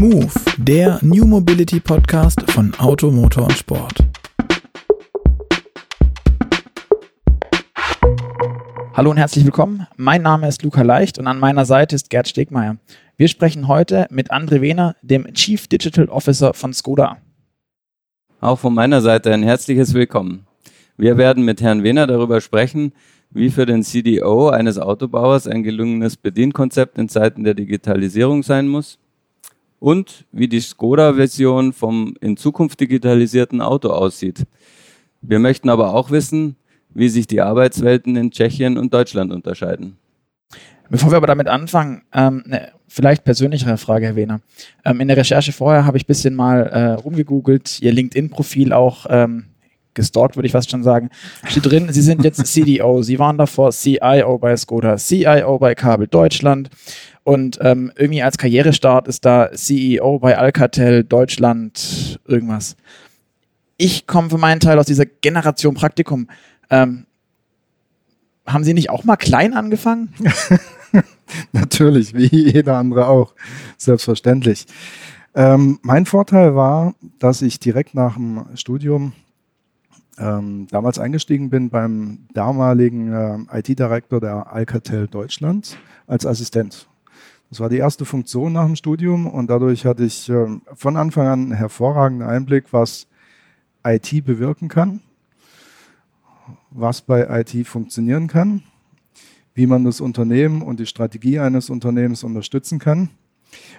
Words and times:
Move, 0.00 0.32
der 0.56 0.98
New 1.02 1.26
Mobility 1.26 1.78
Podcast 1.78 2.40
von 2.52 2.72
Auto, 2.78 3.10
Motor 3.10 3.44
und 3.44 3.52
Sport. 3.52 3.98
Hallo 8.94 9.10
und 9.10 9.18
herzlich 9.18 9.44
willkommen. 9.44 9.86
Mein 9.98 10.22
Name 10.22 10.48
ist 10.48 10.62
Luca 10.62 10.80
Leicht 10.80 11.18
und 11.18 11.26
an 11.26 11.38
meiner 11.38 11.66
Seite 11.66 11.96
ist 11.96 12.08
Gerd 12.08 12.28
Stegmeier. 12.28 12.78
Wir 13.18 13.28
sprechen 13.28 13.68
heute 13.68 14.06
mit 14.08 14.32
André 14.32 14.62
Wehner, 14.62 14.96
dem 15.02 15.34
Chief 15.34 15.68
Digital 15.68 16.08
Officer 16.08 16.54
von 16.54 16.72
Skoda. 16.72 17.18
Auch 18.40 18.58
von 18.58 18.72
meiner 18.72 19.02
Seite 19.02 19.34
ein 19.34 19.42
herzliches 19.42 19.92
Willkommen. 19.92 20.46
Wir 20.96 21.18
werden 21.18 21.44
mit 21.44 21.60
Herrn 21.60 21.82
Wehner 21.82 22.06
darüber 22.06 22.40
sprechen, 22.40 22.94
wie 23.28 23.50
für 23.50 23.66
den 23.66 23.82
CDO 23.82 24.48
eines 24.48 24.78
Autobauers 24.78 25.46
ein 25.46 25.62
gelungenes 25.62 26.16
Bedienkonzept 26.16 26.96
in 26.96 27.10
Zeiten 27.10 27.44
der 27.44 27.52
Digitalisierung 27.52 28.42
sein 28.42 28.66
muss 28.66 28.98
und 29.80 30.26
wie 30.30 30.46
die 30.46 30.60
Skoda-Version 30.60 31.72
vom 31.72 32.14
in 32.20 32.36
Zukunft 32.36 32.78
digitalisierten 32.78 33.60
Auto 33.60 33.88
aussieht. 33.88 34.44
Wir 35.22 35.40
möchten 35.40 35.68
aber 35.68 35.94
auch 35.94 36.10
wissen, 36.10 36.56
wie 36.94 37.08
sich 37.08 37.26
die 37.26 37.40
Arbeitswelten 37.40 38.14
in 38.14 38.30
Tschechien 38.30 38.78
und 38.78 38.94
Deutschland 38.94 39.32
unterscheiden. 39.32 39.96
Bevor 40.88 41.12
wir 41.12 41.16
aber 41.16 41.28
damit 41.28 41.46
anfangen, 41.46 42.02
ähm, 42.12 42.42
eine 42.46 42.72
vielleicht 42.88 43.24
persönlichere 43.24 43.76
Frage, 43.76 44.06
Herr 44.06 44.16
Wehner. 44.16 44.40
Ähm, 44.84 45.00
in 45.00 45.08
der 45.08 45.16
Recherche 45.16 45.52
vorher 45.52 45.86
habe 45.86 45.96
ich 45.96 46.04
ein 46.04 46.08
bisschen 46.08 46.34
mal 46.34 46.62
äh, 46.66 46.92
rumgegoogelt, 46.94 47.80
Ihr 47.80 47.92
LinkedIn-Profil 47.92 48.72
auch 48.72 49.06
ähm, 49.08 49.46
gestalkt, 49.94 50.36
würde 50.36 50.46
ich 50.46 50.52
fast 50.52 50.70
schon 50.70 50.82
sagen. 50.82 51.10
Steht 51.46 51.66
drin, 51.66 51.92
Sie 51.92 52.02
sind 52.02 52.24
jetzt 52.24 52.44
CDO, 52.52 53.02
Sie 53.02 53.20
waren 53.20 53.38
davor 53.38 53.70
CIO 53.70 54.38
bei 54.38 54.56
Skoda, 54.56 54.96
CIO 54.96 55.58
bei 55.58 55.76
Kabel 55.76 56.08
Deutschland 56.08 56.70
und 57.24 57.58
ähm, 57.60 57.92
irgendwie 57.96 58.22
als 58.22 58.38
Karrierestart 58.38 59.06
ist 59.08 59.24
da 59.24 59.50
CEO 59.52 60.18
bei 60.18 60.38
Alcatel 60.38 61.04
Deutschland 61.04 62.18
irgendwas. 62.26 62.76
Ich 63.76 64.06
komme 64.06 64.30
für 64.30 64.38
meinen 64.38 64.60
Teil 64.60 64.78
aus 64.78 64.86
dieser 64.86 65.06
Generation 65.06 65.74
Praktikum. 65.74 66.28
Ähm, 66.70 67.06
haben 68.46 68.64
Sie 68.64 68.74
nicht 68.74 68.90
auch 68.90 69.04
mal 69.04 69.16
klein 69.16 69.54
angefangen? 69.54 70.12
Natürlich, 71.52 72.14
wie 72.14 72.26
jeder 72.26 72.76
andere 72.76 73.06
auch, 73.06 73.34
selbstverständlich. 73.76 74.66
Ähm, 75.34 75.78
mein 75.82 76.06
Vorteil 76.06 76.56
war, 76.56 76.94
dass 77.18 77.42
ich 77.42 77.60
direkt 77.60 77.94
nach 77.94 78.14
dem 78.14 78.46
Studium 78.54 79.12
ähm, 80.18 80.66
damals 80.70 80.98
eingestiegen 80.98 81.50
bin 81.50 81.70
beim 81.70 82.26
damaligen 82.34 83.12
äh, 83.12 83.58
IT-Direktor 83.58 84.20
der 84.20 84.52
Alcatel 84.52 85.06
Deutschland 85.06 85.78
als 86.06 86.26
Assistent. 86.26 86.89
Das 87.50 87.60
war 87.60 87.68
die 87.68 87.78
erste 87.78 88.04
Funktion 88.04 88.52
nach 88.52 88.66
dem 88.66 88.76
Studium 88.76 89.26
und 89.26 89.50
dadurch 89.50 89.84
hatte 89.84 90.04
ich 90.04 90.28
äh, 90.30 90.46
von 90.74 90.96
Anfang 90.96 91.26
an 91.26 91.40
einen 91.40 91.52
hervorragenden 91.52 92.28
Einblick, 92.28 92.72
was 92.72 93.08
IT 93.84 94.24
bewirken 94.24 94.68
kann, 94.68 95.00
was 96.70 97.02
bei 97.02 97.26
IT 97.40 97.66
funktionieren 97.66 98.28
kann, 98.28 98.62
wie 99.54 99.66
man 99.66 99.84
das 99.84 100.00
Unternehmen 100.00 100.62
und 100.62 100.80
die 100.80 100.86
Strategie 100.86 101.40
eines 101.40 101.70
Unternehmens 101.70 102.22
unterstützen 102.22 102.78
kann 102.78 103.10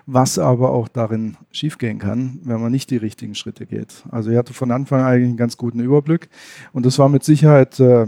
was 0.06 0.40
aber 0.40 0.72
auch 0.72 0.88
darin 0.88 1.38
schiefgehen 1.52 2.00
kann, 2.00 2.40
wenn 2.44 2.62
man 2.62 2.72
nicht 2.72 2.90
die 2.90 2.98
richtigen 2.98 3.36
Schritte 3.36 3.66
geht. 3.66 4.04
Also 4.10 4.32
ich 4.32 4.38
hatte 4.38 4.54
von 4.54 4.72
Anfang 4.72 5.02
an 5.02 5.08
eigentlich 5.08 5.30
einen 5.30 5.38
ganz 5.38 5.58
guten 5.58 5.80
Überblick 5.80 6.30
und 6.74 6.86
das 6.86 7.00
war 7.00 7.10
mit 7.10 7.24
Sicherheit 7.24 7.80
äh, 7.80 8.04
äh, 8.04 8.08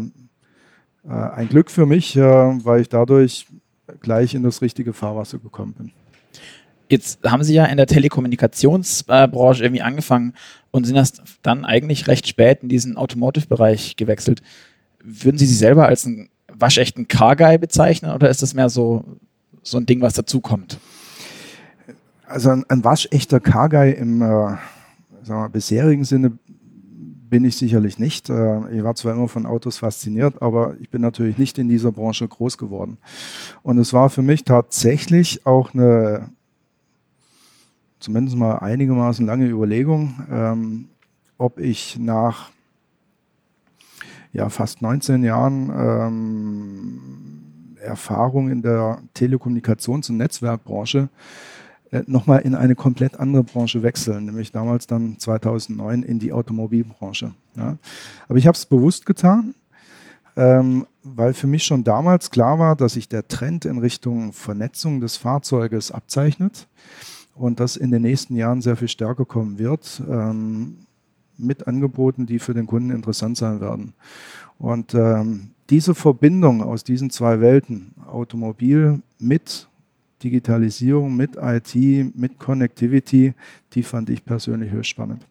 ein 1.07 1.49
Glück 1.49 1.71
für 1.71 1.85
mich, 1.85 2.15
äh, 2.15 2.21
weil 2.21 2.81
ich 2.81 2.89
dadurch 2.89 3.47
gleich 4.01 4.33
in 4.35 4.43
das 4.43 4.61
richtige 4.61 4.93
Fahrwasser 4.93 5.39
gekommen 5.39 5.73
bin. 5.73 5.91
Jetzt 6.89 7.19
haben 7.23 7.43
Sie 7.43 7.53
ja 7.53 7.65
in 7.65 7.77
der 7.77 7.87
Telekommunikationsbranche 7.87 9.63
irgendwie 9.63 9.81
angefangen 9.81 10.33
und 10.71 10.85
sind 10.85 10.95
erst 10.95 11.21
dann 11.41 11.65
eigentlich 11.65 12.07
recht 12.07 12.27
spät 12.27 12.61
in 12.61 12.69
diesen 12.69 12.97
Automotive-Bereich 12.97 13.95
gewechselt. 13.95 14.41
Würden 15.03 15.37
Sie 15.37 15.45
sich 15.45 15.57
selber 15.57 15.87
als 15.87 16.05
einen 16.05 16.29
waschechten 16.51 17.07
Car-Guy 17.07 17.57
bezeichnen 17.57 18.11
oder 18.11 18.29
ist 18.29 18.41
das 18.41 18.53
mehr 18.53 18.69
so, 18.69 19.03
so 19.63 19.77
ein 19.77 19.85
Ding, 19.85 20.01
was 20.01 20.13
dazukommt? 20.13 20.77
also 22.33 22.49
ein, 22.49 22.65
ein 22.67 22.83
waschechter 22.83 23.39
Car-Guy 23.39 23.91
im 23.91 24.21
äh, 24.21 24.55
wir, 25.25 25.49
bisherigen 25.49 26.03
Sinne 26.03 26.33
bin 27.33 27.45
ich 27.45 27.57
sicherlich 27.57 27.97
nicht. 27.97 28.29
Äh, 28.29 28.77
ich 28.77 28.83
war 28.83 28.93
zwar 28.93 29.13
immer 29.13 29.27
von 29.27 29.47
Autos 29.47 29.79
fasziniert, 29.79 30.39
aber 30.43 30.75
ich 30.79 30.91
bin 30.91 31.01
natürlich 31.01 31.39
nicht 31.39 31.57
in 31.57 31.67
dieser 31.67 31.91
Branche 31.91 32.27
groß 32.27 32.59
geworden. 32.59 32.99
Und 33.63 33.79
es 33.79 33.91
war 33.91 34.11
für 34.11 34.21
mich 34.21 34.43
tatsächlich 34.43 35.43
auch 35.43 35.73
eine, 35.73 36.29
zumindest 37.99 38.37
mal 38.37 38.59
einigermaßen 38.59 39.25
lange 39.25 39.47
Überlegung, 39.47 40.13
ähm, 40.29 40.89
ob 41.39 41.57
ich 41.57 41.97
nach 41.97 42.51
ja, 44.31 44.49
fast 44.49 44.83
19 44.83 45.23
Jahren 45.23 45.71
ähm, 45.75 46.99
Erfahrung 47.81 48.51
in 48.51 48.61
der 48.61 48.99
Telekommunikations- 49.15 50.11
und 50.11 50.17
Netzwerkbranche 50.17 51.09
nochmal 52.07 52.39
in 52.39 52.55
eine 52.55 52.75
komplett 52.75 53.19
andere 53.19 53.43
Branche 53.43 53.83
wechseln, 53.83 54.25
nämlich 54.25 54.51
damals 54.51 54.87
dann 54.87 55.19
2009 55.19 56.03
in 56.03 56.19
die 56.19 56.33
Automobilbranche. 56.33 57.33
Ja. 57.55 57.77
Aber 58.27 58.37
ich 58.37 58.47
habe 58.47 58.55
es 58.55 58.65
bewusst 58.65 59.05
getan, 59.05 59.53
ähm, 60.35 60.87
weil 61.03 61.33
für 61.33 61.47
mich 61.47 61.63
schon 61.63 61.83
damals 61.83 62.31
klar 62.31 62.57
war, 62.59 62.75
dass 62.75 62.93
sich 62.93 63.09
der 63.09 63.27
Trend 63.27 63.65
in 63.65 63.77
Richtung 63.77 64.33
Vernetzung 64.33 65.01
des 65.01 65.17
Fahrzeuges 65.17 65.91
abzeichnet 65.91 66.67
und 67.35 67.59
das 67.59 67.75
in 67.75 67.91
den 67.91 68.01
nächsten 68.01 68.35
Jahren 68.35 68.61
sehr 68.61 68.75
viel 68.75 68.87
stärker 68.87 69.25
kommen 69.25 69.59
wird, 69.59 70.01
ähm, 70.09 70.77
mit 71.37 71.67
Angeboten, 71.67 72.25
die 72.25 72.39
für 72.39 72.53
den 72.53 72.67
Kunden 72.67 72.91
interessant 72.91 73.37
sein 73.37 73.59
werden. 73.59 73.93
Und 74.57 74.93
ähm, 74.93 75.51
diese 75.69 75.95
Verbindung 75.95 76.61
aus 76.61 76.83
diesen 76.83 77.09
zwei 77.09 77.41
Welten, 77.41 77.93
Automobil 78.07 79.01
mit 79.19 79.67
Digitalisierung, 80.23 81.15
mit 81.15 81.31
IT, 81.35 81.75
mit 82.15 82.39
Connectivity, 82.39 83.33
die 83.73 83.83
fand 83.83 84.09
ich 84.09 84.23
persönlich 84.23 84.71
höchst 84.71 84.89
spannend. 84.89 85.25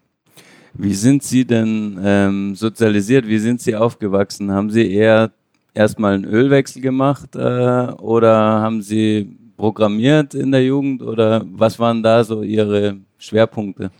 Wie 0.74 0.94
sind 0.94 1.22
Sie 1.22 1.44
denn 1.44 1.98
ähm, 2.02 2.54
sozialisiert? 2.54 3.26
Wie 3.26 3.38
sind 3.38 3.60
Sie 3.60 3.76
aufgewachsen? 3.76 4.50
Haben 4.50 4.70
Sie 4.70 4.90
eher 4.90 5.30
erstmal 5.74 6.14
einen 6.14 6.24
Ölwechsel 6.24 6.80
gemacht 6.80 7.36
äh, 7.36 7.38
oder 7.38 8.34
haben 8.34 8.80
Sie 8.82 9.36
programmiert 9.56 10.34
in 10.34 10.50
der 10.50 10.64
Jugend 10.64 11.02
oder 11.02 11.44
was 11.46 11.78
waren 11.78 12.02
da 12.02 12.24
so 12.24 12.42
Ihre 12.42 12.98
Schwerpunkte? 13.18 13.90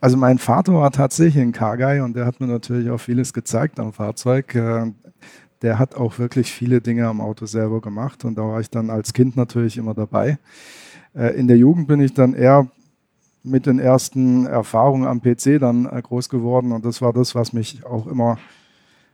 Also 0.00 0.16
mein 0.16 0.38
Vater 0.38 0.74
war 0.74 0.90
tatsächlich 0.90 1.42
ein 1.42 1.52
Car-Guy 1.52 2.00
und 2.00 2.14
der 2.14 2.26
hat 2.26 2.40
mir 2.40 2.46
natürlich 2.46 2.90
auch 2.90 2.98
vieles 2.98 3.32
gezeigt 3.32 3.80
am 3.80 3.92
Fahrzeug. 3.92 4.54
Der 5.62 5.78
hat 5.78 5.94
auch 5.94 6.18
wirklich 6.18 6.52
viele 6.52 6.80
Dinge 6.80 7.06
am 7.06 7.20
Auto 7.20 7.46
selber 7.46 7.80
gemacht 7.80 8.24
und 8.24 8.36
da 8.36 8.42
war 8.42 8.60
ich 8.60 8.70
dann 8.70 8.90
als 8.90 9.12
Kind 9.12 9.36
natürlich 9.36 9.78
immer 9.78 9.94
dabei. 9.94 10.38
Äh, 11.14 11.38
in 11.38 11.48
der 11.48 11.56
Jugend 11.56 11.88
bin 11.88 12.00
ich 12.00 12.14
dann 12.14 12.34
eher 12.34 12.68
mit 13.42 13.66
den 13.66 13.78
ersten 13.78 14.46
Erfahrungen 14.46 15.06
am 15.06 15.22
PC 15.22 15.58
dann 15.60 15.86
äh, 15.86 16.02
groß 16.02 16.28
geworden 16.28 16.72
und 16.72 16.84
das 16.84 17.00
war 17.00 17.12
das, 17.12 17.34
was 17.34 17.52
mich 17.52 17.84
auch 17.86 18.06
immer 18.06 18.38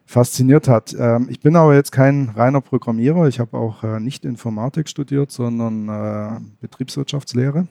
fasziniert 0.05 0.69
hat. 0.69 0.95
Ähm, 0.99 1.29
ich 1.31 1.41
bin 1.41 1.55
aber 1.55 1.75
jetzt 1.75 1.93
kein 1.93 2.31
reiner 2.31 2.61
Programmierer. 2.61 3.29
Ich 3.29 3.39
habe 3.41 3.57
auch 3.57 3.85
äh, 3.85 4.01
nicht 4.01 4.25
Informatik 4.25 4.89
studiert, 4.89 5.31
sondern 5.31 6.51
Betriebswirtschaftslehre. 6.61 7.69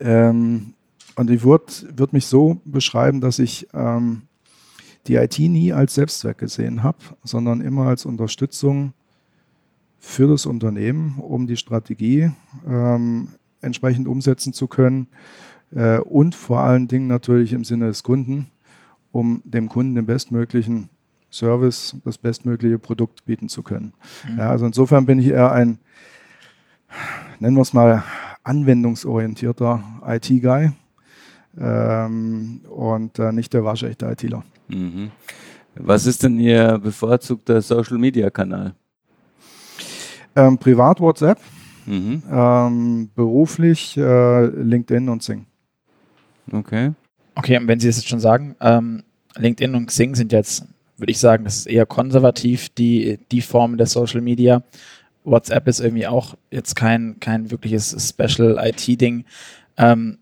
Ähm, 0.00 0.74
und 1.16 1.30
ich 1.30 1.44
würde 1.44 1.72
würd 1.94 2.12
mich 2.12 2.26
so 2.26 2.60
beschreiben, 2.64 3.20
dass 3.20 3.38
ich 3.38 3.68
ähm, 3.74 4.22
die 5.06 5.16
IT 5.16 5.38
nie 5.38 5.72
als 5.72 5.94
Selbstzweck 5.94 6.38
gesehen 6.38 6.82
habe, 6.82 6.98
sondern 7.24 7.60
immer 7.60 7.86
als 7.86 8.04
Unterstützung 8.04 8.92
für 9.98 10.28
das 10.28 10.46
Unternehmen, 10.46 11.18
um 11.18 11.46
die 11.46 11.56
Strategie 11.56 12.30
ähm, 12.66 13.28
entsprechend 13.60 14.08
umsetzen 14.08 14.52
zu 14.52 14.66
können 14.66 15.08
äh, 15.74 15.98
und 15.98 16.34
vor 16.34 16.60
allen 16.60 16.88
Dingen 16.88 17.06
natürlich 17.06 17.52
im 17.52 17.64
Sinne 17.64 17.86
des 17.86 18.02
Kunden, 18.02 18.50
um 19.12 19.42
dem 19.44 19.68
Kunden 19.68 19.94
den 19.94 20.06
bestmöglichen 20.06 20.88
Service, 21.30 21.96
das 22.04 22.18
bestmögliche 22.18 22.78
Produkt 22.78 23.24
bieten 23.24 23.48
zu 23.48 23.62
können. 23.62 23.92
Mhm. 24.28 24.38
Ja, 24.38 24.50
also 24.50 24.66
insofern 24.66 25.06
bin 25.06 25.18
ich 25.18 25.28
eher 25.28 25.52
ein, 25.52 25.78
nennen 27.38 27.56
wir 27.56 27.62
es 27.62 27.72
mal, 27.72 28.02
anwendungsorientierter 28.42 29.82
IT-Guy 30.06 30.72
ähm, 31.58 32.62
und 32.68 33.18
äh, 33.18 33.32
nicht 33.32 33.52
der 33.52 33.64
waschechte 33.64 34.06
ITler. 34.06 34.44
Mhm. 34.70 35.10
Was 35.74 36.06
ist 36.06 36.22
denn 36.22 36.38
Ihr 36.38 36.78
bevorzugter 36.78 37.62
Social-Media-Kanal? 37.62 38.74
Ähm, 40.36 40.58
privat 40.58 41.00
WhatsApp, 41.00 41.38
mhm. 41.86 42.22
ähm, 42.30 43.10
beruflich 43.14 43.96
äh, 43.96 44.46
LinkedIn 44.46 45.08
und 45.08 45.22
Sing. 45.22 45.46
Okay. 46.52 46.92
Okay, 47.34 47.56
und 47.56 47.68
wenn 47.68 47.80
Sie 47.80 47.86
das 47.86 47.96
jetzt 47.96 48.08
schon 48.08 48.20
sagen, 48.20 48.56
ähm, 48.60 49.02
LinkedIn 49.36 49.74
und 49.74 49.86
Xing 49.86 50.14
sind 50.14 50.32
jetzt, 50.32 50.64
würde 50.96 51.10
ich 51.10 51.18
sagen, 51.18 51.44
das 51.44 51.56
ist 51.56 51.66
eher 51.66 51.86
konservativ, 51.86 52.68
die, 52.70 53.18
die 53.30 53.40
Form 53.40 53.76
der 53.76 53.86
Social 53.86 54.20
Media. 54.20 54.62
WhatsApp 55.24 55.68
ist 55.68 55.80
irgendwie 55.80 56.06
auch 56.06 56.34
jetzt 56.50 56.76
kein, 56.76 57.18
kein 57.20 57.50
wirkliches 57.50 57.96
Special 58.08 58.58
IT-Ding. 58.60 59.24
Ähm, 59.76 60.18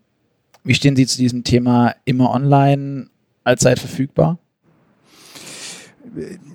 wie 0.63 0.73
stehen 0.73 0.95
Sie 0.95 1.07
zu 1.07 1.17
diesem 1.17 1.43
Thema 1.43 1.95
immer 2.05 2.31
online, 2.31 3.09
allzeit 3.49 3.79
verfügbar? 3.79 4.37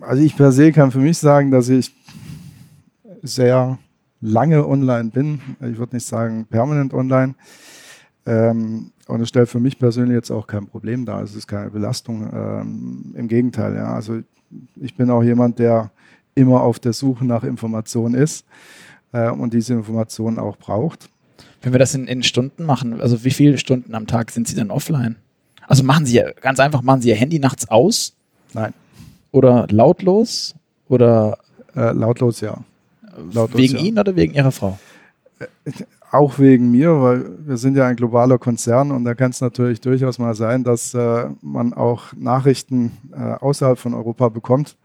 Also 0.01 0.23
ich 0.23 0.37
per 0.37 0.53
se 0.53 0.73
kann 0.73 0.91
für 0.91 0.99
mich 0.99 1.19
sagen, 1.19 1.51
dass 1.51 1.69
ich 1.69 1.95
sehr 3.23 3.79
lange 4.21 4.67
online 4.67 5.11
bin. 5.11 5.41
Ich 5.61 5.79
würde 5.79 5.97
nicht 5.97 6.07
sagen 6.07 6.47
permanent 6.49 6.95
online. 6.95 7.35
Ähm, 8.27 8.93
und 9.07 9.21
es 9.21 9.29
stellt 9.29 9.49
für 9.49 9.61
mich 9.61 9.79
persönlich 9.79 10.15
jetzt 10.15 10.31
auch 10.31 10.47
kein 10.47 10.67
Problem 10.67 11.05
dar. 11.05 11.23
Es 11.23 11.35
ist 11.35 11.47
keine 11.47 11.71
Belastung. 11.71 12.31
Ähm, 12.33 13.15
Im 13.17 13.29
Gegenteil, 13.29 13.75
ja. 13.75 13.93
Also 13.93 14.21
ich 14.77 14.97
bin 14.97 15.11
auch 15.11 15.23
jemand, 15.23 15.59
der 15.59 15.91
immer 16.35 16.63
auf 16.63 16.79
der 16.79 16.93
Suche 16.93 17.25
nach 17.25 17.45
Informationen 17.45 18.15
ist 18.15 18.47
äh, 19.13 19.31
und 19.31 19.53
diese 19.53 19.75
Informationen 19.75 20.39
auch 20.39 20.57
braucht. 20.57 21.11
Wenn 21.63 21.73
wir 21.73 21.79
das 21.79 21.95
in, 21.95 22.07
in, 22.07 22.23
Stunden 22.23 22.65
machen, 22.65 23.01
also 23.01 23.25
wie 23.25 23.31
viele 23.31 23.59
Stunden 23.59 23.95
am 23.95 24.07
Tag 24.07 24.31
sind 24.31 24.49
Sie 24.49 24.57
dann 24.57 24.71
offline? 24.71 25.17
Also 25.67 25.83
machen 25.83 26.07
Sie 26.07 26.23
ganz 26.41 26.61
einfach, 26.61 26.83
machen 26.83 27.01
Sie 27.01 27.09
Ihr 27.09 27.17
Handy 27.17 27.39
nachts 27.39 27.69
aus? 27.69 28.15
Nein. 28.53 28.73
Oder 29.33 29.67
lautlos? 29.71 30.55
Oder 30.89 31.39
äh, 31.75 31.93
lautlos, 31.93 32.41
ja. 32.41 32.59
Lautlos, 33.33 33.61
wegen 33.61 33.77
ja. 33.77 33.83
Ihnen 33.83 33.99
oder 33.99 34.17
wegen 34.17 34.35
Ihrer 34.35 34.53
Frau? 34.53 34.79
Äh, 35.39 35.47
auch 36.15 36.39
wegen 36.39 36.71
mir, 36.71 37.03
weil 37.03 37.25
wir 37.45 37.57
sind 37.57 37.77
ja 37.77 37.87
ein 37.87 37.97
globaler 37.97 38.39
Konzern 38.39 38.93
und 38.93 39.05
da 39.05 39.15
kann 39.15 39.33
es 39.33 39.41
natürlich 39.41 39.81
durchaus 39.81 40.19
mal 40.19 40.35
sein, 40.35 40.63
dass 40.63 40.95
äh, 40.95 41.27
man 41.43 41.73
auch 41.75 42.13
Nachrichten 42.17 42.93
äh, 43.13 43.19
außerhalb 43.19 43.79
von 43.79 43.95
Europa 43.95 44.29
bekommt, 44.29 44.77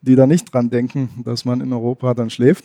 die 0.00 0.16
da 0.16 0.26
nicht 0.26 0.52
dran 0.52 0.70
denken, 0.70 1.10
dass 1.24 1.44
man 1.44 1.60
in 1.60 1.72
Europa 1.72 2.14
dann 2.14 2.30
schläft. 2.30 2.64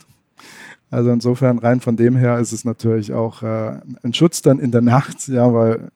Also 0.90 1.12
insofern 1.12 1.60
rein 1.60 1.82
von 1.82 1.98
dem 1.98 2.16
her 2.16 2.40
ist 2.40 2.54
es 2.54 2.64
natürlich 2.64 3.12
auch 3.12 3.44
äh, 3.44 3.80
ein 4.04 4.14
Schutz 4.14 4.42
dann 4.42 4.60
in 4.60 4.72
der 4.72 4.82
Nacht, 4.82 5.28
ja, 5.28 5.54
weil 5.54 5.90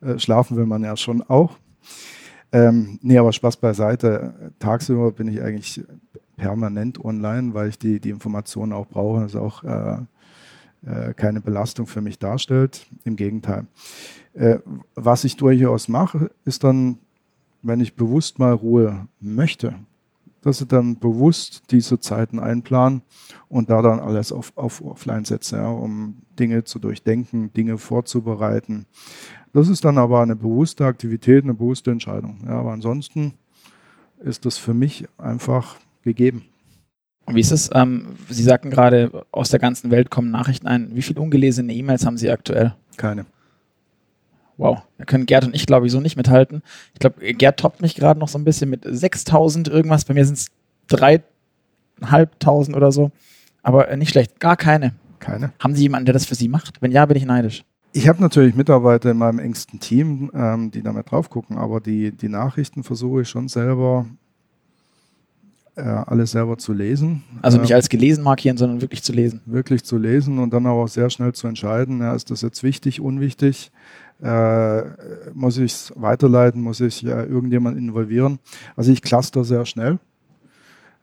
äh, 0.00 0.18
schlafen 0.18 0.56
will 0.56 0.66
man 0.66 0.82
ja 0.82 0.96
schon 0.96 1.22
auch. 1.22 1.56
Ähm, 2.52 2.98
nee, 3.02 3.18
aber 3.18 3.32
Spaß 3.32 3.56
beiseite. 3.58 4.52
Tagsüber 4.58 5.12
bin 5.12 5.28
ich 5.28 5.40
eigentlich 5.40 5.84
permanent 6.36 7.04
online, 7.04 7.54
weil 7.54 7.68
ich 7.68 7.78
die, 7.78 8.00
die 8.00 8.10
Informationen 8.10 8.72
auch 8.72 8.86
brauche. 8.86 9.20
Das 9.20 9.32
ist 9.32 9.40
auch 9.40 9.62
äh, 9.62 9.98
äh, 10.86 11.14
keine 11.14 11.40
Belastung 11.40 11.86
für 11.86 12.00
mich 12.00 12.18
darstellt. 12.18 12.86
Im 13.04 13.16
Gegenteil. 13.16 13.66
Äh, 14.34 14.58
was 14.94 15.24
ich 15.24 15.36
durchaus 15.36 15.88
mache, 15.88 16.30
ist 16.44 16.64
dann, 16.64 16.98
wenn 17.62 17.80
ich 17.80 17.94
bewusst 17.94 18.38
mal 18.38 18.52
Ruhe 18.52 19.06
möchte, 19.20 19.74
dass 20.42 20.60
ich 20.60 20.68
dann 20.68 20.98
bewusst 20.98 21.62
diese 21.70 22.00
Zeiten 22.00 22.38
einplanen 22.38 23.02
und 23.48 23.70
da 23.70 23.82
dann 23.82 24.00
alles 24.00 24.32
auf, 24.32 24.52
auf 24.56 24.82
Offline 24.82 25.24
setze, 25.24 25.56
ja, 25.56 25.68
um 25.68 26.22
Dinge 26.38 26.64
zu 26.64 26.78
durchdenken, 26.78 27.52
Dinge 27.52 27.78
vorzubereiten. 27.78 28.86
Das 29.52 29.68
ist 29.68 29.84
dann 29.84 29.98
aber 29.98 30.22
eine 30.22 30.36
bewusste 30.36 30.86
Aktivität, 30.86 31.44
eine 31.44 31.54
bewusste 31.54 31.90
Entscheidung. 31.90 32.38
Ja, 32.46 32.60
aber 32.60 32.72
ansonsten 32.72 33.34
ist 34.20 34.46
das 34.46 34.58
für 34.58 34.74
mich 34.74 35.06
einfach 35.18 35.76
gegeben. 36.02 36.44
Und 37.26 37.34
wie 37.36 37.40
ist 37.40 37.52
es? 37.52 37.70
Ähm, 37.74 38.16
Sie 38.28 38.42
sagten 38.42 38.70
gerade, 38.70 39.26
aus 39.30 39.50
der 39.50 39.60
ganzen 39.60 39.90
Welt 39.90 40.10
kommen 40.10 40.30
Nachrichten 40.30 40.66
ein. 40.66 40.94
Wie 40.94 41.02
viele 41.02 41.20
ungelesene 41.20 41.72
E-Mails 41.72 42.06
haben 42.06 42.16
Sie 42.16 42.30
aktuell? 42.30 42.74
Keine. 42.96 43.26
Wow, 44.60 44.82
da 44.98 45.06
können 45.06 45.24
Gerd 45.24 45.46
und 45.46 45.56
ich, 45.56 45.64
glaube 45.64 45.86
ich, 45.86 45.92
so 45.92 46.00
nicht 46.00 46.18
mithalten. 46.18 46.62
Ich 46.92 47.00
glaube, 47.00 47.32
Gerd 47.32 47.58
toppt 47.58 47.80
mich 47.80 47.94
gerade 47.94 48.20
noch 48.20 48.28
so 48.28 48.38
ein 48.38 48.44
bisschen 48.44 48.68
mit 48.68 48.84
6000 48.84 49.68
irgendwas. 49.68 50.04
Bei 50.04 50.12
mir 50.12 50.26
sind 50.26 50.36
es 50.36 50.48
3.500 50.90 52.76
oder 52.76 52.92
so. 52.92 53.10
Aber 53.62 53.88
äh, 53.88 53.96
nicht 53.96 54.10
schlecht. 54.10 54.38
Gar 54.38 54.58
keine. 54.58 54.92
Keine. 55.18 55.54
Haben 55.58 55.74
Sie 55.74 55.80
jemanden, 55.80 56.04
der 56.04 56.12
das 56.12 56.26
für 56.26 56.34
Sie 56.34 56.48
macht? 56.48 56.82
Wenn 56.82 56.92
ja, 56.92 57.06
bin 57.06 57.16
ich 57.16 57.24
neidisch. 57.24 57.64
Ich 57.94 58.06
habe 58.06 58.20
natürlich 58.20 58.54
Mitarbeiter 58.54 59.10
in 59.10 59.16
meinem 59.16 59.38
engsten 59.38 59.80
Team, 59.80 60.30
ähm, 60.34 60.70
die 60.70 60.82
damit 60.82 61.10
drauf 61.10 61.30
gucken, 61.30 61.56
aber 61.56 61.80
die, 61.80 62.12
die 62.12 62.28
Nachrichten 62.28 62.82
versuche 62.82 63.22
ich 63.22 63.30
schon 63.30 63.48
selber 63.48 64.04
äh, 65.76 65.82
alles 65.82 66.32
selber 66.32 66.58
zu 66.58 66.72
lesen. 66.72 67.22
Also 67.42 67.58
nicht 67.58 67.70
ähm, 67.70 67.76
als 67.76 67.88
gelesen 67.88 68.22
markieren, 68.22 68.56
sondern 68.56 68.80
wirklich 68.82 69.02
zu 69.02 69.12
lesen. 69.12 69.40
Wirklich 69.46 69.84
zu 69.84 69.96
lesen 69.96 70.38
und 70.38 70.52
dann 70.52 70.66
aber 70.66 70.82
auch 70.82 70.88
sehr 70.88 71.10
schnell 71.10 71.32
zu 71.32 71.46
entscheiden, 71.48 72.00
ja, 72.00 72.14
ist 72.14 72.30
das 72.30 72.42
jetzt 72.42 72.62
wichtig, 72.62 73.00
unwichtig, 73.00 73.72
äh, 74.22 74.82
muss 75.34 75.56
ich 75.58 75.72
es 75.72 75.92
weiterleiten, 75.96 76.60
muss 76.60 76.80
ich 76.80 77.04
äh, 77.04 77.24
irgendjemand 77.24 77.78
involvieren. 77.78 78.38
Also 78.76 78.92
ich 78.92 79.02
cluster 79.02 79.44
sehr 79.44 79.64
schnell, 79.66 79.98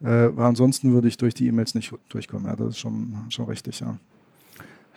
äh, 0.01 0.29
weil 0.31 0.45
ansonsten 0.45 0.93
würde 0.93 1.07
ich 1.07 1.17
durch 1.17 1.33
die 1.33 1.47
E-Mails 1.47 1.75
nicht 1.75 1.93
durchkommen. 2.09 2.47
Ja, 2.47 2.55
das 2.55 2.69
ist 2.69 2.79
schon, 2.79 3.13
schon 3.29 3.45
richtig, 3.45 3.79
ja. 3.79 3.97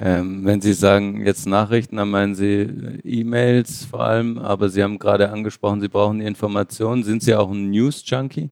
Ähm, 0.02 0.46
wenn 0.46 0.62
Sie 0.62 0.72
sagen 0.72 1.26
jetzt 1.26 1.46
Nachrichten, 1.46 1.96
dann 1.96 2.10
meinen 2.10 2.34
Sie 2.34 2.62
E-Mails 3.04 3.84
vor 3.84 4.00
allem, 4.00 4.38
aber 4.38 4.70
Sie 4.70 4.82
haben 4.82 4.98
gerade 4.98 5.30
angesprochen, 5.30 5.82
Sie 5.82 5.88
brauchen 5.88 6.20
die 6.20 6.24
Informationen. 6.24 7.02
Sind 7.02 7.22
Sie 7.22 7.34
auch 7.34 7.50
ein 7.50 7.70
News-Junkie? 7.70 8.48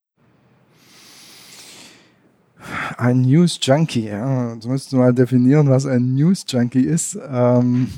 Ein 2.99 3.23
News 3.23 3.59
Junkie, 3.63 4.07
ja. 4.07 4.53
Jetzt 4.55 4.67
müssten 4.67 4.97
wir 4.97 5.05
mal 5.05 5.15
definieren, 5.15 5.71
was 5.71 5.87
ein 5.87 6.15
News 6.15 6.45
Junkie 6.49 6.83
ist. 6.83 7.19
Ähm, 7.31 7.89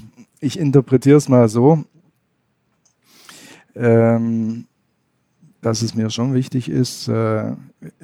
ich 0.40 0.58
interpretiere 0.58 1.18
es 1.18 1.28
mal 1.28 1.48
so, 1.48 1.84
ähm, 3.74 4.66
dass 5.60 5.82
es 5.82 5.94
mir 5.94 6.10
schon 6.10 6.34
wichtig 6.34 6.68
ist, 6.68 7.08
äh, 7.08 7.52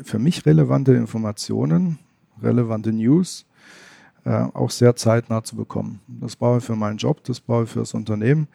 für 0.03 0.19
mich 0.19 0.45
relevante 0.45 0.93
Informationen, 0.95 1.99
relevante 2.43 2.93
News 2.93 3.47
äh, 4.25 4.31
auch 4.53 4.71
sehr 4.71 4.95
zeitnah 4.97 5.43
zu 5.43 5.57
bekommen. 5.57 6.01
Das 6.07 6.37
brauche 6.37 6.59
ich 6.59 6.65
für 6.65 6.77
meinen 6.77 6.99
Job, 6.99 7.25
das 7.25 7.41
brauche 7.41 7.65
ich 7.65 7.71
für 7.71 7.81
das 7.81 7.95
Unternehmen, 7.95 8.49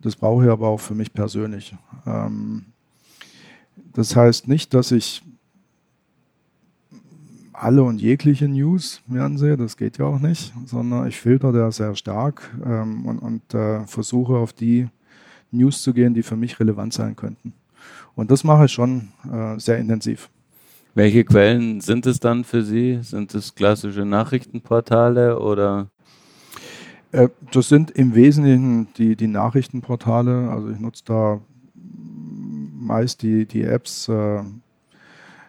das 0.00 0.14
brauche 0.16 0.44
ich 0.44 0.50
aber 0.50 0.68
auch 0.68 0.80
für 0.80 0.94
mich 0.94 1.12
persönlich. 1.12 1.74
Ähm, 2.06 2.66
das 3.92 4.14
heißt 4.14 4.48
nicht, 4.48 4.74
dass 4.74 4.90
ich 4.90 5.22
alle 7.54 7.82
und 7.82 8.00
jegliche 8.00 8.48
News 8.48 9.00
werden 9.06 9.38
sie, 9.38 9.56
das 9.56 9.76
geht 9.76 9.98
ja 9.98 10.06
auch 10.06 10.18
nicht, 10.18 10.52
sondern 10.66 11.06
ich 11.06 11.18
filter 11.18 11.52
da 11.52 11.70
sehr 11.70 11.94
stark 11.94 12.50
ähm, 12.64 13.06
und, 13.06 13.18
und 13.20 13.54
äh, 13.54 13.86
versuche 13.86 14.34
auf 14.36 14.52
die 14.52 14.88
News 15.50 15.82
zu 15.82 15.94
gehen, 15.94 16.14
die 16.14 16.22
für 16.22 16.36
mich 16.36 16.58
relevant 16.58 16.92
sein 16.92 17.16
könnten. 17.16 17.52
Und 18.16 18.30
das 18.30 18.44
mache 18.44 18.66
ich 18.66 18.72
schon 18.72 19.08
äh, 19.32 19.58
sehr 19.58 19.78
intensiv. 19.78 20.28
Welche 20.94 21.24
Quellen 21.24 21.80
sind 21.80 22.06
es 22.06 22.20
dann 22.20 22.44
für 22.44 22.62
Sie? 22.62 23.00
Sind 23.02 23.34
es 23.34 23.54
klassische 23.54 24.04
Nachrichtenportale 24.04 25.38
oder? 25.38 25.88
Äh, 27.12 27.28
das 27.52 27.68
sind 27.68 27.90
im 27.92 28.14
Wesentlichen 28.14 28.88
die, 28.96 29.16
die 29.16 29.26
Nachrichtenportale. 29.26 30.50
Also 30.50 30.70
ich 30.70 30.80
nutze 30.80 31.02
da 31.06 31.40
meist 32.84 33.22
die, 33.22 33.46
die 33.46 33.62
Apps 33.62 34.08
äh, 34.08 34.42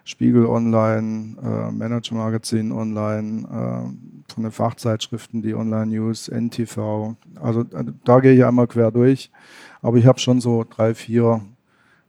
Spiegel 0.05 0.45
Online, 0.45 1.35
äh, 1.41 1.71
Manager 1.71 2.15
Magazin 2.15 2.71
Online, 2.71 3.41
äh, 3.43 4.31
von 4.31 4.43
den 4.43 4.51
Fachzeitschriften 4.51 5.41
die 5.41 5.55
Online 5.55 5.87
News, 5.87 6.29
NTV. 6.29 7.15
Also 7.41 7.61
äh, 7.61 7.85
da 8.03 8.19
gehe 8.19 8.33
ich 8.33 8.45
einmal 8.45 8.67
quer 8.67 8.91
durch. 8.91 9.31
Aber 9.81 9.97
ich 9.97 10.05
habe 10.05 10.19
schon 10.19 10.39
so 10.41 10.63
drei, 10.63 10.93
vier, 10.93 11.41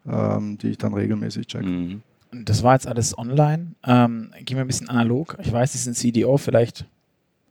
ähm, 0.07 0.59
die 0.59 0.69
ich 0.69 0.79
dann 0.79 0.93
regelmäßig 0.93 1.47
checke. 1.47 1.67
Mhm. 1.67 2.03
Das 2.45 2.63
war 2.63 2.75
jetzt 2.75 2.87
alles 2.87 3.17
online. 3.17 3.73
Ähm, 3.85 4.31
gehen 4.45 4.59
wir 4.59 4.65
ein 4.65 4.67
bisschen 4.67 4.91
analog. 4.91 5.39
Ich 5.41 5.51
weiß, 5.51 5.73
Sie 5.73 5.79
sind 5.79 5.97
CDO, 5.97 6.37
vielleicht, 6.37 6.85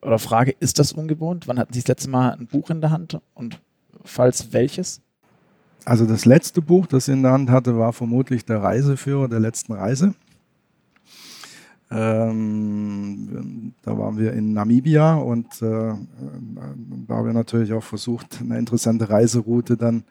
oder 0.04 0.20
Frage, 0.20 0.56
ist 0.60 0.78
das 0.78 0.94
ungewohnt? 0.94 1.48
Wann 1.48 1.58
hatten 1.58 1.74
Sie 1.74 1.80
das 1.80 1.88
letzte 1.88 2.10
Mal 2.12 2.34
ein 2.34 2.46
Buch 2.46 2.70
in 2.70 2.82
der 2.82 2.92
Hand 2.92 3.20
und 3.34 3.60
falls 4.04 4.54
welches? 4.54 5.02
Also 5.86 6.06
das 6.06 6.26
letzte 6.26 6.62
Buch, 6.62 6.86
das 6.86 7.08
ich 7.08 7.14
in 7.14 7.24
der 7.24 7.32
Hand 7.32 7.50
hatte, 7.50 7.78
war 7.78 7.94
vermutlich 7.94 8.46
der 8.46 8.62
Reiseführer 8.62 9.28
der 9.28 9.40
letzten 9.40 9.74
Reise. 9.74 10.14
Ähm, 11.98 13.74
da 13.84 13.98
waren 13.98 14.18
wir 14.18 14.34
in 14.34 14.52
Namibia 14.52 15.16
und 15.16 15.62
äh, 15.62 15.94
da 17.08 17.16
haben 17.16 17.26
wir 17.26 17.34
natürlich 17.34 17.72
auch 17.72 17.84
versucht, 17.84 18.42
eine 18.42 18.58
interessante 18.58 19.10
Reiseroute 19.10 19.78
dann 19.78 20.04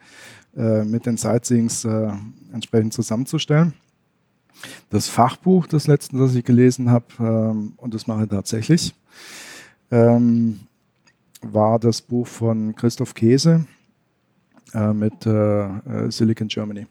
äh, 0.56 0.82
mit 0.84 1.04
den 1.04 1.18
Sightseeings 1.18 1.84
äh, 1.84 2.12
entsprechend 2.54 2.94
zusammenzustellen. 2.94 3.74
Das 4.88 5.08
Fachbuch, 5.08 5.66
das 5.66 5.86
letzte, 5.86 6.16
das 6.16 6.34
ich 6.34 6.44
gelesen 6.44 6.90
habe, 6.90 7.04
ähm, 7.20 7.74
und 7.76 7.92
das 7.92 8.06
mache 8.06 8.22
ich 8.22 8.30
tatsächlich, 8.30 8.94
ähm, 9.90 10.60
war 11.42 11.78
das 11.78 12.00
Buch 12.00 12.26
von 12.26 12.74
Christoph 12.74 13.12
Käse 13.12 13.66
äh, 14.72 14.94
mit 14.94 15.26
äh, 15.26 15.64
äh, 15.64 16.10
Silicon 16.10 16.48
Germany. 16.48 16.86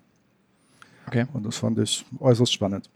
Okay. 1.07 1.25
Und 1.33 1.47
das 1.47 1.57
fand 1.57 1.79
ich 1.79 2.05
äußerst 2.19 2.53
spannend. 2.53 2.89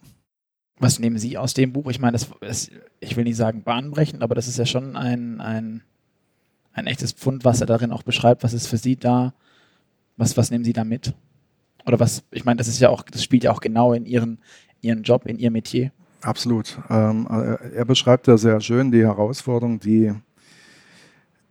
Was 0.79 0.99
nehmen 0.99 1.17
Sie 1.17 1.37
aus 1.37 1.53
dem 1.53 1.73
Buch? 1.73 1.89
Ich 1.89 1.99
meine, 1.99 2.13
das, 2.13 2.29
das, 2.39 2.69
ich 2.99 3.15
will 3.15 3.23
nicht 3.23 3.35
sagen 3.35 3.63
bahnbrechend, 3.63 4.21
aber 4.21 4.35
das 4.35 4.47
ist 4.47 4.57
ja 4.57 4.65
schon 4.65 4.95
ein, 4.95 5.41
ein, 5.41 5.81
ein 6.73 6.87
echtes 6.87 7.13
Pfund, 7.13 7.45
was 7.45 7.61
er 7.61 7.67
darin 7.67 7.91
auch 7.91 8.03
beschreibt. 8.03 8.43
Was 8.43 8.53
ist 8.53 8.67
für 8.67 8.77
Sie 8.77 8.95
da? 8.95 9.33
Was, 10.17 10.37
was 10.37 10.51
nehmen 10.51 10.63
Sie 10.63 10.73
da 10.73 10.83
mit? 10.83 11.13
Oder 11.85 11.99
was, 11.99 12.23
ich 12.31 12.45
meine, 12.45 12.57
das 12.57 12.67
ist 12.67 12.79
ja 12.79 12.89
auch, 12.89 13.03
das 13.03 13.23
spielt 13.23 13.43
ja 13.43 13.51
auch 13.51 13.61
genau 13.61 13.93
in 13.93 14.05
Ihren, 14.05 14.39
Ihren 14.81 15.03
Job, 15.03 15.25
in 15.25 15.39
Ihr 15.39 15.51
Metier. 15.51 15.91
Absolut. 16.21 16.77
Ähm, 16.89 17.27
er 17.27 17.85
beschreibt 17.85 18.27
ja 18.27 18.37
sehr 18.37 18.59
schön 18.61 18.91
die 18.91 19.03
Herausforderung, 19.03 19.79
die 19.79 20.13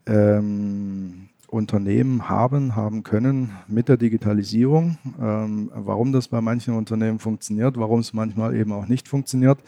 ähm, 0.06 1.28
Unternehmen 1.48 2.28
haben, 2.28 2.74
haben 2.74 3.02
können 3.02 3.52
mit 3.68 3.88
der 3.88 3.96
Digitalisierung, 3.96 4.98
ähm, 5.20 5.70
warum 5.74 6.12
das 6.12 6.28
bei 6.28 6.40
manchen 6.40 6.74
Unternehmen 6.74 7.18
funktioniert, 7.18 7.76
warum 7.76 8.00
es 8.00 8.12
manchmal 8.12 8.56
eben 8.56 8.72
auch 8.72 8.86
nicht 8.86 9.08
funktioniert. 9.08 9.58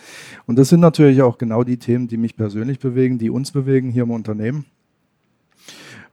Und 0.46 0.58
das 0.58 0.68
sind 0.68 0.80
natürlich 0.80 1.22
auch 1.22 1.38
genau 1.38 1.62
die 1.62 1.76
Themen, 1.76 2.08
die 2.08 2.16
mich 2.16 2.36
persönlich 2.36 2.78
bewegen, 2.78 3.18
die 3.18 3.30
uns 3.30 3.52
bewegen 3.52 3.90
hier 3.90 4.02
im 4.02 4.10
Unternehmen. 4.10 4.64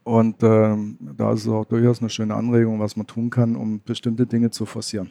Und 0.03 0.43
ähm, 0.43 0.97
da 0.99 1.33
ist 1.33 1.41
es 1.41 1.47
auch 1.47 1.65
durchaus 1.65 1.99
eine 1.99 2.11
schöne 2.11 2.35
Anregung, 2.35 2.79
was 2.79 2.95
man 2.95 3.07
tun 3.07 3.31
kann, 3.31 3.55
um 3.55 3.81
bestimmte 3.83 4.27
Dinge 4.27 4.51
zu 4.51 4.67
forcieren. 4.67 5.09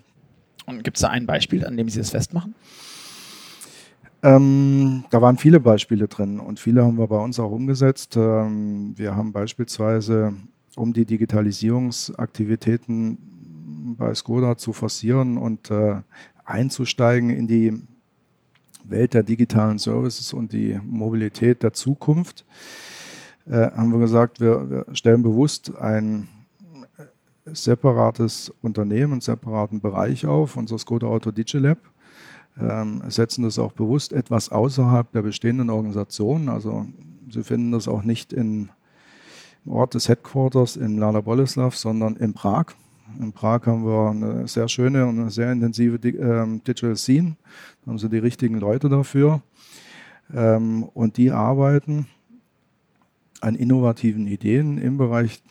Und 0.66 0.84
gibt 0.84 0.96
es 0.96 1.00
da 1.02 1.08
ein 1.08 1.26
Beispiel, 1.26 1.66
an 1.66 1.76
dem 1.76 1.88
Sie 1.88 1.98
das 1.98 2.10
festmachen? 2.10 2.54
Ähm, 4.24 5.04
da 5.10 5.20
waren 5.20 5.36
viele 5.36 5.60
Beispiele 5.60 6.08
drin 6.08 6.40
und 6.40 6.58
viele 6.58 6.82
haben 6.82 6.96
wir 6.96 7.08
bei 7.08 7.22
uns 7.22 7.38
auch 7.38 7.50
umgesetzt. 7.50 8.16
Ähm, 8.16 8.94
wir 8.96 9.14
haben 9.14 9.32
beispielsweise, 9.32 10.32
um 10.76 10.94
die 10.94 11.04
Digitalisierungsaktivitäten 11.04 13.18
bei 13.98 14.14
Skoda 14.14 14.56
zu 14.56 14.72
forcieren 14.72 15.36
und 15.36 15.70
äh, 15.70 15.96
einzusteigen 16.42 17.28
in 17.28 17.46
die 17.46 17.74
Welt 18.84 19.12
der 19.12 19.24
digitalen 19.24 19.78
Services 19.78 20.32
und 20.32 20.54
die 20.54 20.80
Mobilität 20.82 21.62
der 21.62 21.74
Zukunft, 21.74 22.46
äh, 23.44 23.72
haben 23.72 23.92
wir 23.92 23.98
gesagt, 23.98 24.40
wir, 24.40 24.70
wir 24.70 24.86
stellen 24.94 25.22
bewusst 25.22 25.76
ein 25.76 26.28
separates 27.44 28.54
Unternehmen, 28.62 29.12
einen 29.12 29.20
separaten 29.20 29.82
Bereich 29.82 30.24
auf, 30.24 30.56
unser 30.56 30.78
Skoda 30.78 31.08
Auto 31.08 31.30
Digilab 31.30 31.76
ähm, 32.60 33.02
setzen 33.08 33.42
das 33.42 33.58
auch 33.58 33.72
bewusst 33.72 34.12
etwas 34.12 34.50
außerhalb 34.50 35.10
der 35.12 35.22
bestehenden 35.22 35.70
Organisation. 35.70 36.48
Also 36.48 36.86
Sie 37.30 37.42
finden 37.42 37.72
das 37.72 37.88
auch 37.88 38.02
nicht 38.04 38.32
in, 38.32 38.70
im 39.64 39.72
Ort 39.72 39.94
des 39.94 40.08
Headquarters 40.08 40.76
in 40.76 40.98
Lala 40.98 41.20
Boleslav, 41.20 41.76
sondern 41.76 42.16
in 42.16 42.32
Prag. 42.34 42.66
In 43.18 43.32
Prag 43.32 43.66
haben 43.66 43.84
wir 43.84 44.10
eine 44.10 44.48
sehr 44.48 44.68
schöne 44.68 45.06
und 45.06 45.18
eine 45.18 45.30
sehr 45.30 45.50
intensive 45.52 45.96
ähm, 46.08 46.62
Digital 46.64 46.96
Scene. 46.96 47.36
Da 47.84 47.90
haben 47.90 47.98
sie 47.98 48.08
die 48.08 48.18
richtigen 48.18 48.58
Leute 48.58 48.88
dafür. 48.88 49.42
Ähm, 50.32 50.84
und 50.94 51.16
die 51.16 51.30
arbeiten 51.30 52.06
an 53.40 53.54
innovativen 53.54 54.26
Ideen 54.26 54.78
im 54.78 54.96
Bereich 54.96 55.42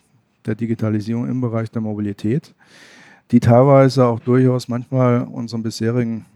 der 0.46 0.54
Digitalisierung, 0.54 1.28
im 1.28 1.40
Bereich 1.40 1.70
der 1.70 1.82
Mobilität, 1.82 2.54
die 3.30 3.40
teilweise 3.40 4.06
auch 4.06 4.20
durchaus 4.20 4.68
manchmal 4.68 5.22
unserem 5.22 5.62
bisherigen 5.62 6.26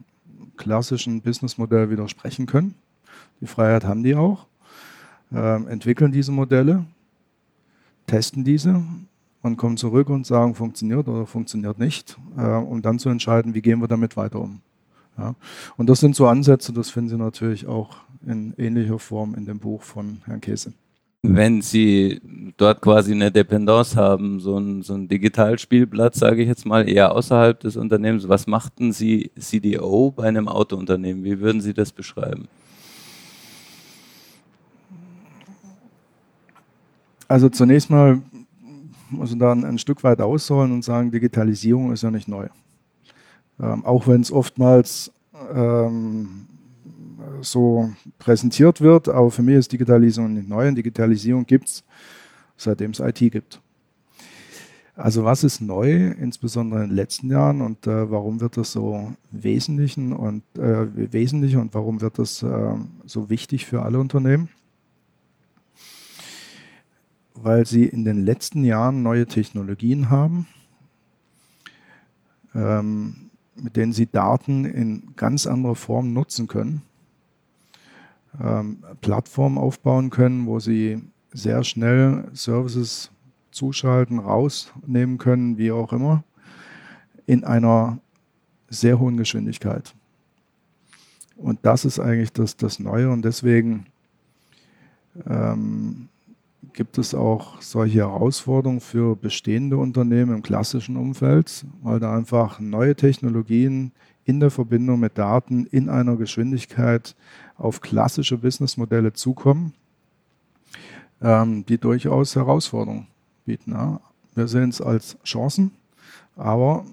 klassischen 0.59 1.23
Businessmodell 1.23 1.91
widersprechen 1.91 2.47
können. 2.47 2.75
Die 3.41 3.47
Freiheit 3.47 3.85
haben 3.85 4.03
die 4.03 4.15
auch, 4.15 4.47
äh, 5.33 5.63
entwickeln 5.65 6.13
diese 6.13 6.33
Modelle, 6.33 6.85
testen 8.07 8.45
diese 8.45 8.83
und 9.43 9.57
kommen 9.57 9.77
zurück 9.77 10.11
und 10.11 10.27
sagen, 10.27 10.55
funktioniert 10.55 11.09
oder 11.09 11.27
funktioniert 11.27 11.79
nicht, 11.79 12.19
äh, 12.37 12.43
um 12.43 12.83
dann 12.83 12.99
zu 12.99 13.09
entscheiden, 13.09 13.55
wie 13.55 13.63
gehen 13.63 13.81
wir 13.81 13.89
damit 13.89 14.17
weiter 14.17 14.41
um. 14.41 14.61
Ja. 15.17 15.35
Und 15.77 15.89
das 15.89 16.01
sind 16.01 16.15
so 16.15 16.27
Ansätze, 16.27 16.73
das 16.73 16.91
finden 16.91 17.11
Sie 17.11 17.17
natürlich 17.17 17.67
auch 17.67 17.97
in 18.27 18.55
ähnlicher 18.59 18.99
Form 18.99 19.35
in 19.35 19.47
dem 19.47 19.59
Buch 19.59 19.83
von 19.83 20.21
Herrn 20.27 20.41
Käse 20.41 20.73
wenn 21.23 21.63
Sie 21.63 22.21
dort 22.57 22.81
quasi 22.81 23.13
eine 23.13 23.31
Dependance 23.31 23.97
haben, 23.97 24.41
so 24.41 24.57
ein, 24.57 24.83
so 24.83 24.95
ein 24.95 25.09
Digitalspielplatz, 25.09 26.19
sage 26.19 26.43
ich 26.43 26.49
jetzt 26.49 26.65
mal, 26.65 26.89
eher 26.89 27.13
außerhalb 27.13 27.59
des 27.59 27.77
Unternehmens, 27.77 28.29
was 28.29 28.47
machten 28.47 28.93
Sie 28.93 29.31
CDO 29.39 30.13
bei 30.13 30.25
einem 30.25 30.49
Autounternehmen? 30.49 31.25
Wie 31.25 31.41
würden 31.41 31.61
Sie 31.61 31.75
das 31.75 31.93
beschreiben? 31.93 32.49
Also 37.27 37.49
zunächst 37.49 37.91
mal 37.91 38.23
muss 39.11 39.31
man 39.31 39.39
da 39.39 39.53
ein, 39.53 39.79
Stück 39.79 40.05
weit 40.05 40.21
ausholen 40.21 40.73
und 40.73 40.85
sagen, 40.85 41.11
Digitalisierung 41.11 41.93
ist 41.93 42.03
ja 42.03 42.11
nicht 42.11 42.29
neu. 42.29 42.49
Ähm, 43.61 43.85
auch 43.85 44.07
wenn 44.07 44.21
es 44.21 44.31
oftmals 44.31 45.13
ähm, 45.55 46.47
so 47.41 47.91
präsentiert 48.19 48.81
wird. 48.81 49.09
Aber 49.09 49.31
für 49.31 49.43
mich 49.43 49.57
ist 49.57 49.73
Digitalisierung 49.73 50.35
nicht 50.35 50.49
neu 50.49 50.69
und 50.69 50.75
Digitalisierung 50.75 51.47
gibt 51.47 51.69
es, 51.69 51.85
seitdem 52.57 52.93
es 52.93 53.01
IT 53.01 53.19
gibt. 53.19 53.61
Also 54.95 55.25
was 55.25 55.45
ist 55.45 55.61
neu, 55.61 56.09
insbesondere 56.09 56.83
in 56.83 56.89
den 56.89 56.97
letzten 56.97 57.31
Jahren 57.31 57.61
und 57.61 57.87
äh, 57.87 58.11
warum 58.11 58.41
wird 58.41 58.57
das 58.57 58.73
so 58.73 59.13
wesentlichen 59.31 60.13
und, 60.13 60.43
äh, 60.59 61.13
wesentlich 61.13 61.55
und 61.57 61.73
warum 61.73 62.01
wird 62.01 62.19
das 62.19 62.43
äh, 62.43 62.75
so 63.07 63.31
wichtig 63.31 63.65
für 63.65 63.83
alle 63.83 64.01
Unternehmen? 64.01 64.49
Weil 67.35 67.65
sie 67.65 67.85
in 67.85 68.05
den 68.05 68.25
letzten 68.25 68.65
Jahren 68.65 69.05
neue 69.05 69.27
Technologien 69.27 70.11
haben, 70.11 70.49
ähm, 72.57 73.31
mit 73.55 73.77
denen 73.77 73.93
sie 73.93 74.11
Daten 74.11 74.65
in 74.65 75.15
ganz 75.15 75.47
anderer 75.47 75.77
Form 75.77 76.13
nutzen 76.13 76.49
können 76.49 76.83
ähm, 78.43 78.79
Plattform 79.01 79.59
aufbauen 79.59 80.11
können, 80.11 80.47
wo 80.47 80.61
sie 80.61 81.03
sehr 81.33 81.65
schnell 81.65 82.29
Services 82.33 83.11
zuschalten, 83.51 84.19
rausnehmen 84.19 85.19
können, 85.19 85.59
wie 85.59 85.73
auch 85.73 85.93
immer, 85.93 86.25
in 87.27 87.45
einer 87.45 87.99
sehr 88.69 88.99
hohen 88.99 89.17
Geschwindigkeit. 89.17 89.95
Und 91.37 91.61
das 91.63 91.85
ist 91.85 92.01
eigentlich 92.01 92.33
das, 92.33 92.57
das 92.57 92.79
Neue 92.79 93.11
und 93.11 93.25
deswegen 93.25 93.87
ähm, 95.27 96.09
gibt 96.73 96.99
es 96.99 97.15
auch 97.15 97.61
solche 97.63 97.99
Herausforderungen 97.99 98.81
für 98.81 99.17
bestehende 99.17 99.77
Unternehmen 99.77 100.37
im 100.37 100.43
klassischen 100.43 100.97
Umfeld, 100.97 101.65
weil 101.83 102.01
da 102.01 102.17
einfach 102.17 102.61
neue 102.61 102.95
Technologien 102.95 103.93
in 104.25 104.41
der 104.41 104.51
Verbindung 104.51 105.01
mit 105.01 105.17
Daten 105.17 105.67
in 105.67 105.89
einer 105.89 106.17
Geschwindigkeit 106.17 107.17
auf 107.59 107.81
klassische 107.81 108.39
Businessmodelle 108.39 109.13
zukommen, 109.13 109.75
ähm, 111.21 111.67
die 111.67 111.79
durchaus 111.79 112.37
Herausforderungen 112.37 113.09
bieten. 113.45 113.73
Ja. 113.73 114.01
Wir 114.35 114.49
sehen 114.49 114.71
es 114.71 114.81
als 114.81 115.19
Chancen, 115.25 115.73
aber 116.37 116.85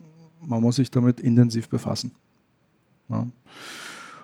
man 0.41 0.61
muss 0.61 0.77
sich 0.77 0.91
damit 0.91 1.19
intensiv 1.19 1.69
befassen. 1.69 2.11
Ja. 3.07 3.27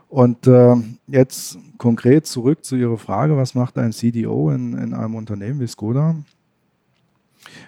Und 0.10 0.46
äh, 0.48 0.76
jetzt 1.08 1.58
konkret 1.78 2.26
zurück 2.26 2.66
zu 2.66 2.76
Ihrer 2.76 2.98
Frage, 2.98 3.38
was 3.38 3.56
macht 3.56 3.78
ein 3.78 3.94
CDO 3.94 4.52
in, 4.52 4.78
in 4.78 4.94
einem 4.94 5.16
Unternehmen 5.16 5.62
wie 5.62 5.68
Skoda? 5.68 6.16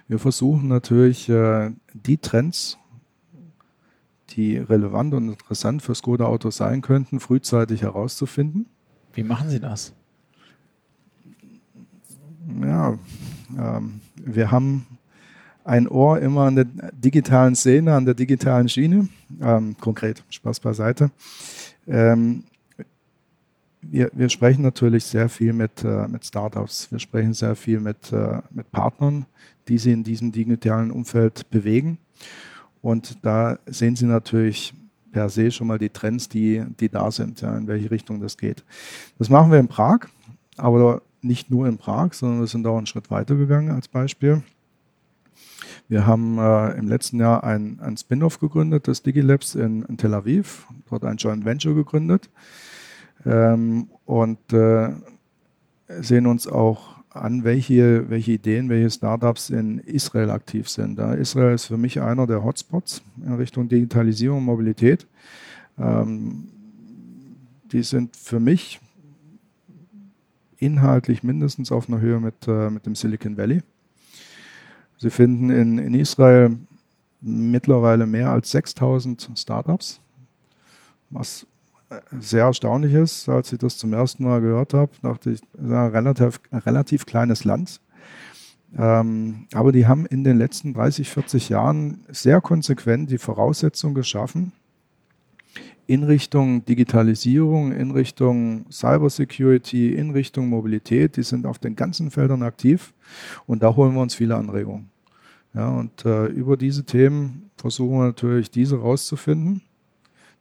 Wir 0.07 0.19
versuchen 0.19 0.67
natürlich 0.67 1.29
äh, 1.29 1.71
die 1.93 2.17
Trends 2.17 2.77
die 4.35 4.57
relevant 4.57 5.13
und 5.13 5.29
interessant 5.29 5.81
für 5.81 5.95
Skoda-Autos 5.95 6.57
sein 6.57 6.81
könnten, 6.81 7.19
frühzeitig 7.19 7.81
herauszufinden. 7.81 8.65
Wie 9.13 9.23
machen 9.23 9.49
Sie 9.49 9.59
das? 9.59 9.93
Ja, 12.61 12.97
ähm, 13.57 14.01
wir 14.15 14.51
haben 14.51 14.85
ein 15.63 15.87
Ohr 15.87 16.19
immer 16.19 16.41
an 16.41 16.55
der 16.55 16.65
digitalen 16.65 17.55
Szene, 17.55 17.93
an 17.93 18.05
der 18.05 18.15
digitalen 18.15 18.67
Schiene. 18.67 19.07
Ähm, 19.41 19.75
konkret, 19.79 20.23
Spaß 20.29 20.59
beiseite. 20.59 21.11
Ähm, 21.87 22.43
wir, 23.81 24.09
wir, 24.13 24.29
sprechen 24.29 24.61
natürlich 24.61 25.03
sehr 25.05 25.29
viel 25.29 25.53
mit, 25.53 25.83
äh, 25.83 26.07
mit 26.07 26.25
Startups. 26.25 26.91
Wir 26.91 26.99
sprechen 26.99 27.33
sehr 27.33 27.55
viel 27.55 27.79
mit, 27.79 28.11
äh, 28.11 28.41
mit 28.51 28.71
Partnern, 28.71 29.25
die 29.67 29.77
sie 29.77 29.91
in 29.91 30.03
diesem 30.03 30.31
digitalen 30.31 30.91
Umfeld 30.91 31.49
bewegen. 31.49 31.97
Und 32.83 33.25
da 33.25 33.57
sehen 33.65 33.95
Sie 33.95 34.05
natürlich 34.05 34.73
per 35.13 35.29
se 35.29 35.51
schon 35.51 35.67
mal 35.67 35.79
die 35.79 35.89
Trends, 35.89 36.27
die, 36.27 36.63
die 36.81 36.89
da 36.89 37.09
sind, 37.11 37.39
ja, 37.39 37.57
in 37.57 37.65
welche 37.65 37.89
Richtung 37.89 38.19
das 38.19 38.37
geht. 38.37 38.65
Das 39.17 39.29
machen 39.29 39.51
wir 39.51 39.59
in 39.59 39.69
Prag, 39.69 40.07
aber 40.57 41.01
nicht 41.21 41.49
nur 41.49 41.65
in 41.65 41.77
Prag, 41.77 42.11
sondern 42.11 42.41
wir 42.41 42.47
sind 42.47 42.67
auch 42.67 42.75
einen 42.75 42.85
Schritt 42.85 43.09
weiter 43.09 43.35
gegangen 43.35 43.71
als 43.71 43.87
Beispiel. 43.87 44.43
Wir 45.87 46.05
haben 46.05 46.37
äh, 46.37 46.71
im 46.77 46.89
letzten 46.89 47.21
Jahr 47.21 47.45
ein, 47.45 47.79
ein 47.79 47.95
Spin-off 47.95 48.39
gegründet 48.39 48.87
des 48.87 49.01
Digilabs 49.01 49.55
in, 49.55 49.83
in, 49.83 49.95
Tel 49.95 50.13
Aviv, 50.13 50.67
dort 50.89 51.05
ein 51.05 51.15
Joint 51.15 51.45
Venture 51.45 51.75
gegründet 51.75 52.29
ähm, 53.25 53.87
und 54.05 54.51
äh, 54.51 54.89
sehen 55.87 56.27
uns 56.27 56.47
auch 56.47 56.95
an, 57.13 57.43
welche, 57.43 58.09
welche 58.09 58.33
Ideen, 58.33 58.69
welche 58.69 58.89
Startups 58.89 59.49
in 59.49 59.79
Israel 59.79 60.31
aktiv 60.31 60.67
sind. 60.67 60.99
Israel 60.99 61.53
ist 61.53 61.65
für 61.65 61.77
mich 61.77 62.01
einer 62.01 62.25
der 62.25 62.43
Hotspots 62.43 63.03
in 63.23 63.33
Richtung 63.33 63.69
Digitalisierung 63.69 64.39
und 64.39 64.45
Mobilität. 64.45 65.05
Ähm, 65.77 66.49
die 67.71 67.83
sind 67.83 68.15
für 68.15 68.39
mich 68.39 68.79
inhaltlich 70.57 71.23
mindestens 71.23 71.71
auf 71.71 71.87
einer 71.87 71.99
Höhe 71.99 72.19
mit, 72.19 72.47
äh, 72.47 72.69
mit 72.69 72.85
dem 72.85 72.95
Silicon 72.95 73.37
Valley. 73.37 73.61
Sie 74.97 75.09
finden 75.09 75.49
in, 75.49 75.77
in 75.77 75.93
Israel 75.93 76.57
mittlerweile 77.21 78.05
mehr 78.05 78.31
als 78.31 78.51
6000 78.51 79.31
Startups, 79.35 79.99
was 81.09 81.45
sehr 82.19 82.45
erstaunlich 82.45 82.93
ist, 82.93 83.29
als 83.29 83.51
ich 83.53 83.59
das 83.59 83.77
zum 83.77 83.93
ersten 83.93 84.23
Mal 84.23 84.41
gehört 84.41 84.73
habe, 84.73 84.91
dachte 85.01 85.31
ich, 85.31 85.41
ein 85.57 85.71
relativ, 85.71 86.39
relativ 86.51 87.05
kleines 87.05 87.43
Land. 87.43 87.79
Ähm, 88.77 89.47
aber 89.53 89.71
die 89.71 89.85
haben 89.85 90.05
in 90.05 90.23
den 90.23 90.37
letzten 90.37 90.73
30, 90.73 91.09
40 91.09 91.49
Jahren 91.49 92.05
sehr 92.09 92.41
konsequent 92.41 93.11
die 93.11 93.17
Voraussetzung 93.17 93.93
geschaffen, 93.93 94.51
in 95.85 96.03
Richtung 96.03 96.65
Digitalisierung, 96.65 97.71
in 97.71 97.91
Richtung 97.91 98.65
Cybersecurity, 98.71 99.93
in 99.93 100.11
Richtung 100.11 100.47
Mobilität. 100.47 101.17
Die 101.17 101.23
sind 101.23 101.45
auf 101.45 101.59
den 101.59 101.75
ganzen 101.75 102.09
Feldern 102.09 102.41
aktiv 102.41 102.93
und 103.45 103.63
da 103.63 103.75
holen 103.75 103.93
wir 103.93 104.01
uns 104.01 104.15
viele 104.15 104.35
Anregungen. 104.35 104.89
Ja, 105.53 105.69
und 105.69 106.05
äh, 106.05 106.25
über 106.27 106.57
diese 106.57 106.83
Themen 106.83 107.51
versuchen 107.57 107.99
wir 107.99 108.05
natürlich, 108.05 108.49
diese 108.49 108.79
rauszufinden, 108.79 109.61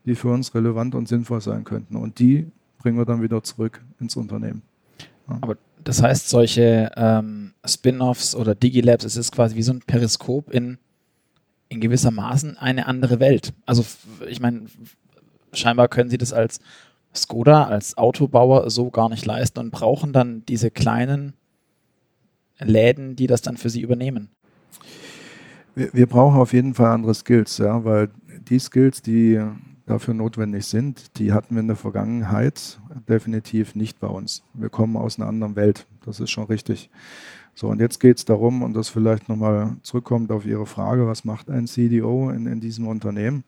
die 0.04 0.14
für 0.14 0.28
uns 0.28 0.54
relevant 0.54 0.94
und 0.94 1.09
sinnvoll 1.09 1.40
sein 1.40 1.64
könnten. 1.64 1.97
Und 1.97 2.18
die 2.18 2.50
bringen 2.78 2.99
wir 2.99 3.04
dann 3.04 3.23
wieder 3.23 3.42
zurück 3.42 3.82
ins 4.00 4.16
Unternehmen. 4.16 4.62
Ja. 5.28 5.38
Aber 5.40 5.56
das 5.85 6.02
heißt, 6.02 6.28
solche 6.28 6.90
ähm, 6.97 7.52
Spin-offs 7.64 8.35
oder 8.35 8.54
Digilabs, 8.54 9.04
es 9.04 9.16
ist 9.16 9.32
quasi 9.32 9.56
wie 9.56 9.62
so 9.62 9.73
ein 9.73 9.80
Periskop 9.80 10.50
in, 10.50 10.78
in 11.68 11.80
gewissermaßen 11.80 12.56
eine 12.56 12.87
andere 12.87 13.21
Welt. 13.21 13.52
Also 13.66 13.85
ich 14.28 14.40
meine, 14.40 14.66
scheinbar 15.52 15.88
können 15.88 16.11
sie 16.11 16.18
das 16.18 16.32
als 16.32 16.61
Skoda, 17.14 17.64
als 17.64 17.99
Autobauer 17.99 18.71
so 18.71 18.90
gar 18.90 19.09
nicht 19.09 19.26
leisten 19.26 19.59
und 19.59 19.71
brauchen 19.71 20.12
dann 20.12 20.44
diese 20.47 20.71
kleinen 20.71 21.35
Läden, 22.59 23.16
die 23.16 23.26
das 23.26 23.42
dann 23.42 23.56
für 23.56 23.71
sie 23.71 23.80
übernehmen. 23.80 24.30
Wir, 25.75 25.92
wir 25.92 26.06
brauchen 26.06 26.38
auf 26.38 26.52
jeden 26.52 26.75
Fall 26.75 26.90
andere 26.90 27.14
Skills, 27.14 27.59
ja, 27.59 27.85
weil 27.85 28.11
die 28.49 28.59
Skills, 28.59 29.02
die 29.02 29.40
dafür 29.87 30.15
notwendig 30.15 30.67
sind, 30.67 31.19
die 31.19 31.33
hatten 31.33 31.55
wir 31.55 31.61
in 31.61 31.67
der 31.67 31.77
Vergangenheit 31.77 32.81
definitiv 33.09 33.75
nicht 33.75 33.99
bei 34.01 34.07
uns. 34.07 34.43
Wir 34.55 34.69
kommen 34.69 34.97
aus 34.97 35.19
einer 35.19 35.29
anderen 35.29 35.57
Welt, 35.57 35.87
das 36.05 36.21
ist 36.21 36.31
schon 36.31 36.45
richtig. 36.45 36.91
So, 37.55 37.69
und 37.69 37.81
jetzt 37.81 38.01
geht 38.01 38.17
es 38.17 38.25
darum, 38.25 38.62
und 38.62 38.75
das 38.75 38.89
vielleicht 38.89 39.29
nochmal 39.29 39.77
zurückkommt 39.83 40.33
auf 40.33 40.47
Ihre 40.47 40.65
Frage, 40.65 41.07
was 41.07 41.25
macht 41.25 41.51
ein 41.51 41.67
CDO 41.67 42.31
in, 42.31 42.47
in 42.47 42.61
diesem 42.61 42.87
Unternehmen? 42.87 43.45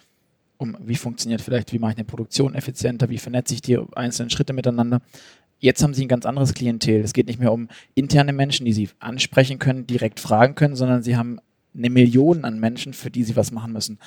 um 0.61 0.77
wie 0.81 0.97
funktioniert 0.97 1.41
vielleicht, 1.41 1.73
wie 1.73 1.79
mache 1.79 1.93
ich 1.93 1.99
eine 1.99 2.05
Produktion 2.05 2.55
effizienter, 2.55 3.09
wie 3.09 3.19
vernetze 3.19 3.55
ich 3.55 3.63
die 3.63 3.79
einzelnen 3.95 4.31
Schritte 4.31 4.53
miteinander. 4.53 5.01
Jetzt 5.59 5.83
haben 5.83 5.95
sie 5.95 6.05
ein 6.05 6.09
ganz 6.09 6.27
anderes 6.27 6.53
Klientel. 6.55 7.01
Es 7.01 7.15
geht 7.15 7.27
nicht 7.29 7.41
mehr 7.41 7.53
um 7.53 7.69
interne 7.95 8.33
Menschen, 8.33 8.67
die 8.67 8.73
sie 8.73 8.91
ansprechen 8.99 9.59
können, 9.59 9.87
direkt 9.87 10.21
fragen 10.21 10.55
können, 10.55 10.77
sondern 10.77 11.03
sie 11.03 11.17
haben 11.17 11.39
eine 11.75 11.89
Million 11.89 12.45
an 12.45 12.61
Menschen, 12.61 12.93
für 12.93 13.11
die 13.11 13.25
sie 13.25 13.37
was 13.37 13.53
machen 13.53 13.73
müssen. 13.73 13.99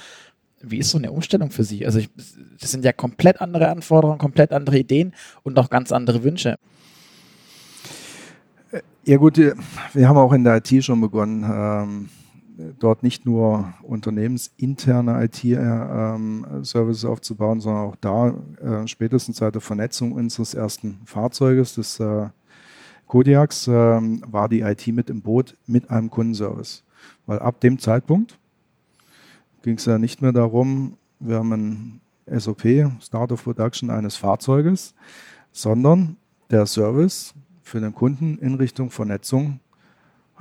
Wie 0.61 0.77
ist 0.77 0.91
so 0.91 0.97
eine 0.97 1.11
Umstellung 1.11 1.51
für 1.51 1.63
Sie? 1.63 1.85
Also 1.85 1.99
ich, 1.99 2.09
das 2.59 2.71
sind 2.71 2.85
ja 2.85 2.93
komplett 2.93 3.41
andere 3.41 3.67
Anforderungen, 3.69 4.17
komplett 4.17 4.53
andere 4.53 4.77
Ideen 4.79 5.13
und 5.43 5.59
auch 5.59 5.69
ganz 5.69 5.91
andere 5.91 6.23
Wünsche. 6.23 6.57
Ja 9.03 9.17
gut, 9.17 9.37
wir 9.37 10.07
haben 10.07 10.17
auch 10.17 10.31
in 10.31 10.45
der 10.45 10.57
IT 10.57 10.83
schon 10.83 11.01
begonnen. 11.01 11.43
Ähm 11.43 12.09
dort 12.79 13.03
nicht 13.03 13.25
nur 13.25 13.73
unternehmensinterne 13.81 15.23
IT-Services 15.23 17.03
ähm, 17.03 17.09
aufzubauen, 17.09 17.59
sondern 17.59 17.85
auch 17.85 17.95
da 17.95 18.33
äh, 18.61 18.87
spätestens 18.87 19.37
seit 19.37 19.55
der 19.55 19.61
Vernetzung 19.61 20.11
unseres 20.11 20.53
ersten 20.53 20.99
Fahrzeuges, 21.05 21.75
des 21.75 21.99
äh, 21.99 22.29
Kodiaks, 23.07 23.67
äh, 23.67 23.71
war 23.71 24.49
die 24.49 24.61
IT 24.61 24.87
mit 24.87 25.09
im 25.09 25.21
Boot 25.21 25.57
mit 25.65 25.89
einem 25.89 26.09
Kundenservice. 26.09 26.83
Weil 27.25 27.39
ab 27.39 27.59
dem 27.59 27.79
Zeitpunkt 27.79 28.37
ging 29.63 29.77
es 29.77 29.85
ja 29.85 29.97
nicht 29.97 30.21
mehr 30.21 30.31
darum, 30.31 30.97
wir 31.19 31.37
haben 31.37 31.51
ein 31.53 32.01
SOP, 32.39 32.63
Start 33.01 33.31
of 33.31 33.43
Production 33.43 33.89
eines 33.89 34.15
Fahrzeuges, 34.15 34.93
sondern 35.51 36.17
der 36.51 36.65
Service 36.65 37.33
für 37.61 37.79
den 37.79 37.93
Kunden 37.93 38.37
in 38.39 38.55
Richtung 38.55 38.89
Vernetzung 38.91 39.59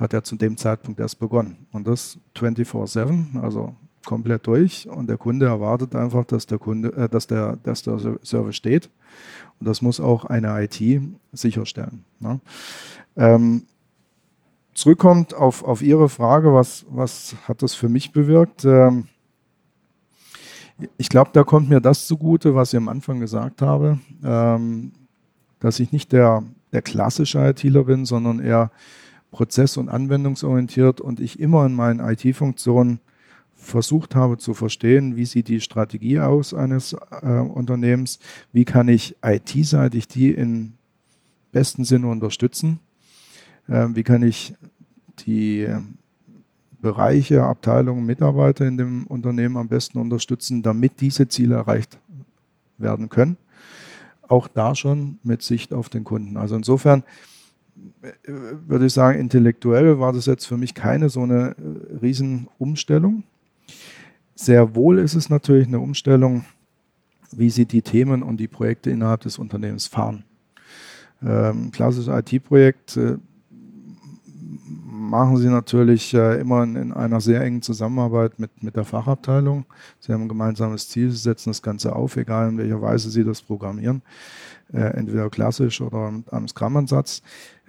hat 0.03 0.13
er 0.13 0.23
zu 0.23 0.35
dem 0.35 0.57
Zeitpunkt 0.57 0.99
erst 0.99 1.19
begonnen. 1.19 1.65
Und 1.71 1.87
das 1.87 2.19
24-7, 2.35 3.41
also 3.41 3.75
komplett 4.05 4.45
durch. 4.47 4.87
Und 4.87 5.07
der 5.07 5.17
Kunde 5.17 5.47
erwartet 5.47 5.95
einfach, 5.95 6.25
dass 6.25 6.45
der 6.45 6.59
Kunde, 6.59 6.93
äh, 6.93 7.09
dass 7.09 7.27
der, 7.27 7.57
dass 7.63 7.83
der 7.83 7.97
Service 8.23 8.55
steht. 8.55 8.89
Und 9.59 9.67
das 9.67 9.81
muss 9.81 9.99
auch 9.99 10.25
eine 10.25 10.63
IT 10.63 11.01
sicherstellen. 11.31 12.03
Ne? 12.19 12.39
Ähm, 13.15 13.63
zurückkommt 14.73 15.33
auf, 15.33 15.63
auf 15.63 15.81
Ihre 15.81 16.09
Frage, 16.09 16.53
was, 16.53 16.85
was 16.89 17.35
hat 17.47 17.61
das 17.61 17.73
für 17.73 17.89
mich 17.89 18.11
bewirkt? 18.11 18.65
Ähm, 18.65 19.07
ich 20.97 21.09
glaube, 21.09 21.29
da 21.33 21.43
kommt 21.43 21.69
mir 21.69 21.79
das 21.79 22.07
zugute, 22.07 22.55
was 22.55 22.73
ich 22.73 22.77
am 22.77 22.89
Anfang 22.89 23.19
gesagt 23.19 23.61
habe, 23.61 23.99
ähm, 24.23 24.91
dass 25.59 25.79
ich 25.79 25.91
nicht 25.91 26.11
der, 26.11 26.43
der 26.73 26.81
klassische 26.81 27.39
ITler 27.39 27.85
bin, 27.85 28.05
sondern 28.05 28.39
eher 28.39 28.71
prozess- 29.33 29.77
und 29.77 29.89
anwendungsorientiert 29.89 31.01
und 31.01 31.19
ich 31.19 31.39
immer 31.39 31.65
in 31.65 31.73
meinen 31.73 31.99
IT-Funktionen 31.99 32.99
versucht 33.55 34.15
habe 34.15 34.37
zu 34.37 34.53
verstehen, 34.53 35.15
wie 35.15 35.25
sieht 35.25 35.47
die 35.47 35.59
Strategie 35.59 36.19
aus 36.19 36.53
eines 36.53 36.95
äh, 37.21 37.39
Unternehmens, 37.39 38.19
wie 38.51 38.63
kann 38.63 38.87
ich 38.87 39.15
IT-seitig 39.23 40.07
die 40.07 40.31
im 40.31 40.73
besten 41.51 41.83
Sinne 41.83 42.07
unterstützen, 42.07 42.79
äh, 43.67 43.87
wie 43.93 44.03
kann 44.03 44.23
ich 44.23 44.53
die 45.25 45.67
Bereiche, 46.79 47.43
Abteilungen, 47.43 48.05
Mitarbeiter 48.05 48.67
in 48.67 48.77
dem 48.77 49.07
Unternehmen 49.07 49.57
am 49.57 49.69
besten 49.69 49.97
unterstützen, 49.97 50.61
damit 50.61 50.99
diese 51.01 51.27
Ziele 51.27 51.55
erreicht 51.55 51.97
werden 52.77 53.09
können. 53.09 53.37
Auch 54.27 54.47
da 54.47 54.75
schon 54.75 55.17
mit 55.23 55.41
Sicht 55.41 55.73
auf 55.73 55.89
den 55.89 56.03
Kunden. 56.03 56.37
Also 56.37 56.55
insofern 56.55 57.03
würde 58.67 58.85
ich 58.85 58.93
sagen, 58.93 59.19
intellektuell 59.19 59.99
war 59.99 60.13
das 60.13 60.25
jetzt 60.25 60.45
für 60.45 60.57
mich 60.57 60.73
keine 60.73 61.09
so 61.09 61.21
eine 61.21 61.55
äh, 61.57 61.97
Riesenumstellung. 62.01 63.23
sehr 64.35 64.75
wohl 64.75 64.99
ist 64.99 65.15
es 65.15 65.29
natürlich 65.29 65.67
eine 65.67 65.79
Umstellung, 65.79 66.45
wie 67.31 67.49
sie 67.49 67.65
die 67.65 67.81
Themen 67.81 68.23
und 68.23 68.37
die 68.37 68.47
Projekte 68.47 68.91
innerhalb 68.91 69.21
des 69.21 69.37
Unternehmens 69.37 69.87
fahren. 69.87 70.23
Ähm, 71.23 71.71
klassisches 71.71 72.07
IT-Projekt 72.07 72.97
äh, 72.97 73.17
machen 75.13 75.37
sie 75.37 75.47
natürlich 75.47 76.11
äh, 76.15 76.41
immer 76.41 76.63
in, 76.63 76.75
in, 76.75 76.91
einer 76.91 77.21
sehr 77.21 77.41
engen 77.41 77.61
Zusammenarbeit 77.61 78.39
mit, 78.39 78.63
mit 78.63 78.75
der 78.75 78.83
Fachabteilung. 78.83 79.65
Sie 79.99 80.11
haben 80.11 80.23
ein 80.23 80.27
gemeinsames 80.27 80.89
Ziel, 80.89 81.11
sie 81.11 81.17
setzen 81.17 81.51
das 81.51 81.61
Ganze 81.61 81.95
auf, 81.95 82.17
egal 82.17 82.49
in 82.49 82.57
welcher 82.57 82.81
Weise 82.81 83.11
sie 83.11 83.23
das 83.23 83.43
programmieren, 83.43 84.01
äh, 84.73 84.79
entweder 84.79 85.29
klassisch 85.29 85.81
oder 85.81 86.09
mit 86.09 86.33
einem 86.33 86.47
Scrum-Ansatz. 86.47 87.21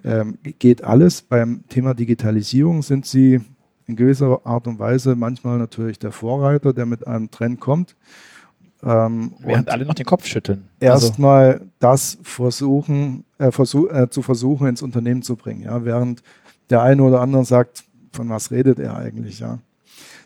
Ähm, 0.03 0.39
geht 0.57 0.83
alles. 0.83 1.21
Beim 1.21 1.63
Thema 1.69 1.93
Digitalisierung 1.93 2.81
sind 2.81 3.05
sie 3.05 3.41
in 3.85 3.95
gewisser 3.95 4.43
Art 4.43 4.65
und 4.65 4.79
Weise 4.79 5.15
manchmal 5.15 5.59
natürlich 5.59 5.99
der 5.99 6.11
Vorreiter, 6.11 6.73
der 6.73 6.87
mit 6.87 7.05
einem 7.05 7.29
Trend 7.29 7.59
kommt. 7.59 7.95
Ähm, 8.83 9.33
Während 9.39 9.69
alle 9.69 9.85
noch 9.85 9.93
den 9.93 10.07
Kopf 10.07 10.25
schütteln. 10.25 10.67
Erstmal 10.79 11.53
also. 11.53 11.65
das 11.77 12.17
versuchen, 12.23 13.23
äh, 13.37 13.51
versuch, 13.51 13.91
äh, 13.91 14.09
zu 14.09 14.23
versuchen, 14.23 14.65
ins 14.67 14.81
Unternehmen 14.81 15.21
zu 15.21 15.35
bringen. 15.35 15.61
Ja? 15.61 15.85
Während 15.85 16.23
der 16.69 16.81
eine 16.81 17.03
oder 17.03 17.21
andere 17.21 17.45
sagt, 17.45 17.83
von 18.11 18.29
was 18.29 18.51
redet 18.51 18.79
er 18.79 18.95
eigentlich? 18.95 19.39
Ja? 19.39 19.59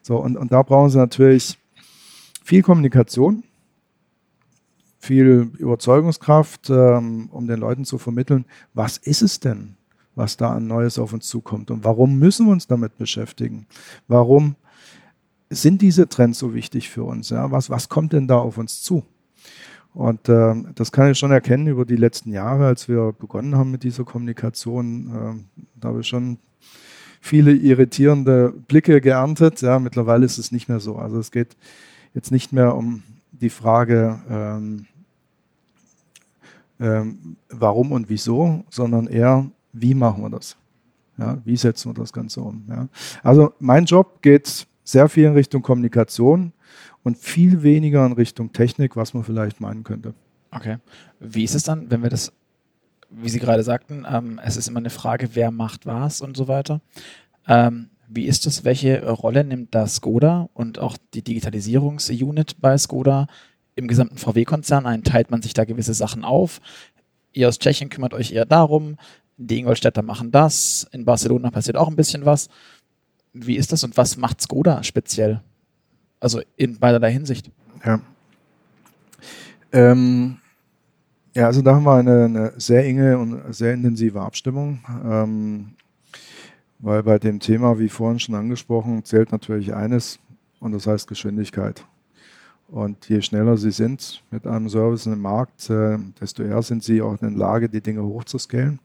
So, 0.01 0.17
und, 0.17 0.37
und 0.37 0.51
da 0.51 0.61
brauchen 0.63 0.89
sie 0.89 0.97
natürlich 0.97 1.57
viel 2.43 2.61
Kommunikation, 2.61 3.43
viel 4.99 5.51
Überzeugungskraft, 5.57 6.69
ähm, 6.69 7.29
um 7.31 7.47
den 7.47 7.59
Leuten 7.59 7.85
zu 7.85 7.97
vermitteln, 7.97 8.45
was 8.73 8.97
ist 8.97 9.21
es 9.21 9.39
denn? 9.39 9.75
was 10.19 10.37
da 10.37 10.51
an 10.51 10.67
Neues 10.67 10.99
auf 10.99 11.13
uns 11.13 11.27
zukommt. 11.27 11.71
Und 11.71 11.83
warum 11.83 12.19
müssen 12.19 12.45
wir 12.45 12.51
uns 12.51 12.67
damit 12.67 12.97
beschäftigen? 12.97 13.65
Warum 14.07 14.55
sind 15.49 15.81
diese 15.81 16.09
Trends 16.09 16.37
so 16.37 16.53
wichtig 16.53 16.89
für 16.89 17.03
uns? 17.03 17.29
Ja? 17.29 17.49
Was, 17.51 17.69
was 17.69 17.89
kommt 17.89 18.13
denn 18.13 18.27
da 18.27 18.37
auf 18.37 18.57
uns 18.57 18.83
zu? 18.83 19.03
Und 19.93 20.29
äh, 20.29 20.55
das 20.75 20.91
kann 20.91 21.11
ich 21.11 21.17
schon 21.17 21.31
erkennen 21.31 21.67
über 21.67 21.85
die 21.85 21.95
letzten 21.95 22.31
Jahre, 22.31 22.67
als 22.67 22.87
wir 22.87 23.11
begonnen 23.11 23.55
haben 23.55 23.71
mit 23.71 23.83
dieser 23.83 24.05
Kommunikation. 24.05 25.07
Äh, 25.07 25.59
da 25.79 25.89
habe 25.89 26.01
ich 26.01 26.07
schon 26.07 26.37
viele 27.21 27.53
irritierende 27.53 28.53
Blicke 28.67 29.01
geerntet. 29.01 29.61
Ja, 29.61 29.79
mittlerweile 29.79 30.25
ist 30.25 30.37
es 30.37 30.51
nicht 30.51 30.69
mehr 30.69 30.79
so. 30.79 30.95
Also 30.97 31.19
es 31.19 31.31
geht 31.31 31.57
jetzt 32.13 32.31
nicht 32.31 32.53
mehr 32.53 32.75
um 32.75 33.03
die 33.31 33.49
Frage, 33.49 34.19
ähm, 34.29 34.85
ähm, 36.79 37.35
warum 37.49 37.91
und 37.91 38.09
wieso, 38.09 38.63
sondern 38.69 39.07
eher, 39.07 39.49
wie 39.73 39.93
machen 39.93 40.23
wir 40.23 40.29
das? 40.29 40.55
Ja, 41.17 41.37
wie 41.43 41.57
setzen 41.57 41.89
wir 41.89 41.93
das 41.95 42.13
Ganze 42.13 42.41
um? 42.41 42.63
Ja? 42.69 42.87
Also 43.21 43.53
mein 43.59 43.85
Job 43.85 44.21
geht 44.21 44.65
sehr 44.83 45.09
viel 45.09 45.25
in 45.25 45.33
Richtung 45.33 45.61
Kommunikation 45.61 46.53
und 47.03 47.17
viel 47.17 47.63
weniger 47.63 48.05
in 48.05 48.13
Richtung 48.13 48.53
Technik, 48.53 48.95
was 48.95 49.13
man 49.13 49.23
vielleicht 49.23 49.61
meinen 49.61 49.83
könnte. 49.83 50.13
Okay. 50.51 50.77
Wie 51.19 51.43
ist 51.43 51.55
es 51.55 51.63
dann, 51.63 51.89
wenn 51.91 52.03
wir 52.03 52.09
das, 52.09 52.31
wie 53.09 53.29
Sie 53.29 53.39
gerade 53.39 53.63
sagten, 53.63 54.05
ähm, 54.09 54.39
es 54.43 54.57
ist 54.57 54.67
immer 54.67 54.79
eine 54.79 54.89
Frage, 54.89 55.29
wer 55.33 55.51
macht 55.51 55.85
was 55.85 56.21
und 56.21 56.35
so 56.35 56.47
weiter. 56.47 56.81
Ähm, 57.47 57.89
wie 58.07 58.25
ist 58.25 58.47
es, 58.47 58.63
welche 58.63 59.07
Rolle 59.07 59.43
nimmt 59.43 59.75
da 59.75 59.85
Skoda 59.87 60.49
und 60.53 60.79
auch 60.79 60.97
die 61.13 61.23
Digitalisierungsunit 61.23 62.59
bei 62.59 62.77
Skoda 62.77 63.27
im 63.75 63.87
gesamten 63.87 64.17
VW-Konzern 64.17 64.85
ein? 64.85 65.03
Teilt 65.03 65.29
man 65.29 65.41
sich 65.41 65.53
da 65.53 65.65
gewisse 65.65 65.93
Sachen 65.93 66.25
auf? 66.25 66.59
Ihr 67.33 67.47
aus 67.47 67.59
Tschechien 67.59 67.89
kümmert 67.89 68.15
euch 68.15 68.31
eher 68.31 68.45
darum, 68.45 68.97
die 69.37 69.59
Ingolstädter 69.59 70.01
machen 70.01 70.31
das, 70.31 70.87
in 70.91 71.05
Barcelona 71.05 71.51
passiert 71.51 71.77
auch 71.77 71.87
ein 71.87 71.95
bisschen 71.95 72.25
was. 72.25 72.49
Wie 73.31 73.55
ist 73.55 73.71
das 73.71 73.83
und 73.83 73.95
was 73.95 74.17
macht 74.17 74.41
Skoda 74.41 74.83
speziell? 74.83 75.41
Also 76.19 76.41
in 76.57 76.77
beiderlei 76.77 77.11
Hinsicht. 77.11 77.51
Ja. 77.85 78.01
Ähm, 79.71 80.37
ja, 81.35 81.45
also 81.45 81.61
da 81.61 81.75
haben 81.75 81.83
wir 81.83 81.95
eine, 81.95 82.25
eine, 82.25 82.53
sehr 82.57 82.85
enge 82.85 83.17
und 83.17 83.53
sehr 83.53 83.73
intensive 83.73 84.19
Abstimmung, 84.19 84.79
ähm, 85.05 85.71
weil 86.79 87.03
bei 87.03 87.19
dem 87.19 87.39
Thema, 87.39 87.77
wie 87.79 87.89
vorhin 87.89 88.19
schon 88.19 88.35
angesprochen, 88.35 89.03
zählt 89.05 89.31
natürlich 89.31 89.73
eines 89.73 90.19
und 90.59 90.73
das 90.73 90.87
heißt 90.87 91.07
Geschwindigkeit. 91.07 91.85
Und 92.67 93.09
je 93.09 93.21
schneller 93.21 93.57
Sie 93.57 93.71
sind 93.71 94.23
mit 94.29 94.45
einem 94.45 94.69
Service 94.69 95.05
im 95.05 95.21
Markt, 95.21 95.69
äh, 95.69 95.97
desto 96.19 96.43
eher 96.43 96.61
sind 96.61 96.83
Sie 96.83 97.01
auch 97.01 97.13
in 97.21 97.29
der 97.29 97.37
Lage, 97.37 97.69
die 97.69 97.81
Dinge 97.81 98.03
hochzuscalen. 98.03 98.79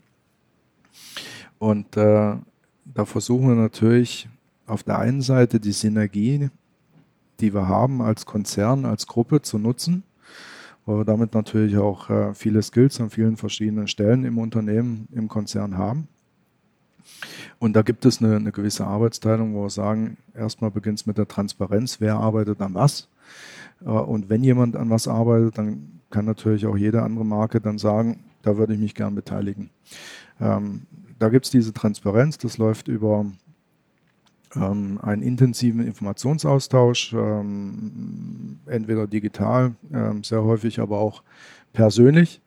Und 1.58 1.96
äh, 1.96 2.36
da 2.84 3.04
versuchen 3.04 3.48
wir 3.48 3.54
natürlich 3.54 4.28
auf 4.66 4.82
der 4.82 4.98
einen 4.98 5.20
Seite 5.20 5.60
die 5.60 5.72
Synergie, 5.72 6.50
die 7.40 7.54
wir 7.54 7.68
haben 7.68 8.00
als 8.00 8.26
Konzern, 8.26 8.84
als 8.84 9.06
Gruppe 9.06 9.42
zu 9.42 9.58
nutzen, 9.58 10.02
weil 10.86 10.98
wir 10.98 11.04
damit 11.04 11.34
natürlich 11.34 11.76
auch 11.76 12.10
äh, 12.10 12.34
viele 12.34 12.62
Skills 12.62 13.00
an 13.00 13.10
vielen 13.10 13.36
verschiedenen 13.36 13.88
Stellen 13.88 14.24
im 14.24 14.38
Unternehmen, 14.38 15.08
im 15.12 15.28
Konzern 15.28 15.78
haben. 15.78 16.08
Und 17.58 17.74
da 17.74 17.82
gibt 17.82 18.04
es 18.04 18.22
eine, 18.22 18.36
eine 18.36 18.52
gewisse 18.52 18.86
Arbeitsteilung, 18.86 19.54
wo 19.54 19.64
wir 19.64 19.70
sagen, 19.70 20.16
erstmal 20.34 20.70
beginnt 20.70 21.00
es 21.00 21.06
mit 21.06 21.18
der 21.18 21.28
Transparenz, 21.28 22.00
wer 22.00 22.16
arbeitet 22.16 22.60
an 22.60 22.74
was. 22.74 23.08
Äh, 23.84 23.88
und 23.88 24.28
wenn 24.28 24.42
jemand 24.42 24.76
an 24.76 24.90
was 24.90 25.08
arbeitet, 25.08 25.58
dann 25.58 26.00
kann 26.10 26.24
natürlich 26.24 26.66
auch 26.66 26.76
jede 26.76 27.02
andere 27.02 27.24
Marke 27.24 27.60
dann 27.60 27.78
sagen, 27.78 28.24
da 28.42 28.56
würde 28.56 28.74
ich 28.74 28.78
mich 28.80 28.94
gern 28.94 29.14
beteiligen. 29.14 29.70
Ähm, 30.40 30.82
da 31.18 31.28
gibt 31.28 31.46
es 31.46 31.50
diese 31.50 31.72
Transparenz, 31.72 32.38
das 32.38 32.58
läuft 32.58 32.88
über 32.88 33.26
ähm, 34.56 34.98
einen 35.02 35.22
intensiven 35.22 35.86
Informationsaustausch, 35.86 37.12
ähm, 37.12 38.60
entweder 38.66 39.06
digital, 39.06 39.74
ähm, 39.92 40.24
sehr 40.24 40.42
häufig 40.42 40.80
aber 40.80 40.98
auch 40.98 41.22
persönlich, 41.72 42.40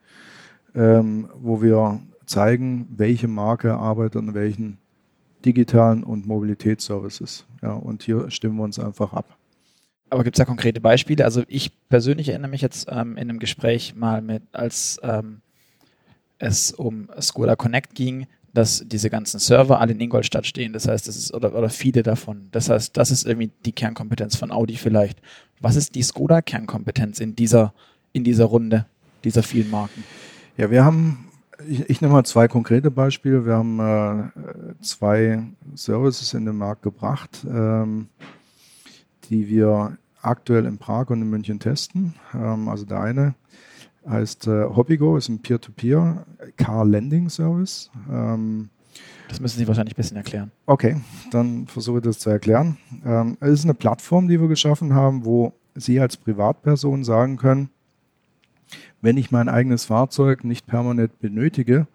ähm, 0.74 1.28
wo 1.34 1.62
wir 1.62 2.00
zeigen, 2.26 2.88
welche 2.90 3.28
Marke 3.28 3.74
arbeitet 3.74 4.16
an 4.16 4.34
welchen 4.34 4.78
digitalen 5.44 6.02
und 6.04 6.26
Mobilitätsservices. 6.26 7.46
Ja, 7.62 7.72
und 7.72 8.02
hier 8.02 8.30
stimmen 8.30 8.56
wir 8.56 8.64
uns 8.64 8.78
einfach 8.78 9.12
ab. 9.12 9.36
Aber 10.10 10.24
gibt 10.24 10.36
es 10.36 10.38
da 10.38 10.44
konkrete 10.44 10.80
Beispiele? 10.80 11.24
Also 11.24 11.42
ich 11.48 11.70
persönlich 11.88 12.30
erinnere 12.30 12.50
mich 12.50 12.62
jetzt 12.62 12.88
ähm, 12.90 13.16
in 13.16 13.28
einem 13.28 13.38
Gespräch 13.38 13.94
mal 13.94 14.22
mit, 14.22 14.42
als 14.52 14.98
ähm, 15.02 15.42
es 16.38 16.72
um 16.72 17.08
Skoda 17.20 17.56
Connect 17.56 17.94
ging, 17.94 18.26
dass 18.54 18.82
diese 18.86 19.10
ganzen 19.10 19.38
Server 19.40 19.80
alle 19.80 19.92
in 19.92 20.00
Ingolstadt 20.00 20.46
stehen. 20.46 20.72
Das 20.72 20.88
heißt, 20.88 21.06
das 21.06 21.16
ist, 21.16 21.34
oder, 21.34 21.54
oder 21.54 21.68
viele 21.68 22.02
davon. 22.02 22.48
Das 22.50 22.68
heißt, 22.68 22.96
das 22.96 23.10
ist 23.10 23.26
irgendwie 23.26 23.50
die 23.64 23.72
Kernkompetenz 23.72 24.36
von 24.36 24.50
Audi 24.50 24.76
vielleicht. 24.76 25.20
Was 25.60 25.76
ist 25.76 25.94
die 25.94 26.02
Skoda-Kernkompetenz 26.02 27.20
in 27.20 27.36
dieser, 27.36 27.74
in 28.12 28.24
dieser 28.24 28.46
Runde, 28.46 28.86
dieser 29.24 29.42
vielen 29.42 29.70
Marken? 29.70 30.04
Ja, 30.56 30.70
wir 30.70 30.84
haben, 30.84 31.28
ich, 31.68 31.88
ich 31.90 32.00
nehme 32.00 32.14
mal 32.14 32.24
zwei 32.24 32.48
konkrete 32.48 32.90
Beispiele. 32.90 33.44
Wir 33.44 33.54
haben 33.54 33.80
äh, 33.80 34.82
zwei 34.82 35.42
Services 35.74 36.34
in 36.34 36.46
den 36.46 36.56
Markt 36.56 36.82
gebracht, 36.82 37.44
ähm, 37.48 38.08
die 39.28 39.48
wir 39.48 39.98
aktuell 40.22 40.66
in 40.66 40.78
Prag 40.78 41.10
und 41.10 41.22
in 41.22 41.30
München 41.30 41.60
testen. 41.60 42.14
Ähm, 42.34 42.68
also 42.68 42.84
der 42.84 43.00
eine 43.00 43.34
heißt 44.08 44.46
äh, 44.46 44.64
Hobbygo, 44.64 45.16
ist 45.16 45.28
ein 45.28 45.40
Peer-to-Peer 45.40 46.24
Car 46.56 46.84
Lending 46.84 47.28
Service. 47.28 47.90
Ähm, 48.10 48.70
das 49.28 49.40
müssen 49.40 49.58
Sie 49.58 49.68
wahrscheinlich 49.68 49.94
ein 49.94 49.96
bisschen 49.96 50.16
erklären. 50.16 50.50
Okay, 50.66 50.96
dann 51.30 51.66
versuche 51.66 51.98
ich 51.98 52.04
das 52.04 52.18
zu 52.18 52.30
erklären. 52.30 52.78
Ähm, 53.04 53.36
es 53.40 53.50
ist 53.50 53.64
eine 53.64 53.74
Plattform, 53.74 54.28
die 54.28 54.40
wir 54.40 54.48
geschaffen 54.48 54.94
haben, 54.94 55.24
wo 55.24 55.52
Sie 55.74 56.00
als 56.00 56.16
Privatperson 56.16 57.04
sagen 57.04 57.36
können, 57.36 57.70
wenn 59.00 59.16
ich 59.16 59.30
mein 59.30 59.48
eigenes 59.48 59.84
Fahrzeug 59.84 60.44
nicht 60.44 60.66
permanent 60.66 61.18
benötige, 61.20 61.86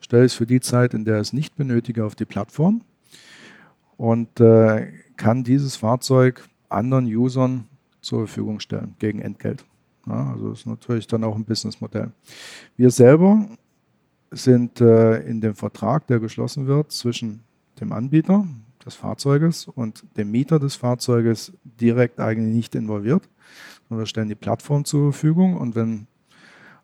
stelle 0.00 0.26
ich 0.26 0.32
es 0.32 0.38
für 0.38 0.46
die 0.46 0.60
Zeit, 0.60 0.94
in 0.94 1.04
der 1.04 1.16
ich 1.16 1.28
es 1.28 1.32
nicht 1.32 1.56
benötige, 1.56 2.04
auf 2.04 2.14
die 2.14 2.24
Plattform 2.24 2.82
und 3.96 4.40
äh, 4.40 4.92
kann 5.16 5.44
dieses 5.44 5.76
Fahrzeug 5.76 6.46
anderen 6.68 7.06
Usern 7.06 7.64
zur 8.00 8.26
Verfügung 8.26 8.60
stellen 8.60 8.94
gegen 8.98 9.20
Entgelt. 9.20 9.64
Ja, 10.06 10.32
also 10.32 10.52
ist 10.52 10.66
natürlich 10.66 11.06
dann 11.06 11.24
auch 11.24 11.34
ein 11.34 11.44
Businessmodell. 11.44 12.12
Wir 12.76 12.90
selber 12.90 13.46
sind 14.30 14.80
äh, 14.80 15.20
in 15.20 15.40
dem 15.40 15.54
Vertrag, 15.54 16.06
der 16.06 16.20
geschlossen 16.20 16.66
wird 16.66 16.92
zwischen 16.92 17.42
dem 17.80 17.92
Anbieter 17.92 18.46
des 18.84 18.94
Fahrzeuges 18.94 19.66
und 19.66 20.04
dem 20.16 20.30
Mieter 20.30 20.58
des 20.58 20.76
Fahrzeuges 20.76 21.52
direkt 21.64 22.20
eigentlich 22.20 22.54
nicht 22.54 22.74
involviert. 22.74 23.28
wir 23.88 24.06
stellen 24.06 24.28
die 24.28 24.34
Plattform 24.34 24.84
zur 24.84 25.12
Verfügung 25.12 25.56
und 25.56 25.74
wenn 25.74 26.06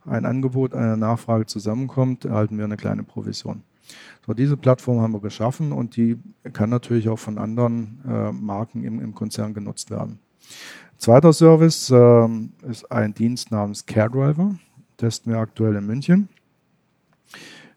ein 0.04 0.24
Angebot, 0.24 0.74
eine 0.74 0.96
Nachfrage 0.96 1.46
zusammenkommt, 1.46 2.24
erhalten 2.24 2.58
wir 2.58 2.64
eine 2.64 2.76
kleine 2.76 3.04
Provision. 3.04 3.62
So, 4.26 4.34
diese 4.34 4.56
Plattform 4.56 5.00
haben 5.00 5.12
wir 5.12 5.20
geschaffen 5.20 5.72
und 5.72 5.96
die 5.96 6.18
kann 6.52 6.70
natürlich 6.70 7.08
auch 7.08 7.18
von 7.18 7.38
anderen 7.38 8.00
äh, 8.06 8.32
Marken 8.32 8.84
im, 8.84 9.00
im 9.00 9.14
Konzern 9.14 9.54
genutzt 9.54 9.90
werden. 9.90 10.18
Zweiter 11.02 11.32
Service 11.32 11.90
ähm, 11.90 12.52
ist 12.62 12.92
ein 12.92 13.12
Dienst 13.12 13.50
namens 13.50 13.84
CareDriver. 13.86 14.54
Testen 14.98 15.32
wir 15.32 15.40
aktuell 15.40 15.74
in 15.74 15.84
München. 15.84 16.28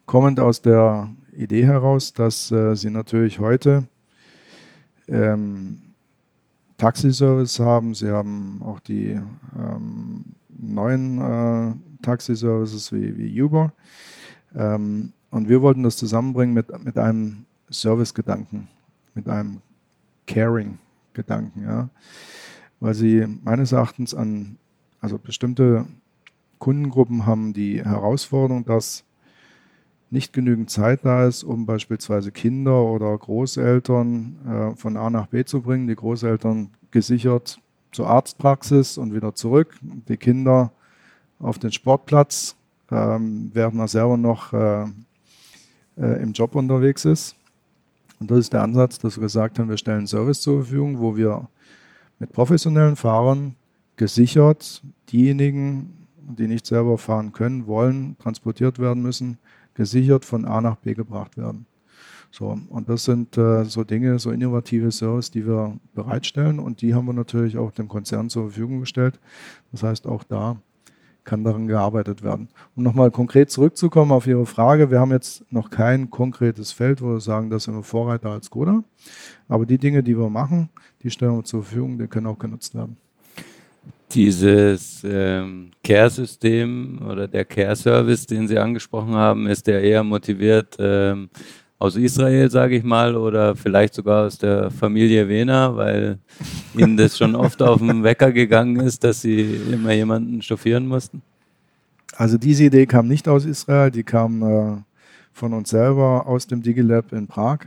Kommend 0.05 0.39
aus 0.39 0.61
der 0.61 1.09
Idee 1.35 1.65
heraus, 1.65 2.13
dass 2.13 2.51
äh, 2.51 2.75
Sie 2.75 2.91
natürlich 2.91 3.39
heute 3.39 3.87
ähm, 5.07 5.81
Taxiservice 6.77 7.59
haben. 7.59 7.95
Sie 7.95 8.11
haben 8.11 8.61
auch 8.63 8.79
die 8.79 9.19
ähm, 9.57 10.25
neuen 10.49 11.19
äh, 11.19 12.03
Taxiservices 12.03 12.91
wie, 12.91 13.17
wie 13.17 13.41
Uber. 13.41 13.73
Ähm, 14.55 15.13
und 15.31 15.49
wir 15.49 15.63
wollten 15.63 15.81
das 15.81 15.97
zusammenbringen 15.97 16.53
mit, 16.53 16.85
mit 16.85 16.99
einem 16.99 17.45
Service-Gedanken, 17.71 18.67
mit 19.15 19.27
einem 19.27 19.61
Caring-Gedanken, 20.27 21.63
ja. 21.63 21.89
Weil 22.85 22.93
sie 22.93 23.25
meines 23.43 23.71
Erachtens 23.71 24.13
an, 24.13 24.59
also 25.01 25.17
bestimmte 25.17 25.87
Kundengruppen 26.59 27.25
haben 27.25 27.51
die 27.51 27.83
Herausforderung, 27.83 28.63
dass 28.63 29.03
nicht 30.11 30.33
genügend 30.33 30.69
Zeit 30.69 30.99
da 31.03 31.25
ist, 31.25 31.43
um 31.43 31.65
beispielsweise 31.65 32.31
Kinder 32.31 32.83
oder 32.83 33.17
Großeltern 33.17 34.35
äh, 34.47 34.75
von 34.75 34.97
A 34.97 35.09
nach 35.09 35.25
B 35.25 35.43
zu 35.43 35.63
bringen. 35.63 35.87
Die 35.87 35.95
Großeltern 35.95 36.69
gesichert 36.91 37.59
zur 37.91 38.07
Arztpraxis 38.07 38.99
und 38.99 39.15
wieder 39.15 39.33
zurück. 39.33 39.75
Die 39.81 40.17
Kinder 40.17 40.71
auf 41.39 41.57
den 41.57 41.71
Sportplatz, 41.71 42.55
ähm, 42.91 43.49
während 43.51 43.73
man 43.73 43.87
selber 43.87 44.15
noch 44.15 44.53
äh, 44.53 44.83
äh, 45.97 46.21
im 46.21 46.33
Job 46.33 46.53
unterwegs 46.53 47.03
ist. 47.03 47.35
Und 48.19 48.29
das 48.29 48.37
ist 48.37 48.53
der 48.53 48.61
Ansatz, 48.61 48.99
dass 48.99 49.17
wir 49.17 49.23
gesagt 49.23 49.57
haben, 49.57 49.69
wir 49.69 49.77
stellen 49.77 50.05
Service 50.05 50.41
zur 50.41 50.61
Verfügung, 50.61 50.99
wo 50.99 51.17
wir 51.17 51.47
mit 52.19 52.31
professionellen 52.31 52.95
Fahrern 52.95 53.55
gesichert 53.95 54.83
diejenigen, 55.11 56.07
die 56.17 56.47
nicht 56.47 56.65
selber 56.65 56.97
fahren 56.97 57.31
können, 57.31 57.67
wollen, 57.67 58.17
transportiert 58.17 58.79
werden 58.79 59.03
müssen, 59.03 59.37
gesichert 59.73 60.25
von 60.25 60.45
A 60.45 60.61
nach 60.61 60.77
B 60.77 60.93
gebracht 60.93 61.37
werden. 61.37 61.65
So, 62.31 62.57
und 62.69 62.89
das 62.89 63.05
sind 63.05 63.37
äh, 63.37 63.63
so 63.63 63.83
Dinge, 63.83 64.19
so 64.19 64.31
innovative 64.31 64.91
Services, 64.91 65.31
die 65.31 65.47
wir 65.47 65.77
bereitstellen 65.93 66.59
und 66.59 66.81
die 66.81 66.93
haben 66.93 67.05
wir 67.05 67.13
natürlich 67.13 67.57
auch 67.57 67.71
dem 67.71 67.87
Konzern 67.87 68.29
zur 68.29 68.49
Verfügung 68.49 68.81
gestellt. 68.81 69.19
Das 69.71 69.83
heißt, 69.83 70.05
auch 70.05 70.23
da 70.23 70.57
kann 71.25 71.43
daran 71.43 71.67
gearbeitet 71.67 72.23
werden. 72.23 72.47
Um 72.75 72.83
nochmal 72.83 73.11
konkret 73.11 73.49
zurückzukommen 73.49 74.11
auf 74.11 74.27
Ihre 74.27 74.45
Frage, 74.45 74.91
wir 74.91 74.99
haben 74.99 75.11
jetzt 75.11 75.43
noch 75.51 75.69
kein 75.69 76.09
konkretes 76.09 76.71
Feld, 76.71 77.01
wo 77.01 77.13
wir 77.13 77.19
sagen, 77.19 77.49
da 77.49 77.59
sind 77.59 77.75
wir 77.75 77.83
Vorreiter 77.83 78.29
als 78.29 78.45
Skoda. 78.45 78.83
Aber 79.47 79.65
die 79.65 79.77
Dinge, 79.77 80.03
die 80.03 80.17
wir 80.17 80.29
machen, 80.29 80.69
die 81.03 81.09
stellen 81.09 81.35
wir 81.35 81.43
zur 81.43 81.63
Verfügung, 81.63 81.97
die 81.97 82.07
können 82.07 82.27
auch 82.27 82.39
genutzt 82.39 82.75
werden. 82.75 82.97
Dieses 84.11 85.03
ähm, 85.03 85.71
Care-System 85.83 87.01
oder 87.05 87.27
der 87.27 87.43
Care-Service, 87.43 88.27
den 88.27 88.47
Sie 88.47 88.57
angesprochen 88.57 89.15
haben, 89.15 89.47
ist 89.47 89.67
der 89.67 89.81
eher 89.81 90.03
motiviert 90.03 90.75
ähm, 90.79 91.29
aus 91.77 91.95
Israel, 91.95 92.49
sage 92.49 92.77
ich 92.77 92.83
mal, 92.83 93.15
oder 93.15 93.55
vielleicht 93.55 93.93
sogar 93.93 94.25
aus 94.25 94.37
der 94.37 94.71
Familie 94.71 95.27
Wehner, 95.27 95.75
weil 95.75 96.19
ihnen 96.77 96.97
das 96.97 97.17
schon 97.17 97.35
oft 97.35 97.61
auf 97.61 97.79
den 97.79 98.03
Wecker 98.03 98.31
gegangen 98.31 98.79
ist, 98.79 99.03
dass 99.03 99.21
sie 99.21 99.59
immer 99.71 99.91
jemanden 99.91 100.41
chauffieren 100.41 100.87
mussten? 100.87 101.21
Also 102.15 102.37
diese 102.37 102.65
Idee 102.65 102.85
kam 102.85 103.07
nicht 103.07 103.27
aus 103.27 103.45
Israel, 103.45 103.91
die 103.91 104.03
kam 104.03 104.41
äh, 104.41 104.77
von 105.33 105.53
uns 105.53 105.69
selber 105.69 106.25
aus 106.27 106.47
dem 106.47 106.61
DigiLab 106.61 107.11
in 107.11 107.27
Prag. 107.27 107.59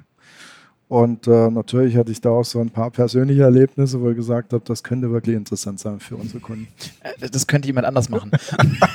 Und 0.88 1.26
äh, 1.26 1.50
natürlich 1.50 1.98
hatte 1.98 2.10
ich 2.10 2.20
da 2.22 2.30
auch 2.30 2.44
so 2.44 2.60
ein 2.60 2.70
paar 2.70 2.90
persönliche 2.90 3.42
Erlebnisse, 3.42 4.00
wo 4.00 4.08
ich 4.08 4.16
gesagt 4.16 4.54
habe, 4.54 4.64
das 4.64 4.82
könnte 4.82 5.10
wirklich 5.10 5.36
interessant 5.36 5.78
sein 5.78 6.00
für 6.00 6.16
unsere 6.16 6.40
Kunden. 6.40 6.66
Äh, 7.02 7.28
das 7.28 7.46
könnte 7.46 7.66
jemand 7.66 7.86
anders 7.86 8.08
machen. 8.08 8.30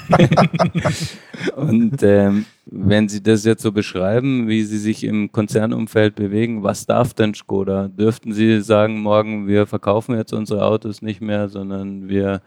Und 1.56 2.02
ähm, 2.02 2.46
wenn 2.66 3.08
Sie 3.10 3.22
das 3.22 3.46
jetzt 3.46 3.62
so 3.62 3.72
beschreiben, 3.72 4.48
wie 4.48 4.64
Sie 4.64 4.80
sich 4.80 5.04
im 5.04 5.32
Konzernumfeld 5.32 6.16
bewegen, 6.16 6.64
was 6.64 6.88
darf 6.88 7.14
denn 7.14 7.36
Skoda? 7.36 7.90
Dürften 7.90 8.34
Sie 8.34 8.62
sagen, 8.62 9.00
morgen 9.00 9.48
wir 9.48 9.68
verkaufen 9.68 10.16
jetzt 10.16 10.34
unsere 10.34 10.66
Autos 10.66 11.04
nicht 11.04 11.22
mehr, 11.22 11.48
sondern 11.48 12.10
wir 12.10 12.42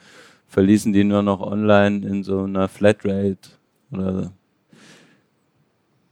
verließen 0.49 0.93
die 0.93 1.05
nur 1.05 1.23
noch 1.23 1.41
online 1.41 2.05
in 2.05 2.25
so 2.25 2.43
einer 2.43 2.67
Flatrate? 2.67 3.51
Oder 3.93 4.33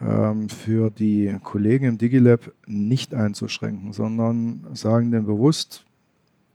ähm, 0.00 0.48
für 0.48 0.90
die 0.90 1.36
Kollegen 1.42 1.84
im 1.84 1.98
Digilab 1.98 2.52
nicht 2.66 3.14
einzuschränken, 3.14 3.92
sondern 3.92 4.66
sagen 4.72 5.10
dem 5.10 5.26
bewusst, 5.26 5.84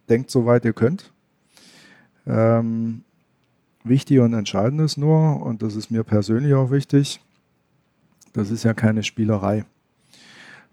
denkt 0.10 0.32
so 0.32 0.46
weit 0.46 0.66
ihr 0.66 0.74
könnt. 0.74 1.14
Ähm, 2.26 3.04
wichtig 3.84 4.20
und 4.20 4.34
entscheidend 4.34 4.82
ist 4.82 4.98
nur, 4.98 5.42
und 5.42 5.62
das 5.62 5.76
ist 5.76 5.92
mir 5.92 6.04
persönlich 6.04 6.54
auch 6.56 6.72
wichtig, 6.72 7.22
das 8.34 8.52
ist 8.52 8.64
ja 8.64 8.74
keine 8.74 9.04
Spielerei 9.04 9.66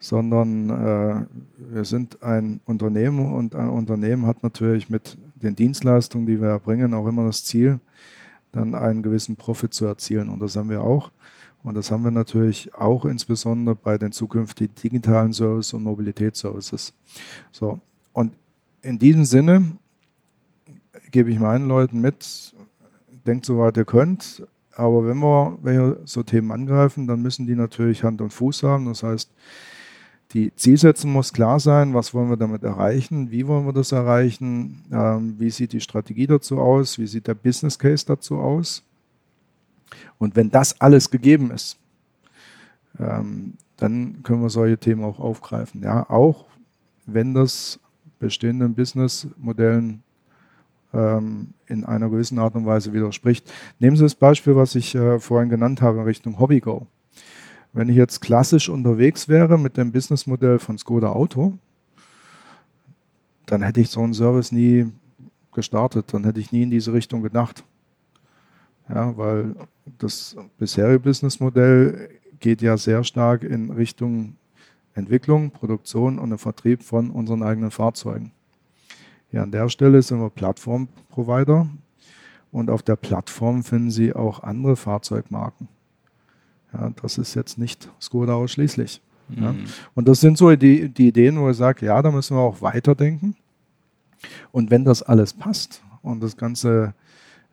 sondern 0.02 0.68
äh, 0.68 1.26
wir 1.72 1.84
sind 1.84 2.24
ein 2.24 2.60
Unternehmen 2.64 3.32
und 3.32 3.54
ein 3.54 3.68
Unternehmen 3.68 4.26
hat 4.26 4.42
natürlich 4.42 4.90
mit 4.90 5.16
den 5.36 5.54
Dienstleistungen, 5.54 6.26
die 6.26 6.40
wir 6.40 6.48
erbringen, 6.48 6.92
auch 6.92 7.06
immer 7.06 7.24
das 7.24 7.44
Ziel, 7.44 7.78
dann 8.50 8.74
einen 8.74 9.04
gewissen 9.04 9.36
Profit 9.36 9.72
zu 9.72 9.86
erzielen. 9.86 10.28
Und 10.28 10.40
das 10.40 10.56
haben 10.56 10.70
wir 10.70 10.82
auch. 10.82 11.12
Und 11.62 11.76
das 11.76 11.92
haben 11.92 12.02
wir 12.02 12.10
natürlich 12.10 12.74
auch 12.74 13.04
insbesondere 13.04 13.76
bei 13.76 13.96
den 13.96 14.10
zukünftigen 14.10 14.74
digitalen 14.74 15.32
Services 15.32 15.72
und 15.72 15.84
Mobilitätsservices. 15.84 16.92
So. 17.52 17.78
Und 18.12 18.32
in 18.82 18.98
diesem 18.98 19.24
Sinne 19.24 19.76
gebe 21.12 21.30
ich 21.30 21.38
meinen 21.38 21.68
Leuten 21.68 22.00
mit, 22.00 22.52
denkt 23.24 23.46
so 23.46 23.58
weit 23.58 23.76
ihr 23.76 23.84
könnt. 23.84 24.44
Aber 24.74 25.06
wenn 25.06 25.18
wir, 25.18 25.58
wenn 25.62 25.78
wir 25.78 26.00
so 26.06 26.24
Themen 26.24 26.50
angreifen, 26.50 27.06
dann 27.06 27.22
müssen 27.22 27.46
die 27.46 27.54
natürlich 27.54 28.02
Hand 28.02 28.20
und 28.20 28.32
Fuß 28.32 28.64
haben. 28.64 28.86
Das 28.86 29.04
heißt, 29.04 29.30
die 30.32 30.54
Zielsetzung 30.54 31.12
muss 31.12 31.32
klar 31.32 31.60
sein, 31.60 31.94
was 31.94 32.14
wollen 32.14 32.30
wir 32.30 32.36
damit 32.36 32.62
erreichen, 32.62 33.30
wie 33.30 33.46
wollen 33.46 33.66
wir 33.66 33.72
das 33.72 33.92
erreichen, 33.92 34.84
ähm, 34.90 35.34
wie 35.38 35.50
sieht 35.50 35.72
die 35.72 35.80
Strategie 35.80 36.26
dazu 36.26 36.58
aus, 36.58 36.98
wie 36.98 37.06
sieht 37.06 37.26
der 37.26 37.34
Business 37.34 37.78
Case 37.78 38.06
dazu 38.06 38.38
aus. 38.38 38.82
Und 40.18 40.34
wenn 40.36 40.50
das 40.50 40.80
alles 40.80 41.10
gegeben 41.10 41.50
ist, 41.50 41.78
ähm, 42.98 43.54
dann 43.76 44.22
können 44.22 44.42
wir 44.42 44.50
solche 44.50 44.78
Themen 44.78 45.04
auch 45.04 45.18
aufgreifen. 45.18 45.82
Ja, 45.82 46.08
auch 46.08 46.46
wenn 47.06 47.34
das 47.34 47.78
bestehenden 48.18 48.74
Businessmodellen 48.74 50.02
ähm, 50.94 51.48
in 51.66 51.84
einer 51.84 52.08
gewissen 52.08 52.38
Art 52.38 52.54
und 52.54 52.66
Weise 52.66 52.92
widerspricht. 52.92 53.50
Nehmen 53.78 53.96
Sie 53.96 54.02
das 54.02 54.14
Beispiel, 54.14 54.56
was 54.56 54.74
ich 54.74 54.94
äh, 54.94 55.18
vorhin 55.18 55.48
genannt 55.48 55.82
habe, 55.82 55.98
in 55.98 56.04
Richtung 56.04 56.38
HobbyGo. 56.38 56.86
Wenn 57.72 57.88
ich 57.88 57.96
jetzt 57.96 58.20
klassisch 58.20 58.68
unterwegs 58.68 59.28
wäre 59.28 59.58
mit 59.58 59.76
dem 59.76 59.92
Businessmodell 59.92 60.58
von 60.58 60.76
Skoda 60.76 61.10
Auto, 61.10 61.58
dann 63.46 63.62
hätte 63.62 63.80
ich 63.80 63.88
so 63.88 64.00
einen 64.00 64.14
Service 64.14 64.52
nie 64.52 64.92
gestartet, 65.52 66.12
dann 66.12 66.24
hätte 66.24 66.40
ich 66.40 66.52
nie 66.52 66.62
in 66.62 66.70
diese 66.70 66.92
Richtung 66.92 67.22
gedacht. 67.22 67.64
Ja, 68.88 69.16
weil 69.16 69.54
das 69.98 70.36
bisherige 70.58 71.00
Businessmodell 71.00 72.10
geht 72.40 72.60
ja 72.60 72.76
sehr 72.76 73.04
stark 73.04 73.42
in 73.42 73.70
Richtung 73.70 74.36
Entwicklung, 74.94 75.50
Produktion 75.50 76.18
und 76.18 76.36
Vertrieb 76.38 76.82
von 76.82 77.10
unseren 77.10 77.42
eigenen 77.42 77.70
Fahrzeugen. 77.70 78.32
Ja, 79.30 79.42
an 79.42 79.50
der 79.50 79.70
Stelle 79.70 80.02
sind 80.02 80.20
wir 80.20 80.28
Plattformprovider 80.28 81.68
und 82.50 82.68
auf 82.68 82.82
der 82.82 82.96
Plattform 82.96 83.62
finden 83.62 83.90
Sie 83.90 84.12
auch 84.12 84.42
andere 84.42 84.76
Fahrzeugmarken. 84.76 85.68
Ja, 86.72 86.92
das 87.02 87.18
ist 87.18 87.34
jetzt 87.34 87.58
nicht 87.58 87.88
Skoda 88.00 88.34
ausschließlich. 88.34 89.00
Mhm. 89.28 89.42
Ja. 89.42 89.54
Und 89.94 90.08
das 90.08 90.20
sind 90.20 90.38
so 90.38 90.54
die, 90.56 90.88
die 90.88 91.08
Ideen, 91.08 91.38
wo 91.38 91.50
ich 91.50 91.56
sage, 91.56 91.86
ja, 91.86 92.00
da 92.00 92.10
müssen 92.10 92.36
wir 92.36 92.40
auch 92.40 92.62
weiterdenken. 92.62 93.36
Und 94.52 94.70
wenn 94.70 94.84
das 94.84 95.02
alles 95.02 95.32
passt 95.32 95.82
und 96.02 96.22
das 96.22 96.36
Ganze 96.36 96.94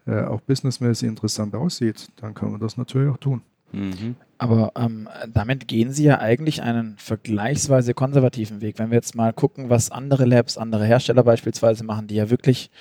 äh, 0.06 0.24
auch 0.24 0.42
businessmäßig 0.42 1.08
interessant 1.08 1.56
aussieht, 1.56 2.08
dann 2.18 2.34
können 2.34 2.54
wir 2.54 2.60
das 2.60 2.78
natürlich 2.78 3.10
auch 3.10 3.18
tun. 3.18 3.42
Mhm. 3.72 4.16
Aber 4.38 4.72
ähm, 4.76 5.08
damit 5.32 5.68
gehen 5.68 5.92
Sie 5.92 6.06
ja 6.06 6.20
eigentlich 6.20 6.62
einen 6.62 6.96
vergleichsweise 6.98 7.94
konservativen 7.94 8.62
Weg. 8.62 8.80
Wenn 8.80 8.90
wir 8.90 8.96
jetzt 8.96 9.16
mal 9.16 9.34
gucken, 9.34 9.70
was 9.70 9.92
andere 9.92 10.26
Labs, 10.26 10.58
andere 10.58 10.86
Hersteller 10.86 11.24
beispielsweise 11.24 11.84
machen, 11.84 12.08
die 12.08 12.16
ja 12.16 12.30
wirklich 12.30 12.72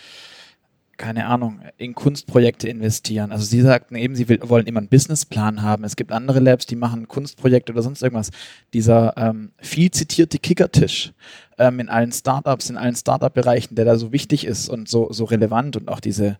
keine 0.98 1.26
Ahnung, 1.26 1.60
in 1.78 1.94
Kunstprojekte 1.94 2.68
investieren. 2.68 3.32
Also 3.32 3.44
Sie 3.44 3.62
sagten 3.62 3.94
eben, 3.94 4.16
Sie 4.16 4.28
will, 4.28 4.40
wollen 4.42 4.66
immer 4.66 4.80
einen 4.80 4.88
Businessplan 4.88 5.62
haben. 5.62 5.84
Es 5.84 5.96
gibt 5.96 6.12
andere 6.12 6.40
Labs, 6.40 6.66
die 6.66 6.76
machen 6.76 7.08
Kunstprojekte 7.08 7.72
oder 7.72 7.82
sonst 7.82 8.02
irgendwas. 8.02 8.30
Dieser 8.74 9.16
ähm, 9.16 9.52
viel 9.58 9.90
zitierte 9.90 10.38
Kickertisch 10.38 11.12
ähm, 11.56 11.80
in 11.80 11.88
allen 11.88 12.12
Startups, 12.12 12.68
in 12.68 12.76
allen 12.76 12.96
Startup-Bereichen, 12.96 13.76
der 13.76 13.84
da 13.84 13.96
so 13.96 14.12
wichtig 14.12 14.44
ist 14.44 14.68
und 14.68 14.88
so, 14.88 15.10
so 15.10 15.24
relevant 15.24 15.76
und 15.76 15.88
auch 15.88 16.00
diese 16.00 16.38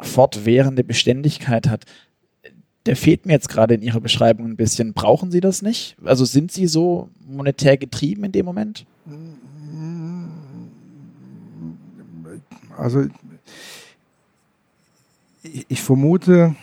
fortwährende 0.00 0.84
Beständigkeit 0.84 1.68
hat, 1.68 1.84
der 2.86 2.96
fehlt 2.96 3.26
mir 3.26 3.34
jetzt 3.34 3.48
gerade 3.48 3.74
in 3.74 3.82
Ihrer 3.82 4.00
Beschreibung 4.00 4.46
ein 4.46 4.56
bisschen. 4.56 4.94
Brauchen 4.94 5.30
Sie 5.30 5.40
das 5.40 5.60
nicht? 5.60 5.96
Also 6.04 6.24
sind 6.24 6.50
Sie 6.52 6.66
so 6.66 7.10
monetär 7.26 7.76
getrieben 7.76 8.24
in 8.24 8.32
dem 8.32 8.46
Moment? 8.46 8.86
Also 12.78 13.06
ich, 15.42 15.82
vermute, 15.82 16.54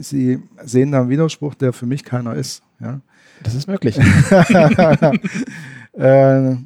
Sie 0.00 0.42
sehen 0.64 0.92
da 0.92 1.00
einen 1.00 1.10
Widerspruch, 1.10 1.54
der 1.54 1.72
für 1.72 1.86
mich 1.86 2.04
keiner 2.04 2.34
ist. 2.34 2.62
Ja? 2.80 3.00
Das 3.42 3.54
ist 3.54 3.66
möglich. 3.66 3.98
äh, 5.92 6.56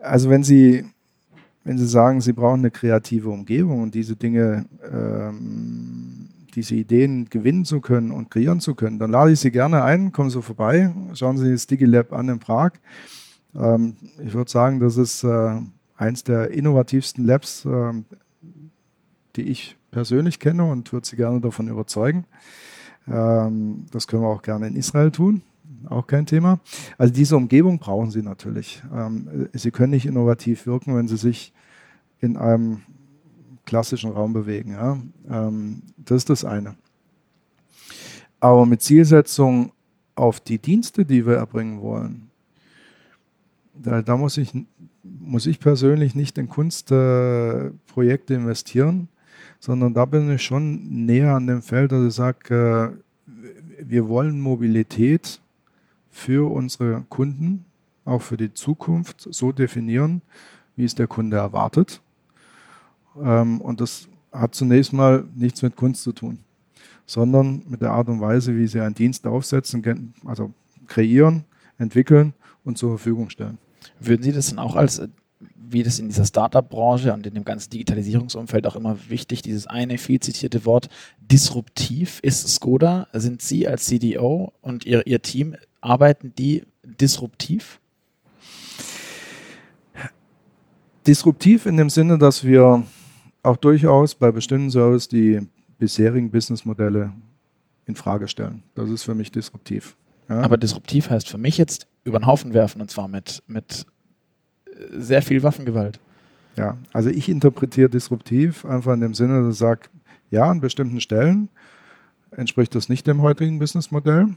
also 0.00 0.30
wenn 0.30 0.42
Sie, 0.42 0.84
wenn 1.64 1.78
Sie 1.78 1.86
sagen, 1.86 2.20
Sie 2.20 2.32
brauchen 2.32 2.60
eine 2.60 2.70
kreative 2.70 3.30
Umgebung 3.30 3.82
und 3.82 3.94
diese 3.94 4.16
Dinge, 4.16 4.66
ähm, 4.90 6.28
diese 6.54 6.74
Ideen 6.74 7.28
gewinnen 7.30 7.64
zu 7.64 7.80
können 7.80 8.10
und 8.10 8.30
kreieren 8.30 8.60
zu 8.60 8.74
können, 8.74 8.98
dann 8.98 9.10
lade 9.10 9.32
ich 9.32 9.40
Sie 9.40 9.50
gerne 9.50 9.84
ein, 9.84 10.12
kommen 10.12 10.30
Sie 10.30 10.42
vorbei, 10.42 10.92
schauen 11.14 11.38
Sie 11.38 11.50
das 11.52 11.66
DigiLab 11.66 12.12
an 12.12 12.28
in 12.28 12.38
Prag. 12.38 12.72
Ähm, 13.54 13.96
ich 14.24 14.34
würde 14.34 14.50
sagen, 14.50 14.80
das 14.80 14.96
ist 14.96 15.24
äh, 15.24 15.60
eins 16.02 16.24
der 16.24 16.50
innovativsten 16.50 17.24
Labs, 17.24 17.64
äh, 17.64 17.92
die 19.36 19.42
ich 19.42 19.76
persönlich 19.90 20.38
kenne 20.38 20.64
und 20.64 20.92
würde 20.92 21.06
Sie 21.06 21.16
gerne 21.16 21.40
davon 21.40 21.68
überzeugen. 21.68 22.24
Ähm, 23.08 23.86
das 23.90 24.06
können 24.06 24.22
wir 24.22 24.28
auch 24.28 24.42
gerne 24.42 24.66
in 24.66 24.76
Israel 24.76 25.10
tun 25.10 25.42
auch 25.88 26.06
kein 26.06 26.26
Thema. 26.26 26.60
Also 26.98 27.12
diese 27.12 27.36
Umgebung 27.36 27.78
brauchen 27.78 28.10
Sie 28.10 28.22
natürlich. 28.22 28.82
Ähm, 28.94 29.48
Sie 29.52 29.70
können 29.70 29.90
nicht 29.90 30.06
innovativ 30.06 30.66
wirken, 30.66 30.96
wenn 30.96 31.08
Sie 31.08 31.16
sich 31.16 31.52
in 32.20 32.36
einem 32.36 32.82
klassischen 33.64 34.10
Raum 34.12 34.32
bewegen. 34.32 34.76
Ähm, 35.28 35.82
das 35.96 36.18
ist 36.18 36.30
das 36.30 36.44
eine. 36.44 36.76
Aber 38.40 38.66
mit 38.66 38.82
Zielsetzung 38.82 39.72
auf 40.14 40.40
die 40.40 40.58
Dienste, 40.58 41.04
die 41.04 41.26
wir 41.26 41.36
erbringen 41.36 41.80
wollen, 41.80 42.30
da, 43.74 44.02
da 44.02 44.16
muss, 44.16 44.36
ich, 44.36 44.52
muss 45.02 45.46
ich 45.46 45.58
persönlich 45.60 46.14
nicht 46.14 46.38
in 46.38 46.48
Kunstprojekte 46.48 48.34
äh, 48.34 48.36
investieren, 48.36 49.08
sondern 49.58 49.94
da 49.94 50.04
bin 50.04 50.30
ich 50.30 50.42
schon 50.42 51.06
näher 51.06 51.34
an 51.34 51.46
dem 51.46 51.62
Feld, 51.62 51.92
dass 51.92 52.06
ich 52.06 52.14
sage, 52.14 52.98
äh, 53.26 53.84
wir 53.84 54.08
wollen 54.08 54.40
Mobilität 54.40 55.40
für 56.10 56.50
unsere 56.50 57.04
Kunden, 57.08 57.64
auch 58.04 58.22
für 58.22 58.36
die 58.36 58.52
Zukunft, 58.52 59.26
so 59.30 59.52
definieren, 59.52 60.22
wie 60.76 60.84
es 60.84 60.94
der 60.94 61.06
Kunde 61.06 61.36
erwartet. 61.36 62.00
Ähm, 63.20 63.60
und 63.60 63.80
das 63.80 64.08
hat 64.30 64.54
zunächst 64.54 64.92
mal 64.92 65.24
nichts 65.34 65.62
mit 65.62 65.76
Kunst 65.76 66.02
zu 66.02 66.12
tun, 66.12 66.38
sondern 67.06 67.62
mit 67.68 67.82
der 67.82 67.90
Art 67.90 68.08
und 68.08 68.20
Weise, 68.20 68.56
wie 68.56 68.66
sie 68.66 68.80
einen 68.80 68.94
Dienst 68.94 69.26
aufsetzen, 69.26 70.14
also 70.24 70.52
kreieren, 70.86 71.44
entwickeln 71.78 72.34
und 72.64 72.78
zur 72.78 72.90
Verfügung 72.90 73.30
stellen. 73.30 73.58
Würden 74.00 74.22
Sie 74.22 74.32
das 74.32 74.50
dann 74.50 74.58
auch 74.58 74.76
als, 74.76 75.02
wie 75.56 75.82
das 75.82 75.98
in 75.98 76.08
dieser 76.08 76.24
Startup-Branche 76.24 77.12
und 77.12 77.26
in 77.26 77.34
dem 77.34 77.44
ganzen 77.44 77.70
Digitalisierungsumfeld 77.70 78.66
auch 78.66 78.76
immer 78.76 78.96
wichtig, 79.08 79.42
dieses 79.42 79.66
eine 79.66 79.98
viel 79.98 80.20
zitierte 80.20 80.64
Wort 80.64 80.88
disruptiv 81.20 82.20
ist 82.22 82.48
Skoda? 82.48 83.08
Sind 83.12 83.42
Sie 83.42 83.66
als 83.66 83.86
CDO 83.86 84.52
und 84.60 84.84
Ihr, 84.84 85.06
Ihr 85.06 85.22
Team 85.22 85.56
arbeiten 85.80 86.32
die 86.36 86.64
disruptiv? 86.84 87.80
Disruptiv 91.06 91.66
in 91.66 91.76
dem 91.76 91.90
Sinne, 91.90 92.18
dass 92.18 92.44
wir 92.44 92.84
auch 93.42 93.56
durchaus 93.56 94.14
bei 94.14 94.30
bestimmten 94.30 94.70
Services 94.70 95.08
die 95.08 95.40
bisherigen 95.78 96.30
Businessmodelle 96.30 97.12
in 97.86 97.96
Frage 97.96 98.28
stellen. 98.28 98.62
Das 98.74 98.88
ist 98.88 99.02
für 99.02 99.14
mich 99.14 99.32
disruptiv. 99.32 99.96
Ja. 100.28 100.40
Aber 100.40 100.56
disruptiv 100.56 101.10
heißt 101.10 101.28
für 101.28 101.38
mich 101.38 101.58
jetzt 101.58 101.88
über 102.04 102.18
den 102.18 102.26
Haufen 102.26 102.54
werfen 102.54 102.80
und 102.80 102.90
zwar 102.90 103.08
mit, 103.08 103.42
mit 103.46 103.86
äh, 104.66 104.70
sehr 104.92 105.22
viel 105.22 105.42
Waffengewalt. 105.42 106.00
Ja, 106.56 106.76
also 106.92 107.08
ich 107.08 107.28
interpretiere 107.28 107.88
disruptiv 107.88 108.64
einfach 108.64 108.92
in 108.92 109.00
dem 109.00 109.14
Sinne, 109.14 109.42
dass 109.42 109.54
ich 109.54 109.58
sage, 109.58 109.88
ja, 110.30 110.44
an 110.44 110.60
bestimmten 110.60 111.00
Stellen 111.00 111.48
entspricht 112.30 112.74
das 112.74 112.88
nicht 112.88 113.06
dem 113.06 113.22
heutigen 113.22 113.58
Businessmodell. 113.58 114.28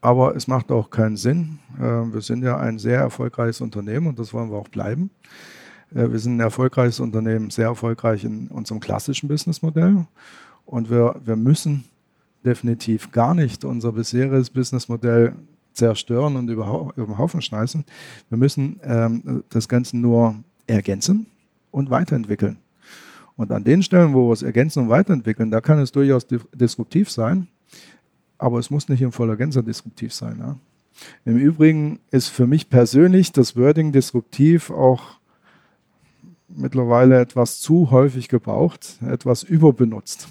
Aber 0.00 0.36
es 0.36 0.46
macht 0.46 0.70
auch 0.70 0.90
keinen 0.90 1.16
Sinn. 1.16 1.58
Äh, 1.78 1.82
wir 1.82 2.20
sind 2.20 2.42
ja 2.42 2.56
ein 2.58 2.78
sehr 2.78 3.00
erfolgreiches 3.00 3.60
Unternehmen 3.60 4.06
und 4.06 4.18
das 4.18 4.32
wollen 4.32 4.50
wir 4.50 4.56
auch 4.56 4.68
bleiben. 4.68 5.10
Äh, 5.94 6.10
wir 6.10 6.18
sind 6.18 6.36
ein 6.36 6.40
erfolgreiches 6.40 7.00
Unternehmen, 7.00 7.50
sehr 7.50 7.66
erfolgreich 7.66 8.24
in 8.24 8.48
unserem 8.48 8.80
klassischen 8.80 9.28
Businessmodell. 9.28 10.06
Und 10.64 10.90
wir, 10.90 11.20
wir 11.24 11.36
müssen 11.36 11.84
definitiv 12.44 13.10
gar 13.12 13.34
nicht 13.34 13.64
unser 13.64 13.92
bisheriges 13.92 14.50
Businessmodell 14.50 15.34
zerstören 15.76 16.36
und 16.36 16.48
über, 16.48 16.92
den 16.96 17.18
Haufen 17.18 17.42
schmeißen. 17.42 17.84
Wir 18.28 18.38
müssen 18.38 18.80
ähm, 18.82 19.44
das 19.50 19.68
Ganze 19.68 19.96
nur 19.96 20.36
ergänzen 20.66 21.26
und 21.70 21.90
weiterentwickeln. 21.90 22.58
Und 23.36 23.52
an 23.52 23.64
den 23.64 23.82
Stellen, 23.82 24.14
wo 24.14 24.28
wir 24.28 24.32
es 24.32 24.42
ergänzen 24.42 24.84
und 24.84 24.88
weiterentwickeln, 24.88 25.50
da 25.50 25.60
kann 25.60 25.78
es 25.78 25.92
durchaus 25.92 26.26
disruptiv 26.54 27.10
sein 27.10 27.48
aber 28.38 28.58
es 28.58 28.70
muss 28.70 28.88
nicht 28.88 29.02
in 29.02 29.12
voller 29.12 29.36
Gänze 29.36 29.62
disruptiv 29.62 30.12
sein. 30.12 30.38
Ja. 30.38 30.56
Im 31.24 31.36
Übrigen 31.36 32.00
ist 32.10 32.28
für 32.28 32.46
mich 32.46 32.68
persönlich 32.68 33.32
das 33.32 33.56
Wording 33.56 33.92
disruptiv 33.92 34.70
auch 34.70 35.18
mittlerweile 36.48 37.20
etwas 37.20 37.60
zu 37.60 37.90
häufig 37.90 38.28
gebraucht, 38.28 38.98
etwas 39.06 39.42
überbenutzt. 39.42 40.28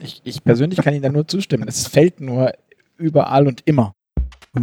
Ich, 0.00 0.20
ich 0.24 0.44
persönlich 0.44 0.80
kann 0.80 0.92
Ihnen 0.92 1.02
da 1.02 1.08
nur 1.08 1.26
zustimmen. 1.26 1.66
Es 1.66 1.86
fällt 1.86 2.20
nur 2.20 2.52
überall 2.98 3.46
und 3.46 3.62
immer. 3.64 3.94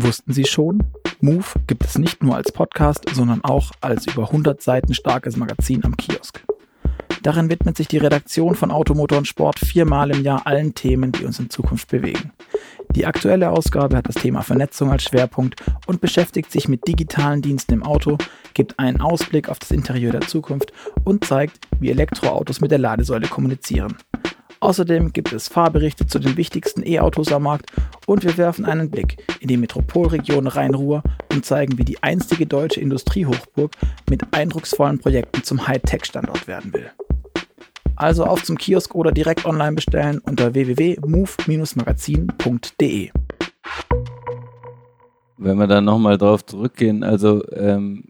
Wussten 0.01 0.34
Sie 0.34 0.45
schon? 0.45 0.84
Move 1.21 1.45
gibt 1.67 1.86
es 1.86 1.97
nicht 1.97 2.21
nur 2.21 2.36
als 2.36 2.51
Podcast, 2.51 3.05
sondern 3.13 3.43
auch 3.43 3.71
als 3.79 4.05
über 4.08 4.23
100 4.23 4.62
Seiten 4.62 4.93
starkes 4.93 5.38
Magazin 5.38 5.86
am 5.86 5.95
Kiosk. 5.95 6.43
Darin 7.23 7.49
widmet 7.49 7.77
sich 7.77 7.88
die 7.88 7.97
Redaktion 7.97 8.55
von 8.55 8.71
Automotor 8.71 9.19
und 9.19 9.27
Sport 9.27 9.60
viermal 9.60 10.12
im 10.12 10.23
Jahr 10.23 10.45
allen 10.45 10.75
Themen, 10.75 11.12
die 11.13 11.23
uns 11.23 11.39
in 11.39 11.49
Zukunft 11.49 11.88
bewegen. 11.88 12.34
Die 12.91 13.05
aktuelle 13.05 13.49
Ausgabe 13.49 13.95
hat 13.95 14.08
das 14.08 14.15
Thema 14.15 14.41
Vernetzung 14.41 14.91
als 14.91 15.03
Schwerpunkt 15.03 15.63
und 15.88 16.01
beschäftigt 16.01 16.51
sich 16.51 16.67
mit 16.67 16.88
digitalen 16.88 17.41
Diensten 17.41 17.73
im 17.73 17.84
Auto, 17.84 18.17
gibt 18.53 18.77
einen 18.77 19.01
Ausblick 19.01 19.49
auf 19.49 19.60
das 19.60 19.71
Interieur 19.71 20.12
der 20.12 20.21
Zukunft 20.21 20.73
und 21.03 21.23
zeigt, 21.25 21.60
wie 21.79 21.89
Elektroautos 21.89 22.60
mit 22.60 22.71
der 22.71 22.79
Ladesäule 22.79 23.27
kommunizieren. 23.27 23.95
Außerdem 24.65 25.13
gibt 25.13 25.32
es 25.32 25.47
Fahrberichte 25.47 26.08
zu 26.08 26.17
den 26.17 26.38
wichtigsten 26.38 26.82
E-Autos 26.84 27.32
am 27.32 27.43
Markt 27.43 27.71
und 28.08 28.23
wir 28.23 28.36
werfen 28.36 28.65
einen 28.65 28.89
Blick 28.89 29.23
in 29.39 29.47
die 29.47 29.58
Metropolregion 29.58 30.47
Rhein-Ruhr 30.47 31.04
und 31.32 31.45
zeigen, 31.45 31.78
wie 31.78 31.84
die 31.84 32.01
einstige 32.01 32.47
deutsche 32.47 32.82
Industriehochburg 32.82 33.69
mit 34.10 34.23
eindrucksvollen 34.34 34.97
Projekten 34.97 35.43
zum 35.43 35.67
Hightech-Standort 35.67 36.47
werden 36.47 36.73
will. 36.73 36.89
Also 37.95 38.25
auf 38.25 38.43
zum 38.43 38.58
Kiosk 38.58 38.95
oder 38.95 39.12
direkt 39.12 39.45
online 39.45 39.73
bestellen 39.73 40.17
unter 40.17 40.56
www.move-magazin.de. 40.56 43.12
Wenn 45.38 45.58
wir 45.60 45.67
dann 45.67 45.86
nochmal 45.86 46.17
drauf 46.17 46.43
zurückgehen, 46.43 47.04
also 47.04 47.47
ähm, 47.51 48.06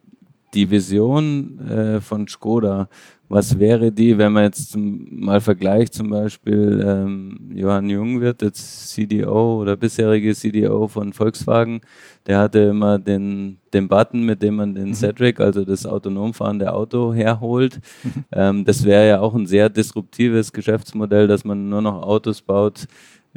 die 0.53 0.71
Vision 0.71 1.59
äh, 1.67 1.99
von 1.99 2.29
Skoda, 2.29 2.87
was 3.27 3.57
wäre 3.57 3.91
die, 3.91 4.17
wenn 4.17 4.33
man 4.33 4.43
jetzt 4.43 4.71
zum, 4.71 5.07
mal 5.09 5.41
vergleicht, 5.41 5.93
zum 5.93 6.09
Beispiel 6.09 6.83
ähm, 6.85 7.51
Johann 7.53 7.89
Jung 7.89 8.21
wird 8.21 8.41
jetzt 8.43 8.89
CDO 8.89 9.61
oder 9.61 9.75
bisherige 9.75 10.35
CDO 10.35 10.87
von 10.87 11.11
Volkswagen, 11.11 11.81
der 12.27 12.39
hatte 12.39 12.59
immer 12.59 12.99
den, 12.99 13.57
den 13.73 13.87
Button, 13.87 14.23
mit 14.23 14.43
dem 14.43 14.57
man 14.57 14.75
den 14.75 14.89
mhm. 14.89 14.93
Cedric, 14.93 15.39
also 15.39 15.65
das 15.65 15.85
autonom 15.85 16.33
fahrende 16.33 16.71
Auto, 16.73 17.13
herholt. 17.13 17.79
Mhm. 18.03 18.11
Ähm, 18.35 18.65
das 18.65 18.83
wäre 18.83 19.07
ja 19.07 19.19
auch 19.21 19.33
ein 19.33 19.45
sehr 19.45 19.69
disruptives 19.69 20.51
Geschäftsmodell, 20.51 21.27
dass 21.27 21.45
man 21.45 21.69
nur 21.69 21.81
noch 21.81 22.01
Autos 22.01 22.41
baut, 22.41 22.85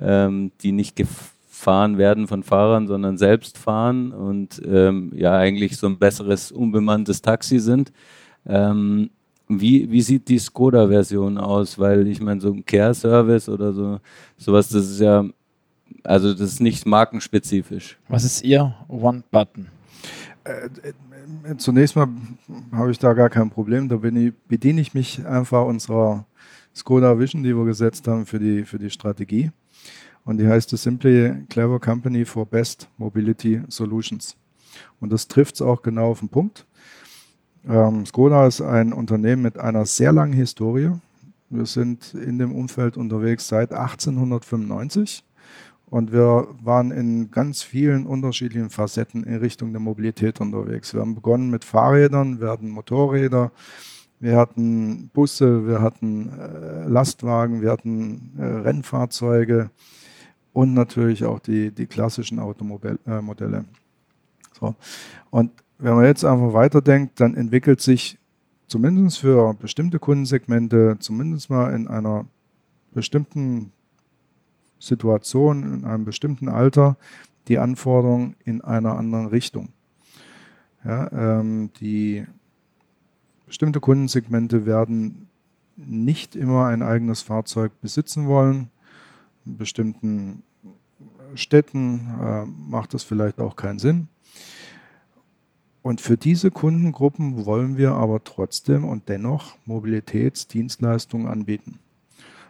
ähm, 0.01 0.51
die 0.61 0.73
nicht 0.73 0.97
gefahren 0.97 1.99
werden 1.99 2.27
von 2.27 2.43
Fahrern, 2.43 2.89
sondern 2.89 3.17
selbst 3.17 3.59
fahren 3.59 4.13
und 4.13 4.61
ähm, 4.67 5.13
ja 5.15 5.37
eigentlich 5.37 5.77
so 5.77 5.87
ein 5.87 5.99
besseres 5.99 6.51
unbemanntes 6.51 7.23
Taxi 7.23 7.61
sind. 7.61 7.93
Ähm, 8.47 9.11
wie, 9.49 9.91
wie 9.91 10.03
sieht 10.03 10.29
die 10.29 10.39
Skoda-Version 10.39 11.39
aus? 11.39 11.79
Weil 11.79 12.07
ich 12.07 12.21
meine, 12.21 12.41
so 12.41 12.53
ein 12.53 12.65
Care-Service 12.65 13.49
oder 13.49 13.73
so, 13.73 14.01
sowas, 14.37 14.69
das 14.69 14.91
ist 14.91 15.01
ja, 15.01 15.25
also 16.05 16.33
das 16.33 16.53
ist 16.53 16.61
nicht 16.61 16.87
markenspezifisch. 16.87 17.99
Was 18.09 18.25
ist 18.25 18.45
Ihr 18.45 18.75
One-Button? 18.89 19.69
Äh, 20.45 20.69
äh, 21.51 21.57
zunächst 21.57 21.97
mal 21.97 22.09
habe 22.73 22.91
ich 22.91 22.99
da 22.99 23.13
gar 23.13 23.31
kein 23.31 23.51
Problem. 23.51 23.89
Da 23.89 23.99
ich, 24.03 24.33
bediene 24.47 24.81
ich 24.81 24.95
mich 24.95 25.27
einfach 25.27 25.65
unserer 25.65 26.27
Skoda 26.75 27.19
Vision, 27.19 27.43
die 27.43 27.57
wir 27.57 27.65
gesetzt 27.65 28.07
haben 28.07 28.27
für 28.27 28.39
die, 28.39 28.65
für 28.65 28.79
die 28.79 28.91
Strategie. 28.91 29.51
Und 30.25 30.39
die 30.39 30.47
heißt 30.47 30.73
es 30.75 30.83
Simply 30.83 31.47
Clever 31.49 31.81
Company 31.81 32.25
for 32.25 32.45
Best 32.45 32.89
Mobility 32.99 33.63
Solutions. 33.69 34.37
Und 35.01 35.11
das 35.11 35.27
trifft 35.27 35.57
es 35.57 35.63
auch 35.63 35.83
genau 35.83 36.11
auf 36.11 36.21
den 36.21 36.29
Punkt. 36.29 36.67
Ähm, 37.67 38.07
Skoda 38.07 38.47
ist 38.47 38.61
ein 38.61 38.93
Unternehmen 38.93 39.43
mit 39.43 39.59
einer 39.59 39.87
sehr 39.87 40.13
langen 40.13 40.33
Historie. 40.33 40.91
Wir 41.51 41.67
sind 41.67 42.15
in 42.15 42.39
dem 42.39 42.55
Umfeld 42.55 42.97
unterwegs 42.97 43.49
seit 43.49 43.73
1895 43.73 45.25
Und 45.87 46.13
wir 46.13 46.49
waren 46.63 46.91
in 46.91 47.31
ganz 47.31 47.63
vielen 47.63 48.07
unterschiedlichen 48.07 48.69
Facetten 48.69 49.25
in 49.25 49.37
Richtung 49.37 49.73
der 49.73 49.81
Mobilität 49.81 50.41
unterwegs. 50.41 50.93
Wir 50.93 51.01
haben 51.01 51.15
begonnen 51.15 51.49
mit 51.51 51.65
Fahrrädern, 51.65 52.41
wir 52.41 52.51
hatten 52.51 52.69
Motorräder, 52.69 53.51
wir 54.21 54.37
hatten 54.37 55.09
Busse, 55.15 55.67
wir 55.67 55.81
hatten 55.81 56.29
äh, 56.39 56.87
Lastwagen, 56.87 57.63
wir 57.63 57.71
hatten 57.71 58.33
äh, 58.39 58.45
Rennfahrzeuge 58.45 59.71
und 60.53 60.75
natürlich 60.75 61.25
auch 61.25 61.39
die, 61.39 61.71
die 61.71 61.87
klassischen 61.87 62.39
Automodelle. 62.39 62.99
Äh, 63.07 63.63
so. 64.59 64.75
Und 65.31 65.53
wenn 65.79 65.95
man 65.95 66.05
jetzt 66.05 66.25
einfach 66.25 66.53
weiterdenkt, 66.53 67.21
dann 67.21 67.35
entwickelt 67.35 67.81
sich 67.81 68.19
zumindest 68.67 69.21
für 69.21 69.55
bestimmte 69.55 69.99
Kundensegmente, 69.99 70.97
zumindest 70.99 71.51
mal 71.51 71.73
in 71.75 71.89
einer 71.89 72.27
bestimmten 72.93 73.73
Situation, 74.79 75.63
in 75.63 75.85
einem 75.85 76.05
bestimmten 76.05 76.49
Alter, 76.49 76.97
die 77.49 77.59
Anforderung 77.59 78.35
in 78.45 78.61
einer 78.61 78.97
anderen 78.97 79.27
Richtung. 79.27 79.71
Ja, 80.85 81.11
ähm, 81.13 81.71
die 81.81 82.27
bestimmte 83.47 83.81
Kundensegmente 83.81 84.67
werden 84.67 85.29
nicht 85.77 86.37
immer 86.37 86.67
ein 86.67 86.83
eigenes 86.83 87.23
Fahrzeug 87.23 87.73
besitzen 87.81 88.27
wollen. 88.27 88.71
In 89.47 89.57
bestimmten 89.57 90.43
Städten 91.35 92.09
äh, 92.21 92.45
macht 92.45 92.95
das 92.95 93.05
vielleicht 93.05 93.41
auch 93.41 93.57
keinen 93.57 93.79
Sinn. 93.79 94.09
Und 95.83 96.01
für 96.01 96.17
diese 96.17 96.51
Kundengruppen 96.51 97.47
wollen 97.47 97.77
wir 97.77 97.93
aber 97.93 98.23
trotzdem 98.25 98.85
und 98.85 99.09
dennoch 99.09 99.57
Mobilitätsdienstleistungen 99.65 101.29
anbieten. 101.29 101.79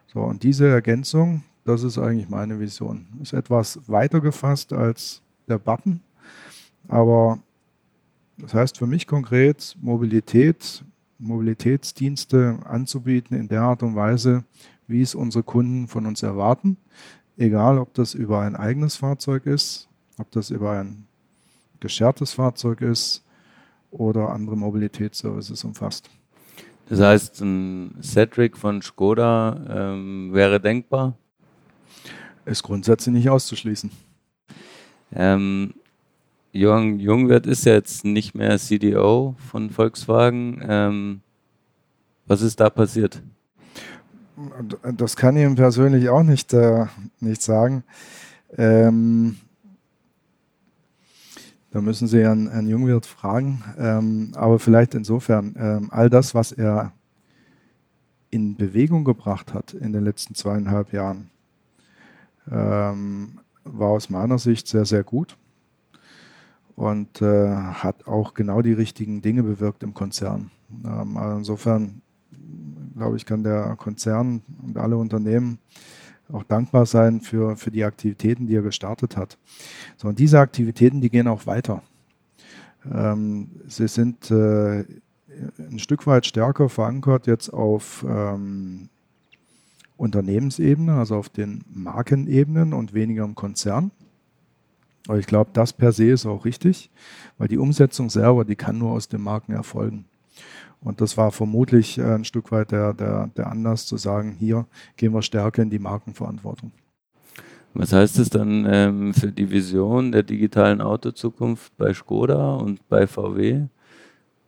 So, 0.06 0.20
und 0.20 0.42
diese 0.42 0.66
Ergänzung, 0.66 1.44
das 1.64 1.82
ist 1.82 1.98
eigentlich 1.98 2.28
meine 2.28 2.58
Vision. 2.58 3.06
Ist 3.22 3.34
etwas 3.34 3.80
weiter 3.86 4.20
gefasst 4.20 4.72
als 4.72 5.22
der 5.46 5.58
Button, 5.58 6.00
aber 6.88 7.38
das 8.38 8.54
heißt 8.54 8.78
für 8.78 8.86
mich 8.86 9.06
konkret, 9.06 9.76
Mobilität, 9.80 10.84
Mobilitätsdienste 11.18 12.60
anzubieten 12.64 13.36
in 13.36 13.48
der 13.48 13.62
Art 13.62 13.82
und 13.82 13.96
Weise, 13.96 14.44
wie 14.86 15.02
es 15.02 15.14
unsere 15.14 15.42
Kunden 15.42 15.88
von 15.88 16.06
uns 16.06 16.22
erwarten. 16.22 16.76
Egal, 17.36 17.78
ob 17.78 17.92
das 17.94 18.14
über 18.14 18.40
ein 18.40 18.56
eigenes 18.56 18.96
Fahrzeug 18.96 19.46
ist, 19.46 19.88
ob 20.18 20.30
das 20.30 20.50
über 20.50 20.72
ein 20.78 21.07
geschertes 21.80 22.32
Fahrzeug 22.32 22.80
ist 22.80 23.24
oder 23.90 24.30
andere 24.30 24.56
Mobilitätsservices 24.56 25.64
umfasst. 25.64 26.10
Das 26.88 27.00
heißt, 27.00 27.40
ein 27.42 27.96
Cedric 28.02 28.56
von 28.56 28.80
Skoda 28.80 29.60
ähm, 29.68 30.30
wäre 30.32 30.60
denkbar? 30.60 31.14
Ist 32.46 32.62
grundsätzlich 32.62 33.14
nicht 33.14 33.28
auszuschließen. 33.28 33.90
Ähm, 35.14 35.74
Johann 36.52 36.98
Jungwirth 36.98 37.46
ist 37.46 37.66
jetzt 37.66 38.04
nicht 38.04 38.34
mehr 38.34 38.58
CDO 38.58 39.36
von 39.50 39.68
Volkswagen. 39.68 40.62
Ähm, 40.66 41.20
was 42.26 42.40
ist 42.40 42.58
da 42.60 42.70
passiert? 42.70 43.22
Das 44.96 45.16
kann 45.16 45.36
ich 45.36 45.44
ihm 45.44 45.56
persönlich 45.56 46.08
auch 46.08 46.22
nicht, 46.22 46.54
äh, 46.54 46.86
nicht 47.20 47.42
sagen. 47.42 47.84
Ähm, 48.56 49.36
da 51.70 51.80
müssen 51.80 52.08
Sie 52.08 52.22
Herrn, 52.22 52.50
Herrn 52.50 52.66
Jungwirth 52.66 53.06
fragen. 53.06 53.62
Ähm, 53.78 54.32
aber 54.34 54.58
vielleicht 54.58 54.94
insofern, 54.94 55.54
ähm, 55.58 55.88
all 55.90 56.08
das, 56.08 56.34
was 56.34 56.52
er 56.52 56.92
in 58.30 58.56
Bewegung 58.56 59.04
gebracht 59.04 59.54
hat 59.54 59.74
in 59.74 59.92
den 59.92 60.04
letzten 60.04 60.34
zweieinhalb 60.34 60.92
Jahren, 60.92 61.30
ähm, 62.50 63.40
war 63.64 63.90
aus 63.90 64.08
meiner 64.08 64.38
Sicht 64.38 64.66
sehr, 64.68 64.84
sehr 64.84 65.04
gut 65.04 65.36
und 66.74 67.20
äh, 67.20 67.54
hat 67.54 68.06
auch 68.06 68.34
genau 68.34 68.62
die 68.62 68.72
richtigen 68.72 69.20
Dinge 69.20 69.42
bewirkt 69.42 69.82
im 69.82 69.94
Konzern. 69.94 70.50
Ähm, 70.84 71.16
also 71.16 71.38
insofern, 71.38 72.02
glaube 72.96 73.16
ich, 73.16 73.26
kann 73.26 73.42
der 73.42 73.76
Konzern 73.76 74.42
und 74.62 74.78
alle 74.78 74.96
Unternehmen 74.96 75.58
auch 76.32 76.44
dankbar 76.44 76.86
sein 76.86 77.20
für, 77.20 77.56
für 77.56 77.70
die 77.70 77.84
Aktivitäten, 77.84 78.46
die 78.46 78.56
er 78.56 78.62
gestartet 78.62 79.16
hat. 79.16 79.38
So, 79.96 80.08
und 80.08 80.18
diese 80.18 80.40
Aktivitäten, 80.40 81.00
die 81.00 81.10
gehen 81.10 81.28
auch 81.28 81.46
weiter. 81.46 81.82
Ähm, 82.92 83.50
sie 83.66 83.88
sind 83.88 84.30
äh, 84.30 84.84
ein 85.58 85.78
Stück 85.78 86.06
weit 86.06 86.26
stärker 86.26 86.68
verankert 86.68 87.26
jetzt 87.26 87.52
auf 87.52 88.04
ähm, 88.08 88.88
Unternehmensebene, 89.96 90.94
also 90.94 91.16
auf 91.16 91.28
den 91.28 91.64
Markenebenen 91.68 92.72
und 92.72 92.94
weniger 92.94 93.24
im 93.24 93.34
Konzern. 93.34 93.90
Aber 95.06 95.18
ich 95.18 95.26
glaube, 95.26 95.50
das 95.52 95.72
per 95.72 95.92
se 95.92 96.10
ist 96.10 96.26
auch 96.26 96.44
richtig, 96.44 96.90
weil 97.38 97.48
die 97.48 97.58
Umsetzung 97.58 98.10
selber, 98.10 98.44
die 98.44 98.56
kann 98.56 98.78
nur 98.78 98.92
aus 98.92 99.08
den 99.08 99.22
Marken 99.22 99.52
erfolgen. 99.52 100.04
Und 100.82 101.00
das 101.00 101.16
war 101.16 101.32
vermutlich 101.32 101.98
äh, 101.98 102.14
ein 102.14 102.24
Stück 102.24 102.52
weit 102.52 102.70
der, 102.70 102.94
der, 102.94 103.30
der 103.36 103.48
Anlass 103.48 103.86
zu 103.86 103.96
sagen, 103.96 104.32
hier 104.38 104.66
gehen 104.96 105.12
wir 105.12 105.22
stärker 105.22 105.62
in 105.62 105.70
die 105.70 105.78
Markenverantwortung. 105.78 106.72
Was 107.74 107.92
heißt 107.92 108.18
es 108.18 108.30
dann 108.30 108.66
ähm, 108.68 109.14
für 109.14 109.30
die 109.30 109.50
Vision 109.50 110.12
der 110.12 110.22
digitalen 110.22 110.80
Autozukunft 110.80 111.76
bei 111.76 111.92
Skoda 111.92 112.54
und 112.54 112.88
bei 112.88 113.06
VW? 113.06 113.66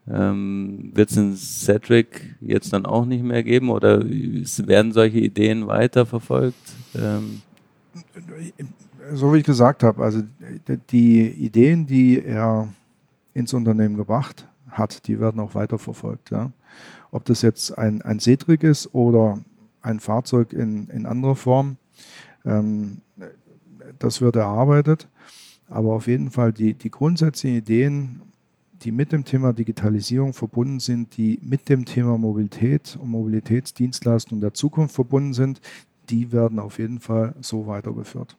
Ähm, 0.08 0.90
Wird 0.94 1.10
es 1.10 1.18
einen 1.18 1.36
Cedric 1.36 2.36
jetzt 2.40 2.72
dann 2.72 2.86
auch 2.86 3.04
nicht 3.04 3.22
mehr 3.22 3.42
geben 3.42 3.70
oder 3.70 4.02
werden 4.02 4.92
solche 4.92 5.18
Ideen 5.18 5.66
weiterverfolgt? 5.66 6.72
Ähm 6.94 7.42
so 9.12 9.32
wie 9.32 9.38
ich 9.38 9.44
gesagt 9.44 9.82
habe, 9.82 10.02
also 10.02 10.22
die 10.90 11.28
Ideen, 11.28 11.86
die 11.86 12.22
er 12.22 12.68
ins 13.34 13.52
Unternehmen 13.52 13.96
gebracht 13.96 14.46
hat, 14.70 15.06
die 15.06 15.20
werden 15.20 15.40
auch 15.40 15.54
weiterverfolgt. 15.54 16.30
Ja. 16.30 16.52
Ob 17.10 17.24
das 17.24 17.42
jetzt 17.42 17.76
ein, 17.76 18.02
ein 18.02 18.20
Cedric 18.20 18.62
ist 18.62 18.94
oder 18.94 19.38
ein 19.82 20.00
Fahrzeug 20.00 20.52
in, 20.52 20.88
in 20.88 21.06
anderer 21.06 21.36
Form, 21.36 21.76
ähm, 22.44 22.98
das 23.98 24.20
wird 24.20 24.36
erarbeitet. 24.36 25.08
Aber 25.68 25.94
auf 25.94 26.06
jeden 26.06 26.30
Fall 26.30 26.52
die, 26.52 26.74
die 26.74 26.90
grundsätzlichen 26.90 27.58
Ideen, 27.58 28.22
die 28.82 28.92
mit 28.92 29.12
dem 29.12 29.24
Thema 29.24 29.52
Digitalisierung 29.52 30.32
verbunden 30.32 30.80
sind, 30.80 31.16
die 31.16 31.38
mit 31.42 31.68
dem 31.68 31.84
Thema 31.84 32.18
Mobilität 32.18 32.98
und 33.00 33.10
Mobilitätsdienstleistung 33.10 34.40
der 34.40 34.54
Zukunft 34.54 34.94
verbunden 34.94 35.32
sind, 35.32 35.60
die 36.08 36.32
werden 36.32 36.58
auf 36.58 36.78
jeden 36.78 36.98
Fall 36.98 37.34
so 37.40 37.66
weitergeführt. 37.66 38.36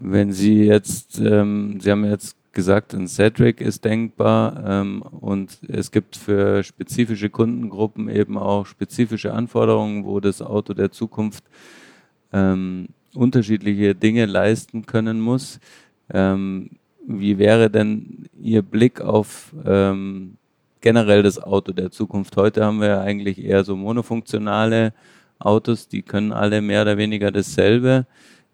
Wenn 0.00 0.32
Sie 0.32 0.64
jetzt, 0.64 1.18
ähm, 1.18 1.80
Sie 1.80 1.90
haben 1.90 2.04
jetzt 2.04 2.36
gesagt, 2.56 2.94
ein 2.94 3.06
Cedric 3.06 3.60
ist 3.60 3.84
denkbar 3.84 4.64
ähm, 4.66 5.02
und 5.02 5.58
es 5.68 5.90
gibt 5.90 6.16
für 6.16 6.64
spezifische 6.64 7.28
Kundengruppen 7.28 8.08
eben 8.08 8.38
auch 8.38 8.64
spezifische 8.64 9.34
Anforderungen, 9.34 10.06
wo 10.06 10.20
das 10.20 10.40
Auto 10.40 10.72
der 10.72 10.90
Zukunft 10.90 11.44
ähm, 12.32 12.88
unterschiedliche 13.14 13.94
Dinge 13.94 14.24
leisten 14.24 14.86
können 14.86 15.20
muss. 15.20 15.60
Ähm, 16.10 16.70
wie 17.06 17.36
wäre 17.36 17.68
denn 17.68 18.24
Ihr 18.40 18.62
Blick 18.62 19.02
auf 19.02 19.54
ähm, 19.66 20.38
generell 20.80 21.22
das 21.22 21.38
Auto 21.38 21.72
der 21.72 21.90
Zukunft? 21.90 22.38
Heute 22.38 22.64
haben 22.64 22.80
wir 22.80 23.02
eigentlich 23.02 23.44
eher 23.44 23.64
so 23.64 23.76
monofunktionale 23.76 24.94
Autos, 25.38 25.88
die 25.88 26.00
können 26.00 26.32
alle 26.32 26.62
mehr 26.62 26.80
oder 26.82 26.96
weniger 26.96 27.30
dasselbe. 27.30 28.06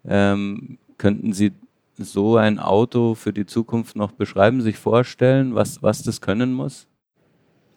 Ähm, 0.05 0.77
könnten 0.97 1.31
Sie 1.31 1.53
so 1.97 2.37
ein 2.37 2.59
Auto 2.59 3.15
für 3.15 3.33
die 3.33 3.45
Zukunft 3.45 3.95
noch 3.95 4.11
beschreiben, 4.11 4.61
sich 4.61 4.77
vorstellen, 4.77 5.55
was, 5.55 5.83
was 5.83 6.03
das 6.03 6.21
können 6.21 6.53
muss? 6.53 6.87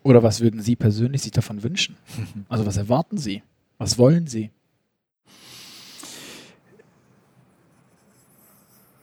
Oder 0.02 0.22
was 0.22 0.40
würden 0.40 0.60
Sie 0.60 0.76
persönlich 0.76 1.22
sich 1.22 1.32
davon 1.32 1.62
wünschen? 1.62 1.96
Also 2.48 2.64
was 2.64 2.76
erwarten 2.76 3.18
Sie? 3.18 3.42
Was 3.78 3.98
wollen 3.98 4.26
Sie? 4.26 4.50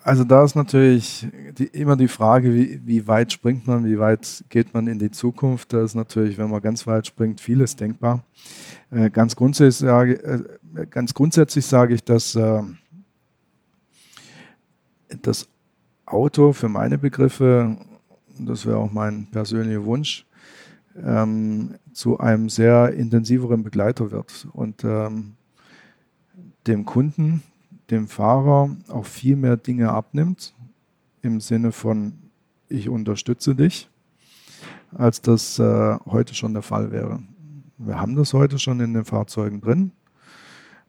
Also 0.06 0.26
da 0.26 0.44
ist 0.44 0.56
natürlich 0.56 1.28
die, 1.58 1.66
immer 1.68 1.96
die 1.96 2.10
Frage, 2.10 2.54
wie, 2.54 2.82
wie, 2.86 3.08
weit 3.08 3.32
springt 3.32 3.68
man, 3.68 3.86
wie 3.86 3.98
weit 4.00 4.44
geht 4.50 4.74
man 4.74 4.88
in 4.88 5.00
die 5.00 5.12
Zukunft. 5.12 5.72
Da 5.72 5.84
ist 5.84 5.96
natürlich, 5.96 6.38
wenn 6.38 6.50
man 6.50 6.62
ganz 6.62 6.86
weit 6.86 7.08
springt, 7.08 7.40
vieles 7.40 7.78
denkbar. 7.78 8.24
Äh, 8.92 9.10
ganz, 9.10 9.36
grundsätzlich 9.36 9.88
sage, 9.88 10.22
äh, 10.24 10.86
ganz 10.88 11.14
grundsätzlich 11.14 11.66
sage 11.66 11.94
ich, 11.96 12.04
dass 12.04 12.36
äh, 12.36 12.62
das 15.22 15.48
Auto 16.06 16.54
für 16.54 16.70
meine 16.70 16.98
Begriffe, 16.98 17.78
das 18.40 18.66
wäre 18.66 18.78
auch 18.78 18.92
mein 18.92 19.28
persönlicher 19.28 19.86
Wunsch, 19.86 20.26
ähm, 21.02 21.76
zu 21.94 22.20
einem 22.20 22.50
sehr 22.50 22.94
intensiveren 22.94 23.64
Begleiter 23.64 24.12
wird 24.12 24.48
und 24.54 24.84
ähm, 24.84 25.34
dem 26.68 26.86
Kunden, 26.86 27.44
dem 27.90 28.08
Fahrer 28.08 28.76
auch 28.88 29.06
viel 29.06 29.36
mehr 29.36 29.58
Dinge 29.58 29.90
abnimmt 29.90 30.54
im 31.22 31.40
Sinne 31.40 31.72
von 31.72 32.14
ich 32.70 32.90
unterstütze 32.90 33.56
dich, 33.56 33.90
als 34.92 35.22
das 35.22 35.60
äh, 35.60 35.98
heute 36.06 36.34
schon 36.34 36.54
der 36.54 36.64
Fall 36.64 36.92
wäre. 36.92 37.22
Wir 37.78 38.00
haben 38.00 38.16
das 38.16 38.34
heute 38.34 38.60
schon 38.60 38.80
in 38.80 38.94
den 38.94 39.06
Fahrzeugen 39.06 39.62
drin. 39.62 39.92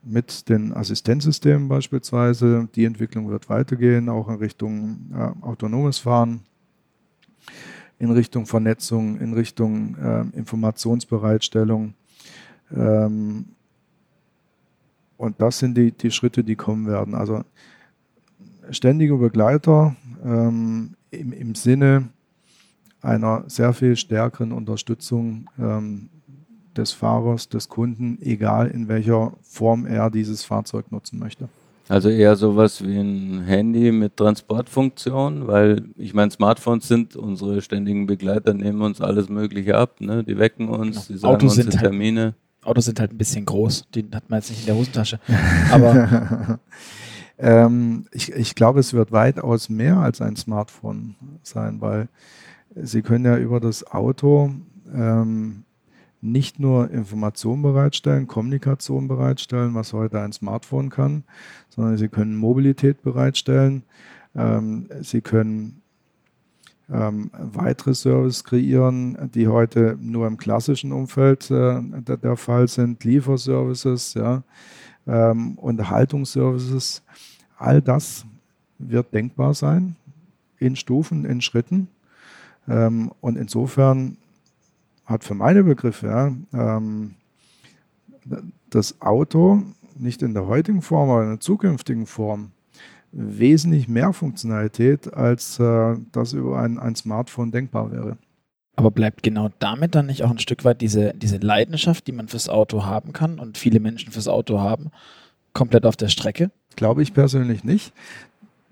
Mit 0.04 0.48
den 0.48 0.72
Assistenzsystemen 0.72 1.68
beispielsweise. 1.68 2.68
Die 2.74 2.84
Entwicklung 2.84 3.28
wird 3.28 3.48
weitergehen, 3.48 4.08
auch 4.08 4.28
in 4.28 4.36
Richtung 4.36 5.10
äh, 5.12 5.44
autonomes 5.44 5.98
Fahren, 5.98 6.40
in 7.98 8.10
Richtung 8.10 8.46
Vernetzung, 8.46 9.18
in 9.18 9.32
Richtung 9.34 9.96
äh, 9.96 10.36
Informationsbereitstellung. 10.36 11.94
Ähm, 12.74 13.46
und 15.16 15.40
das 15.40 15.58
sind 15.58 15.76
die, 15.76 15.92
die 15.92 16.10
Schritte, 16.10 16.44
die 16.44 16.56
kommen 16.56 16.86
werden. 16.86 17.14
Also 17.14 17.44
ständige 18.70 19.16
Begleiter 19.16 19.96
ähm, 20.24 20.96
im, 21.10 21.32
im 21.32 21.54
Sinne 21.54 22.08
einer 23.00 23.44
sehr 23.48 23.72
viel 23.72 23.96
stärkeren 23.96 24.52
Unterstützung 24.52 25.48
ähm, 25.58 26.08
des 26.74 26.92
Fahrers, 26.92 27.48
des 27.48 27.68
Kunden, 27.68 28.18
egal 28.20 28.68
in 28.68 28.88
welcher 28.88 29.32
Form 29.42 29.86
er 29.86 30.10
dieses 30.10 30.44
Fahrzeug 30.44 30.90
nutzen 30.92 31.18
möchte. 31.18 31.48
Also 31.88 32.08
eher 32.08 32.34
sowas 32.36 32.82
wie 32.82 32.98
ein 32.98 33.42
Handy 33.44 33.92
mit 33.92 34.16
Transportfunktion, 34.16 35.46
weil 35.46 35.84
ich 35.96 36.14
meine, 36.14 36.30
Smartphones 36.30 36.88
sind 36.88 37.14
unsere 37.14 37.60
ständigen 37.60 38.06
Begleiter, 38.06 38.54
nehmen 38.54 38.80
uns 38.80 39.02
alles 39.02 39.28
Mögliche 39.28 39.76
ab, 39.76 40.00
ne? 40.00 40.24
Die 40.24 40.38
wecken 40.38 40.68
uns, 40.70 40.94
genau. 40.94 41.06
die 41.08 41.18
sagen 41.18 41.34
Autos 41.34 41.58
uns 41.58 41.66
die 41.66 41.76
Termine. 41.76 42.22
Halt, 42.22 42.34
Autos 42.64 42.86
sind 42.86 43.00
halt 43.00 43.12
ein 43.12 43.18
bisschen 43.18 43.44
groß, 43.44 43.84
die 43.94 44.06
hat 44.14 44.30
man 44.30 44.38
jetzt 44.38 44.48
nicht 44.48 44.60
in 44.60 44.66
der 44.66 44.76
Hosentasche. 44.76 45.20
Aber 45.70 46.58
ähm, 47.38 48.06
ich, 48.12 48.32
ich 48.32 48.54
glaube, 48.54 48.80
es 48.80 48.94
wird 48.94 49.12
weitaus 49.12 49.68
mehr 49.68 49.98
als 49.98 50.22
ein 50.22 50.36
Smartphone 50.36 51.16
sein, 51.42 51.82
weil 51.82 52.08
Sie 52.76 53.02
können 53.02 53.24
ja 53.24 53.36
über 53.36 53.60
das 53.60 53.86
Auto 53.86 54.50
ähm, 54.92 55.64
nicht 56.24 56.58
nur 56.58 56.90
Information 56.90 57.60
bereitstellen, 57.60 58.26
Kommunikation 58.26 59.08
bereitstellen, 59.08 59.74
was 59.74 59.92
heute 59.92 60.20
ein 60.20 60.32
Smartphone 60.32 60.88
kann, 60.88 61.24
sondern 61.68 61.98
Sie 61.98 62.08
können 62.08 62.34
Mobilität 62.34 63.02
bereitstellen. 63.02 63.82
Ähm, 64.34 64.88
Sie 65.02 65.20
können 65.20 65.82
ähm, 66.90 67.30
weitere 67.32 67.94
Services 67.94 68.42
kreieren, 68.42 69.30
die 69.34 69.48
heute 69.48 69.98
nur 70.00 70.26
im 70.26 70.38
klassischen 70.38 70.92
Umfeld 70.92 71.50
äh, 71.50 71.80
der, 71.82 72.16
der, 72.16 72.36
Fall 72.36 72.68
sind, 72.68 73.04
Lieferservices, 73.04 74.14
ja, 74.14 74.42
ähm, 75.06 75.58
Unterhaltungsservices. 75.58 77.02
All 77.58 77.82
das 77.82 78.24
wird 78.78 79.12
denkbar 79.12 79.52
sein 79.52 79.96
in 80.58 80.74
Stufen, 80.74 81.26
in 81.26 81.42
Schritten. 81.42 81.88
Ähm, 82.66 83.12
und 83.20 83.36
insofern 83.36 84.16
hat 85.04 85.24
für 85.24 85.34
meine 85.34 85.64
Begriffe 85.64 86.06
ja, 86.06 86.72
ähm, 86.76 87.14
das 88.70 89.00
Auto 89.00 89.62
nicht 89.96 90.22
in 90.22 90.34
der 90.34 90.46
heutigen 90.46 90.82
Form, 90.82 91.10
aber 91.10 91.22
in 91.22 91.30
der 91.30 91.40
zukünftigen 91.40 92.06
Form 92.06 92.50
wesentlich 93.12 93.86
mehr 93.86 94.12
Funktionalität, 94.12 95.14
als 95.14 95.58
äh, 95.60 95.96
das 96.12 96.32
über 96.32 96.60
ein, 96.60 96.78
ein 96.78 96.96
Smartphone 96.96 97.52
denkbar 97.52 97.92
wäre. 97.92 98.16
Aber 98.76 98.90
bleibt 98.90 99.22
genau 99.22 99.50
damit 99.60 99.94
dann 99.94 100.06
nicht 100.06 100.24
auch 100.24 100.30
ein 100.30 100.40
Stück 100.40 100.64
weit 100.64 100.80
diese, 100.80 101.14
diese 101.14 101.36
Leidenschaft, 101.36 102.08
die 102.08 102.12
man 102.12 102.26
fürs 102.26 102.48
Auto 102.48 102.84
haben 102.84 103.12
kann 103.12 103.38
und 103.38 103.56
viele 103.56 103.78
Menschen 103.78 104.12
fürs 104.12 104.26
Auto 104.26 104.58
haben, 104.58 104.90
komplett 105.52 105.86
auf 105.86 105.96
der 105.96 106.08
Strecke? 106.08 106.50
Glaube 106.74 107.02
ich 107.02 107.14
persönlich 107.14 107.62
nicht. 107.62 107.92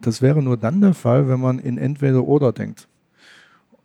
Das 0.00 0.20
wäre 0.20 0.42
nur 0.42 0.56
dann 0.56 0.80
der 0.80 0.94
Fall, 0.94 1.28
wenn 1.28 1.38
man 1.38 1.60
in 1.60 1.78
entweder 1.78 2.24
oder 2.24 2.52
denkt. 2.52 2.88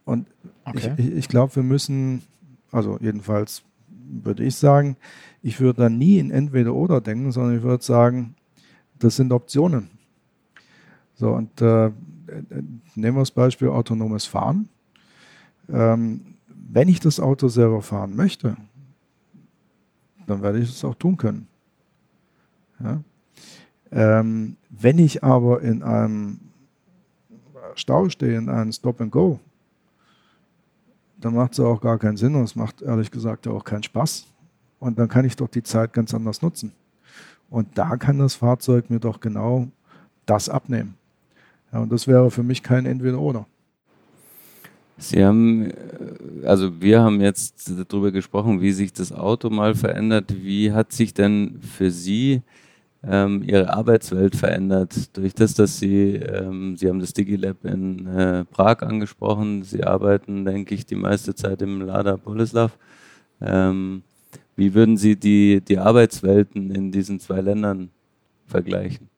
Und 0.06 0.26
okay. 0.66 0.93
ich, 0.98 1.12
ich 1.12 1.28
glaube, 1.28 1.56
wir 1.56 1.64
müssen 1.64 2.24
also 2.72 2.97
jedenfalls 2.99 3.63
würde 3.89 4.43
ich 4.43 4.55
sagen, 4.55 4.97
ich 5.41 5.59
würde 5.59 5.84
da 5.84 5.89
nie 5.89 6.18
in 6.18 6.32
entweder 6.32 6.74
oder 6.74 7.01
denken, 7.01 7.32
sondern 7.32 7.57
ich 7.57 7.63
würde 7.63 7.84
sagen, 7.84 8.36
das 8.99 9.15
sind 9.15 9.32
Optionen. 9.32 9.89
So, 11.15 11.32
und 11.32 11.61
äh, 11.61 11.91
nehmen 12.95 13.18
wir 13.18 13.22
das 13.22 13.32
Beispiel 13.32 13.70
autonomes 13.70 14.26
Fahren. 14.26 14.70
Ähm, 15.70 16.36
wenn 16.47 16.88
ich 16.88 16.99
das 16.99 17.20
Auto 17.20 17.47
selber 17.47 17.82
fahren 17.82 18.15
möchte, 18.15 18.57
dann 20.26 20.41
werde 20.41 20.59
ich 20.59 20.70
es 20.70 20.84
auch 20.84 20.95
tun 20.95 21.18
können. 21.18 21.47
Ja? 22.80 23.01
Ähm, 23.91 24.57
wenn 24.70 24.99
ich 24.99 25.24
aber 25.24 25.61
in 25.61 25.82
einem 25.82 26.39
Stau 27.76 28.09
stehe, 28.09 28.38
in 28.38 28.49
einem 28.49 28.72
Stop 28.72 29.01
and 29.01 29.11
Go, 29.11 29.39
dann 31.20 31.34
macht 31.34 31.53
es 31.53 31.59
auch 31.59 31.82
gar 31.82 31.97
keinen 31.97 32.18
Sinn 32.18 32.36
und 32.36 32.43
es 32.43 32.55
macht 32.55 32.82
ehrlich 32.82 33.11
gesagt 33.11 33.47
auch 33.47 33.63
keinen 33.63 33.84
Spaß. 33.84 34.28
Und 34.80 34.99
dann 34.99 35.07
kann 35.07 35.26
ich 35.26 35.36
doch 35.36 35.47
die 35.47 35.63
Zeit 35.63 35.93
ganz 35.93 36.13
anders 36.13 36.41
nutzen. 36.41 36.72
Und 37.49 37.78
da 37.78 37.97
kann 37.97 38.20
das 38.20 38.36
Fahrzeug 38.36 38.89
mir 38.89 38.99
doch 38.99 39.20
genau 39.20 39.68
das 40.26 40.49
abnehmen. 40.49 40.95
Ja, 41.72 41.80
und 41.80 41.91
das 41.91 42.07
wäre 42.07 42.30
für 42.30 42.43
mich 42.43 42.61
kein 42.61 42.86
Entweder-Oder. 42.86 43.45
Sie 44.97 45.24
haben, 45.24 45.70
äh, 45.72 46.45
also 46.45 46.82
wir 46.82 47.01
haben 47.01 47.22
jetzt 47.22 47.72
darüber 47.89 48.11
gesprochen, 48.11 48.61
wie 48.61 48.72
sich 48.72 48.93
das 48.93 49.11
Auto 49.11 49.49
mal 49.49 49.76
verändert. 49.76 50.34
Wie 50.41 50.72
hat 50.72 50.91
sich 50.91 51.13
denn 51.13 51.59
für 51.61 51.91
Sie 51.91 52.41
ähm, 53.04 53.43
ihre 53.43 53.74
Arbeitswelt 53.74 54.36
verändert. 54.36 55.16
Durch 55.18 55.34
das, 55.34 55.54
dass 55.54 55.80
sie, 55.80 56.16
ähm, 56.16 56.78
sie 56.78 56.89
haben 56.89 57.00
das 57.00 57.14
DigiLab 57.14 57.66
in 57.66 58.08
äh, 58.08 58.45
Prag 58.45 58.82
angesprochen, 58.82 59.64
sie 59.64 59.84
arbeiten, 59.84 60.45
denke 60.45 60.76
ich, 60.76 60.86
die 60.86 60.95
meiste 60.95 61.36
Zeit 61.36 61.62
im 61.62 61.82
Lada 61.82 62.16
Boleslav. 62.16 62.78
Ähm, 63.41 64.04
wie 64.56 64.74
würden 64.74 64.98
Sie 64.98 65.16
die, 65.16 65.62
die 65.62 65.78
Arbeitswelten 65.78 66.72
in 66.72 66.91
diesen 66.91 67.20
zwei 67.20 67.41
Ländern 67.41 67.91
vergleichen? 68.48 69.10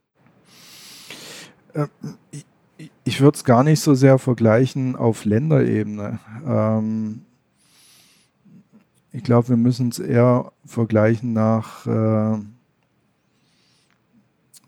Äh, 1.73 1.87
ich, 2.31 2.45
ich 3.05 3.21
würde 3.21 3.37
es 3.37 3.45
gar 3.45 3.63
nicht 3.63 3.79
so 3.79 3.93
sehr 3.93 4.19
vergleichen 4.19 4.97
auf 4.97 5.23
Länderebene. 5.23 6.19
Ähm, 6.45 7.21
ich 9.11 9.23
glaube, 9.23 9.49
wir 9.49 9.57
müssen 9.57 9.89
es 9.89 9.99
eher 9.99 10.51
vergleichen 10.65 11.33
nach 11.33 11.87
äh, 11.87 12.39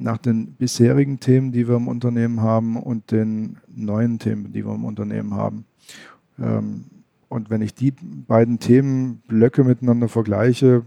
nach 0.01 0.17
den 0.17 0.53
bisherigen 0.53 1.19
Themen, 1.19 1.51
die 1.51 1.67
wir 1.67 1.75
im 1.75 1.87
Unternehmen 1.87 2.41
haben 2.41 2.77
und 2.77 3.11
den 3.11 3.57
neuen 3.67 4.19
Themen, 4.19 4.51
die 4.51 4.65
wir 4.65 4.73
im 4.73 4.85
Unternehmen 4.85 5.35
haben. 5.35 5.65
Ähm, 6.39 6.85
und 7.29 7.49
wenn 7.49 7.61
ich 7.61 7.73
die 7.73 7.91
beiden 7.91 8.59
Themenblöcke 8.59 9.63
miteinander 9.63 10.09
vergleiche, 10.09 10.83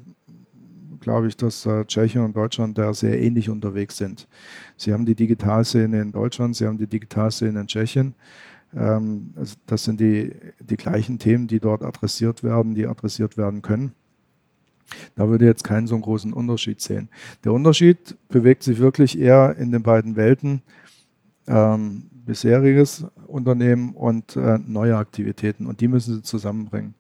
glaube 1.01 1.29
ich, 1.29 1.37
dass 1.37 1.65
äh, 1.67 1.85
Tschechien 1.85 2.25
und 2.25 2.37
Deutschland 2.37 2.77
da 2.77 2.93
sehr 2.93 3.21
ähnlich 3.21 3.49
unterwegs 3.49 3.97
sind. 3.97 4.27
Sie 4.77 4.93
haben 4.93 5.07
die 5.07 5.15
Digitalszene 5.15 6.01
in 6.01 6.13
Deutschland, 6.13 6.57
sie 6.57 6.67
haben 6.67 6.79
die 6.79 6.87
Digitalszene 6.87 7.61
in 7.61 7.67
Tschechien. 7.67 8.15
Ähm, 8.75 9.33
das 9.67 9.85
sind 9.85 10.01
die, 10.01 10.33
die 10.61 10.77
gleichen 10.77 11.19
Themen, 11.19 11.47
die 11.47 11.61
dort 11.61 11.83
adressiert 11.83 12.43
werden, 12.43 12.75
die 12.75 12.87
adressiert 12.87 13.37
werden 13.37 13.63
können. 13.63 13.93
Da 15.17 15.29
würde 15.29 15.45
ich 15.45 15.49
jetzt 15.49 15.65
keinen 15.65 15.87
so 15.87 15.99
großen 15.99 16.33
Unterschied 16.33 16.81
sehen. 16.81 17.09
Der 17.45 17.53
Unterschied 17.53 18.17
bewegt 18.29 18.63
sich 18.63 18.79
wirklich 18.79 19.19
eher 19.19 19.57
in 19.59 19.73
den 19.73 19.83
beiden 19.83 20.17
Welten. 20.17 20.63
Ähm, 21.47 22.05
bisheriges 22.25 23.07
Unternehmen 23.27 23.93
und 23.95 24.37
äh, 24.37 24.59
neue 24.67 24.97
Aktivitäten. 24.97 25.67
Und 25.67 25.81
die 25.81 25.89
müssen 25.89 26.15
sie 26.15 26.23
zusammenbringen. 26.23 26.95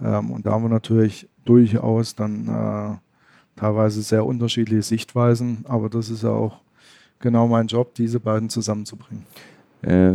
Ähm, 0.00 0.30
und 0.30 0.46
da 0.46 0.52
haben 0.52 0.64
wir 0.64 0.70
natürlich 0.70 1.28
durchaus 1.44 2.14
dann 2.14 2.48
äh, 2.48 3.60
teilweise 3.60 4.02
sehr 4.02 4.24
unterschiedliche 4.24 4.82
Sichtweisen, 4.82 5.64
aber 5.68 5.88
das 5.88 6.10
ist 6.10 6.22
ja 6.22 6.30
auch 6.30 6.60
genau 7.20 7.46
mein 7.46 7.66
Job, 7.66 7.94
diese 7.94 8.20
beiden 8.20 8.48
zusammenzubringen. 8.48 9.26
Äh, 9.82 10.12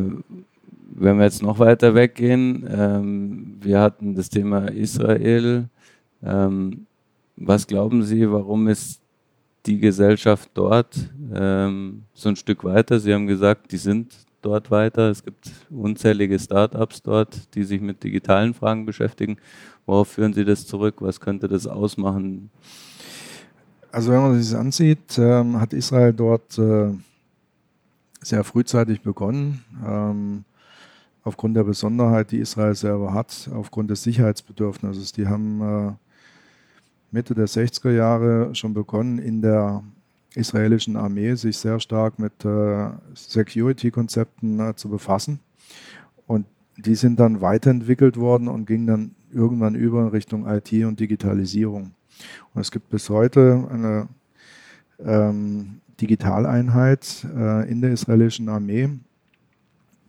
wenn 0.92 1.18
wir 1.18 1.24
jetzt 1.24 1.44
noch 1.44 1.60
weiter 1.60 1.96
weggehen, 1.96 2.68
ähm, 2.70 3.58
wir 3.62 3.80
hatten 3.80 4.16
das 4.16 4.30
Thema 4.30 4.68
Israel. 4.68 5.70
Ähm, 6.24 6.88
was 7.40 7.66
glauben 7.68 8.04
Sie, 8.04 8.30
warum 8.30 8.68
ist 8.68 9.02
die 9.66 9.80
Gesellschaft 9.80 10.50
dort 10.54 11.10
ähm, 11.34 12.04
so 12.14 12.30
ein 12.30 12.36
Stück 12.36 12.64
weiter? 12.64 13.00
Sie 13.00 13.14
haben 13.14 13.28
gesagt, 13.28 13.72
die 13.72 13.78
sind 13.78 14.14
dort 14.42 14.72
weiter. 14.72 15.10
Es 15.10 15.24
gibt 15.24 15.52
unzählige 15.70 16.38
Startups 16.38 17.02
dort, 17.02 17.54
die 17.56 17.64
sich 17.64 17.82
mit 17.82 18.04
digitalen 18.04 18.54
Fragen 18.54 18.86
beschäftigen. 18.86 19.38
Worauf 19.86 20.10
führen 20.10 20.34
Sie 20.34 20.46
das 20.46 20.68
zurück? 20.68 20.96
Was 21.00 21.20
könnte 21.20 21.48
das 21.48 21.66
ausmachen? 21.66 22.50
Also 23.92 24.12
wenn 24.12 24.22
man 24.22 24.40
sich 24.40 24.52
das 24.52 24.60
ansieht, 24.60 25.18
ähm, 25.18 25.60
hat 25.60 25.74
Israel 25.74 26.14
dort 26.14 26.58
äh, 26.58 26.92
sehr 28.22 28.44
frühzeitig 28.44 29.02
begonnen. 29.02 29.64
Ähm, 29.86 30.44
aufgrund 31.24 31.56
der 31.56 31.64
Besonderheit, 31.64 32.32
die 32.32 32.38
Israel 32.38 32.76
selber 32.76 33.14
hat, 33.14 33.50
aufgrund 33.54 33.90
des 33.90 34.04
Sicherheitsbedürfnisses. 34.04 35.12
Die 35.12 35.28
haben 35.28 35.62
äh, 35.62 35.92
Mitte 37.12 37.34
der 37.34 37.48
60er 37.48 37.92
Jahre 37.92 38.54
schon 38.56 38.74
begonnen, 38.74 39.20
in 39.20 39.42
der 39.42 39.84
israelischen 40.36 40.96
Armee 40.96 41.34
sich 41.36 41.58
sehr 41.58 41.80
stark 41.80 42.20
mit 42.20 42.46
äh, 42.46 42.90
Security-Konzepten 43.14 44.60
äh, 44.60 44.76
zu 44.76 44.90
befassen. 44.90 45.40
Und 46.28 46.46
die 46.78 46.96
sind 46.96 47.20
dann 47.20 47.42
weiterentwickelt 47.42 48.18
worden 48.18 48.48
und 48.48 48.66
gingen 48.66 48.88
dann 48.88 49.16
irgendwann 49.32 49.76
über 49.76 50.02
in 50.02 50.08
Richtung 50.10 50.48
IT 50.48 50.72
und 50.86 51.00
Digitalisierung. 51.00 51.92
Und 52.54 52.62
es 52.62 52.72
gibt 52.72 52.90
bis 52.90 53.10
heute 53.10 53.68
eine 53.72 54.08
ähm, 55.04 55.82
Digitaleinheit 56.00 57.26
äh, 57.36 57.70
in 57.70 57.82
der 57.82 57.92
israelischen 57.92 58.50
Armee, 58.50 58.90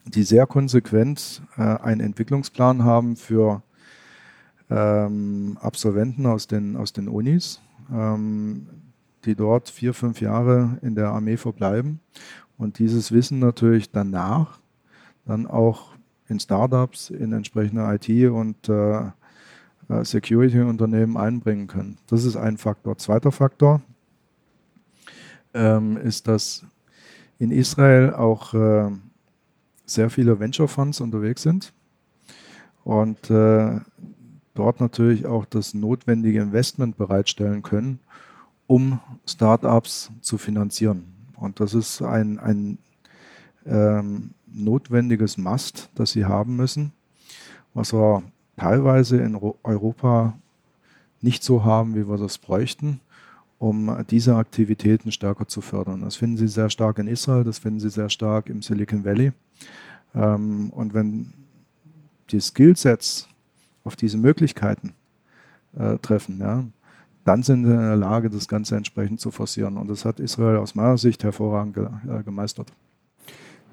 die 0.05 0.23
sehr 0.23 0.47
konsequent 0.47 1.43
äh, 1.57 1.63
einen 1.63 2.01
Entwicklungsplan 2.01 2.85
haben 2.85 3.17
für 3.17 3.63
ähm, 4.71 5.59
Absolventen 5.61 6.27
aus 6.27 6.47
den, 6.47 6.77
aus 6.77 6.93
den 6.93 7.09
Unis, 7.09 7.61
ähm, 7.93 8.67
die 9.25 9.35
dort 9.35 9.69
vier, 9.69 9.93
fünf 9.93 10.21
Jahre 10.21 10.79
in 10.83 10.95
der 10.95 11.09
Armee 11.09 11.37
verbleiben 11.37 12.01
und 12.57 12.79
dieses 12.79 13.13
Wissen 13.13 13.39
natürlich 13.39 13.91
danach 13.91 14.61
dann 15.27 15.47
auch 15.47 15.93
in 16.29 16.39
Startups, 16.39 17.11
in 17.11 17.33
entsprechende 17.33 17.83
IT- 17.83 18.31
und 18.31 18.69
äh, 18.69 19.11
äh, 19.89 20.05
Security-Unternehmen 20.05 21.17
einbringen 21.17 21.67
können. 21.67 21.99
Das 22.07 22.25
ist 22.25 22.37
ein 22.37 22.57
Faktor. 22.57 22.97
Zweiter 22.99 23.33
Faktor 23.33 23.83
ähm, 25.53 25.97
ist, 25.97 26.29
dass 26.29 26.65
in 27.39 27.51
Israel 27.51 28.15
auch 28.15 28.55
äh, 28.55 28.91
sehr 29.85 30.11
viele 30.11 30.39
Venture 30.39 30.69
Funds 30.69 31.01
unterwegs 31.01 31.43
sind 31.43 31.73
und 32.85 33.31
äh, 33.31 33.81
dort 34.61 34.79
natürlich 34.79 35.25
auch 35.25 35.47
das 35.47 35.73
notwendige 35.73 36.39
Investment 36.39 36.99
bereitstellen 36.99 37.63
können, 37.63 37.99
um 38.67 39.01
Startups 39.27 40.11
zu 40.21 40.37
finanzieren. 40.37 41.05
Und 41.37 41.61
das 41.61 41.73
ist 41.73 42.03
ein, 42.03 42.39
ein 42.39 42.77
ähm, 43.65 44.33
notwendiges 44.53 45.39
Must, 45.39 45.89
das 45.95 46.11
sie 46.11 46.27
haben 46.27 46.57
müssen, 46.57 46.93
was 47.73 47.95
wir 47.95 48.23
teilweise 48.59 49.17
in 49.23 49.35
Europa 49.63 50.39
nicht 51.23 51.43
so 51.43 51.65
haben, 51.65 51.95
wie 51.95 52.07
wir 52.07 52.19
das 52.19 52.37
bräuchten, 52.37 53.01
um 53.59 54.05
diese 54.11 54.37
Aktivitäten 54.37 55.11
stärker 55.11 55.49
zu 55.49 55.63
fördern. 55.63 56.03
Das 56.03 56.17
finden 56.17 56.37
Sie 56.37 56.49
sehr 56.49 56.69
stark 56.69 56.99
in 56.99 57.09
Israel, 57.09 57.45
das 57.45 57.59
finden 57.59 57.81
Sie 57.81 57.89
sehr 57.89 58.11
stark 58.11 58.51
im 58.51 58.61
Silicon 58.61 59.07
Valley. 59.07 59.33
Ähm, 60.15 60.69
und 60.69 60.93
wenn 60.93 61.33
die 62.31 62.41
Skillsets 62.41 63.27
auf 63.85 63.97
diese 63.97 64.19
Möglichkeiten 64.19 64.95
äh, 65.77 65.99
treffen, 65.99 66.39
ja, 66.39 66.65
dann 67.25 67.43
sind 67.43 67.65
sie 67.65 67.73
in 67.73 67.79
der 67.79 67.97
Lage, 67.97 68.31
das 68.31 68.49
Ganze 68.49 68.77
entsprechend 68.77 69.21
zu 69.21 69.31
forcieren. 69.31 69.77
Und 69.77 69.89
das 69.89 70.05
hat 70.05 70.21
Israel 70.21 70.57
aus 70.57 70.75
meiner 70.75 70.99
Sicht 70.99 71.23
hervorragend 71.23 71.75
ge 71.75 71.87
äh, 72.09 72.23
gemeistert. 72.23 72.73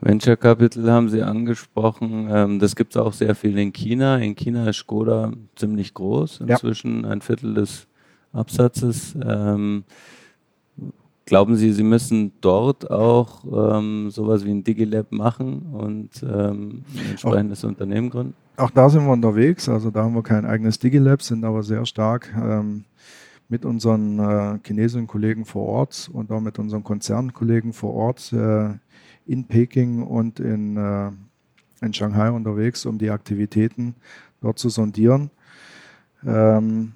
Venture 0.01 0.37
Capital 0.37 0.91
haben 0.91 1.09
Sie 1.09 1.23
angesprochen. 1.23 2.27
Ähm, 2.29 2.59
das 2.59 2.75
gibt 2.75 2.95
es 2.95 3.01
auch 3.01 3.13
sehr 3.13 3.35
viel 3.35 3.57
in 3.57 3.73
China. 3.73 4.17
In 4.17 4.35
China 4.35 4.69
ist 4.69 4.77
Skoda 4.77 5.31
ziemlich 5.55 5.93
groß, 5.93 6.41
inzwischen 6.41 7.03
ja. 7.03 7.09
ein 7.09 7.21
Viertel 7.21 7.55
des 7.55 7.87
Absatzes. 8.31 9.15
Ähm, 9.25 9.85
glauben 11.25 11.55
Sie, 11.55 11.73
Sie 11.73 11.83
müssen 11.83 12.33
dort 12.41 12.91
auch 12.91 13.43
ähm, 13.45 14.11
sowas 14.11 14.45
wie 14.45 14.51
ein 14.51 14.63
Digilab 14.63 15.11
machen 15.11 15.63
und 15.73 16.21
ähm, 16.21 16.83
ein 16.95 17.11
entsprechendes 17.11 17.65
auch, 17.65 17.69
Unternehmen 17.69 18.09
gründen? 18.11 18.35
Auch 18.57 18.71
da 18.71 18.89
sind 18.89 19.05
wir 19.05 19.11
unterwegs. 19.11 19.69
Also 19.69 19.91
da 19.91 20.03
haben 20.03 20.15
wir 20.15 20.23
kein 20.23 20.45
eigenes 20.45 20.79
Digilab, 20.79 21.21
sind 21.21 21.43
aber 21.45 21.61
sehr 21.61 21.85
stark 21.85 22.33
ähm, 22.35 22.85
mit 23.49 23.65
unseren 23.65 24.17
äh, 24.17 24.59
chinesischen 24.65 25.05
Kollegen 25.05 25.45
vor 25.45 25.67
Ort 25.67 26.09
und 26.11 26.31
auch 26.31 26.41
mit 26.41 26.57
unseren 26.57 26.83
Konzernkollegen 26.83 27.71
vor 27.71 27.93
Ort 27.93 28.33
äh, 28.33 28.69
in 29.27 29.45
Peking 29.47 30.01
und 30.01 30.39
in, 30.39 30.75
äh, 30.75 31.11
in 31.85 31.93
Shanghai 31.93 32.31
unterwegs, 32.31 32.87
um 32.87 32.97
die 32.97 33.11
Aktivitäten 33.11 33.93
dort 34.41 34.57
zu 34.57 34.69
sondieren. 34.69 35.29
Ähm, 36.25 36.93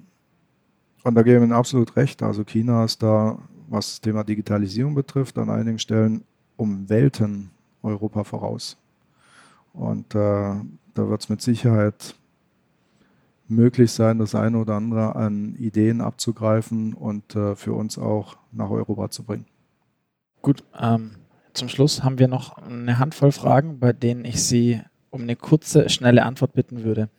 und 1.04 1.14
da 1.14 1.22
gebe 1.22 1.36
ich 1.36 1.42
Ihnen 1.44 1.52
absolut 1.52 1.94
recht. 1.94 2.24
Also 2.24 2.42
China 2.42 2.84
ist 2.84 3.04
da, 3.04 3.38
was 3.68 3.86
das 3.86 4.00
Thema 4.00 4.24
Digitalisierung 4.24 4.96
betrifft, 4.96 5.38
an 5.38 5.48
einigen 5.48 5.78
Stellen 5.78 6.24
um 6.56 6.88
Welten 6.88 7.50
Europa 7.84 8.24
voraus. 8.24 8.76
Und 9.72 10.14
äh, 10.16 10.54
da 10.94 11.08
wird 11.08 11.22
es 11.22 11.28
mit 11.28 11.40
Sicherheit 11.40 12.14
möglich 13.48 13.92
sein, 13.92 14.18
das 14.18 14.34
eine 14.34 14.58
oder 14.58 14.74
andere 14.74 15.14
an 15.16 15.56
Ideen 15.56 16.00
abzugreifen 16.00 16.94
und 16.94 17.36
äh, 17.36 17.54
für 17.56 17.74
uns 17.74 17.98
auch 17.98 18.36
nach 18.50 18.70
Europa 18.70 19.10
zu 19.10 19.24
bringen. 19.24 19.46
Gut, 20.40 20.64
ähm, 20.80 21.12
zum 21.52 21.68
Schluss 21.68 22.02
haben 22.02 22.18
wir 22.18 22.28
noch 22.28 22.56
eine 22.58 22.98
Handvoll 22.98 23.32
Fragen, 23.32 23.78
bei 23.78 23.92
denen 23.92 24.24
ich 24.24 24.42
Sie 24.42 24.80
um 25.10 25.22
eine 25.22 25.36
kurze, 25.36 25.88
schnelle 25.88 26.24
Antwort 26.24 26.54
bitten 26.54 26.82
würde, 26.82 27.10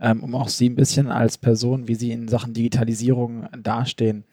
ähm, 0.00 0.22
um 0.22 0.34
auch 0.34 0.48
Sie 0.48 0.68
ein 0.68 0.76
bisschen 0.76 1.08
als 1.08 1.38
Person, 1.38 1.88
wie 1.88 1.94
Sie 1.94 2.12
in 2.12 2.28
Sachen 2.28 2.52
Digitalisierung 2.52 3.48
dastehen. 3.62 4.24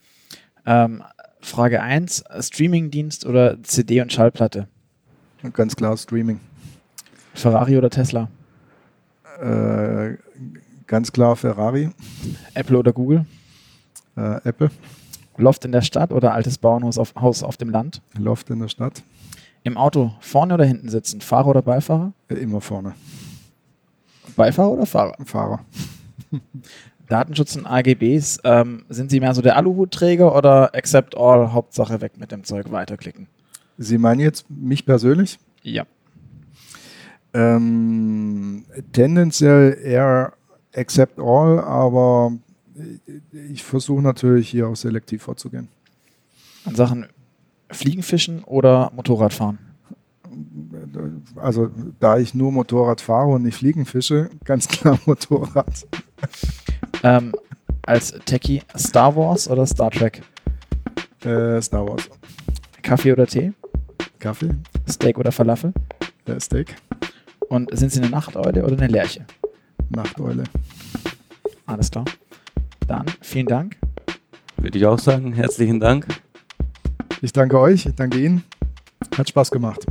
Ähm, 0.66 1.04
Frage 1.39 1.82
1, 1.82 2.24
Streamingdienst 2.39 3.26
oder 3.26 3.62
CD 3.64 4.02
und 4.02 4.12
Schallplatte? 4.12 4.68
Ganz 5.54 5.76
klar 5.76 5.96
Streaming. 5.96 6.39
Ferrari 7.34 7.78
oder 7.78 7.89
Tesla? 7.89 8.30
Äh, 9.40 10.18
ganz 10.88 11.12
klar 11.12 11.36
Ferrari. 11.36 11.90
Apple 12.54 12.78
oder 12.78 12.94
Google? 12.94 13.26
Äh, 14.16 14.42
Apple. 14.44 14.72
Loft 15.38 15.66
in 15.66 15.72
der 15.72 15.82
Stadt 15.82 16.12
oder 16.12 16.34
altes 16.34 16.58
Bauernhaus 16.58 16.98
auf, 16.98 17.14
Haus 17.16 17.44
auf 17.44 17.58
dem 17.58 17.70
Land? 17.70 18.02
Loft 18.18 18.50
in 18.50 18.60
der 18.60 18.70
Stadt. 18.70 19.04
Im 19.64 19.78
Auto 19.78 20.14
vorne 20.20 20.54
oder 20.54 20.66
hinten 20.66 20.90
sitzen? 20.90 21.22
Fahrer 21.22 21.48
oder 21.48 21.62
Beifahrer? 21.62 22.14
Immer 22.30 22.62
vorne. 22.62 22.94
Beifahrer 24.36 24.72
oder 24.72 24.86
Fahrer? 24.86 25.16
Fahrer. 25.26 25.60
Datenschutz 27.08 27.56
und 27.56 27.66
AGBs, 27.66 28.40
ähm, 28.44 28.86
sind 28.90 29.12
Sie 29.12 29.20
mehr 29.20 29.34
so 29.36 29.42
der 29.42 29.58
Aluhutträger 29.58 30.36
oder 30.36 30.74
accept 30.74 31.16
all, 31.16 31.52
Hauptsache 31.52 32.02
weg 32.02 32.14
mit 32.18 32.32
dem 32.32 32.44
Zeug, 32.44 32.72
weiterklicken? 32.72 33.28
Sie 33.78 33.98
meinen 33.98 34.22
jetzt 34.22 34.50
mich 34.50 34.86
persönlich? 34.86 35.38
Ja. 35.62 35.86
Ähm, 37.36 38.64
tendenziell 38.94 39.78
eher 39.84 40.34
accept 40.74 41.20
all, 41.20 41.60
aber 41.60 42.32
ich 43.32 43.64
versuche 43.64 44.02
natürlich 44.02 44.50
hier 44.50 44.70
auch 44.70 44.76
selektiv 44.76 45.24
vorzugehen. 45.24 45.68
An 46.64 46.76
Sachen 46.76 47.08
Fliegenfischen 47.70 48.44
oder 48.46 48.90
Motorradfahren? 48.96 49.60
Also, 51.36 51.70
da 52.00 52.18
ich 52.18 52.34
nur 52.34 52.54
Motorrad 52.54 53.02
fahre 53.02 53.28
und 53.28 53.44
nicht 53.44 53.58
Fliegenfische, 53.58 54.30
ganz 54.46 54.68
klar 54.68 54.98
Motorrad. 55.06 55.88
Ähm, 57.04 57.34
als 57.86 58.14
Techie 58.26 58.62
Star 58.78 59.16
Wars 59.16 59.50
oder 59.50 59.66
Star 59.66 59.92
Trek? 59.92 60.22
Äh, 61.24 61.62
Star 61.62 61.86
Wars. 61.86 62.10
Kaffee 62.82 63.12
oder 63.12 63.28
Tee? 63.28 63.52
Kaffee. 64.20 64.52
Steak 64.90 65.18
oder 65.18 65.32
Falafel? 65.32 65.74
Äh, 66.26 66.40
Steak. 66.40 66.76
Und 67.50 67.78
sind 67.78 67.91
Sie 67.91 68.02
eine 68.02 68.10
Nachteule 68.10 68.64
oder 68.64 68.78
eine 68.78 68.88
Lerche? 68.88 69.26
Nachteule. 69.89 70.43
Alles 71.66 71.91
klar. 71.91 72.06
Dann 72.88 73.06
vielen 73.22 73.48
Dank. 73.48 73.78
Würde 74.58 74.78
ich 74.78 74.86
auch 74.86 75.00
sagen. 75.00 75.34
Herzlichen 75.34 75.80
Dank. 75.80 76.08
Ich 77.22 77.34
danke 77.34 77.60
euch, 77.60 77.86
ich 77.86 77.96
danke 77.96 78.20
Ihnen. 78.20 78.43
Hat 79.18 79.30
Spaß 79.30 79.52
gemacht. 79.52 79.86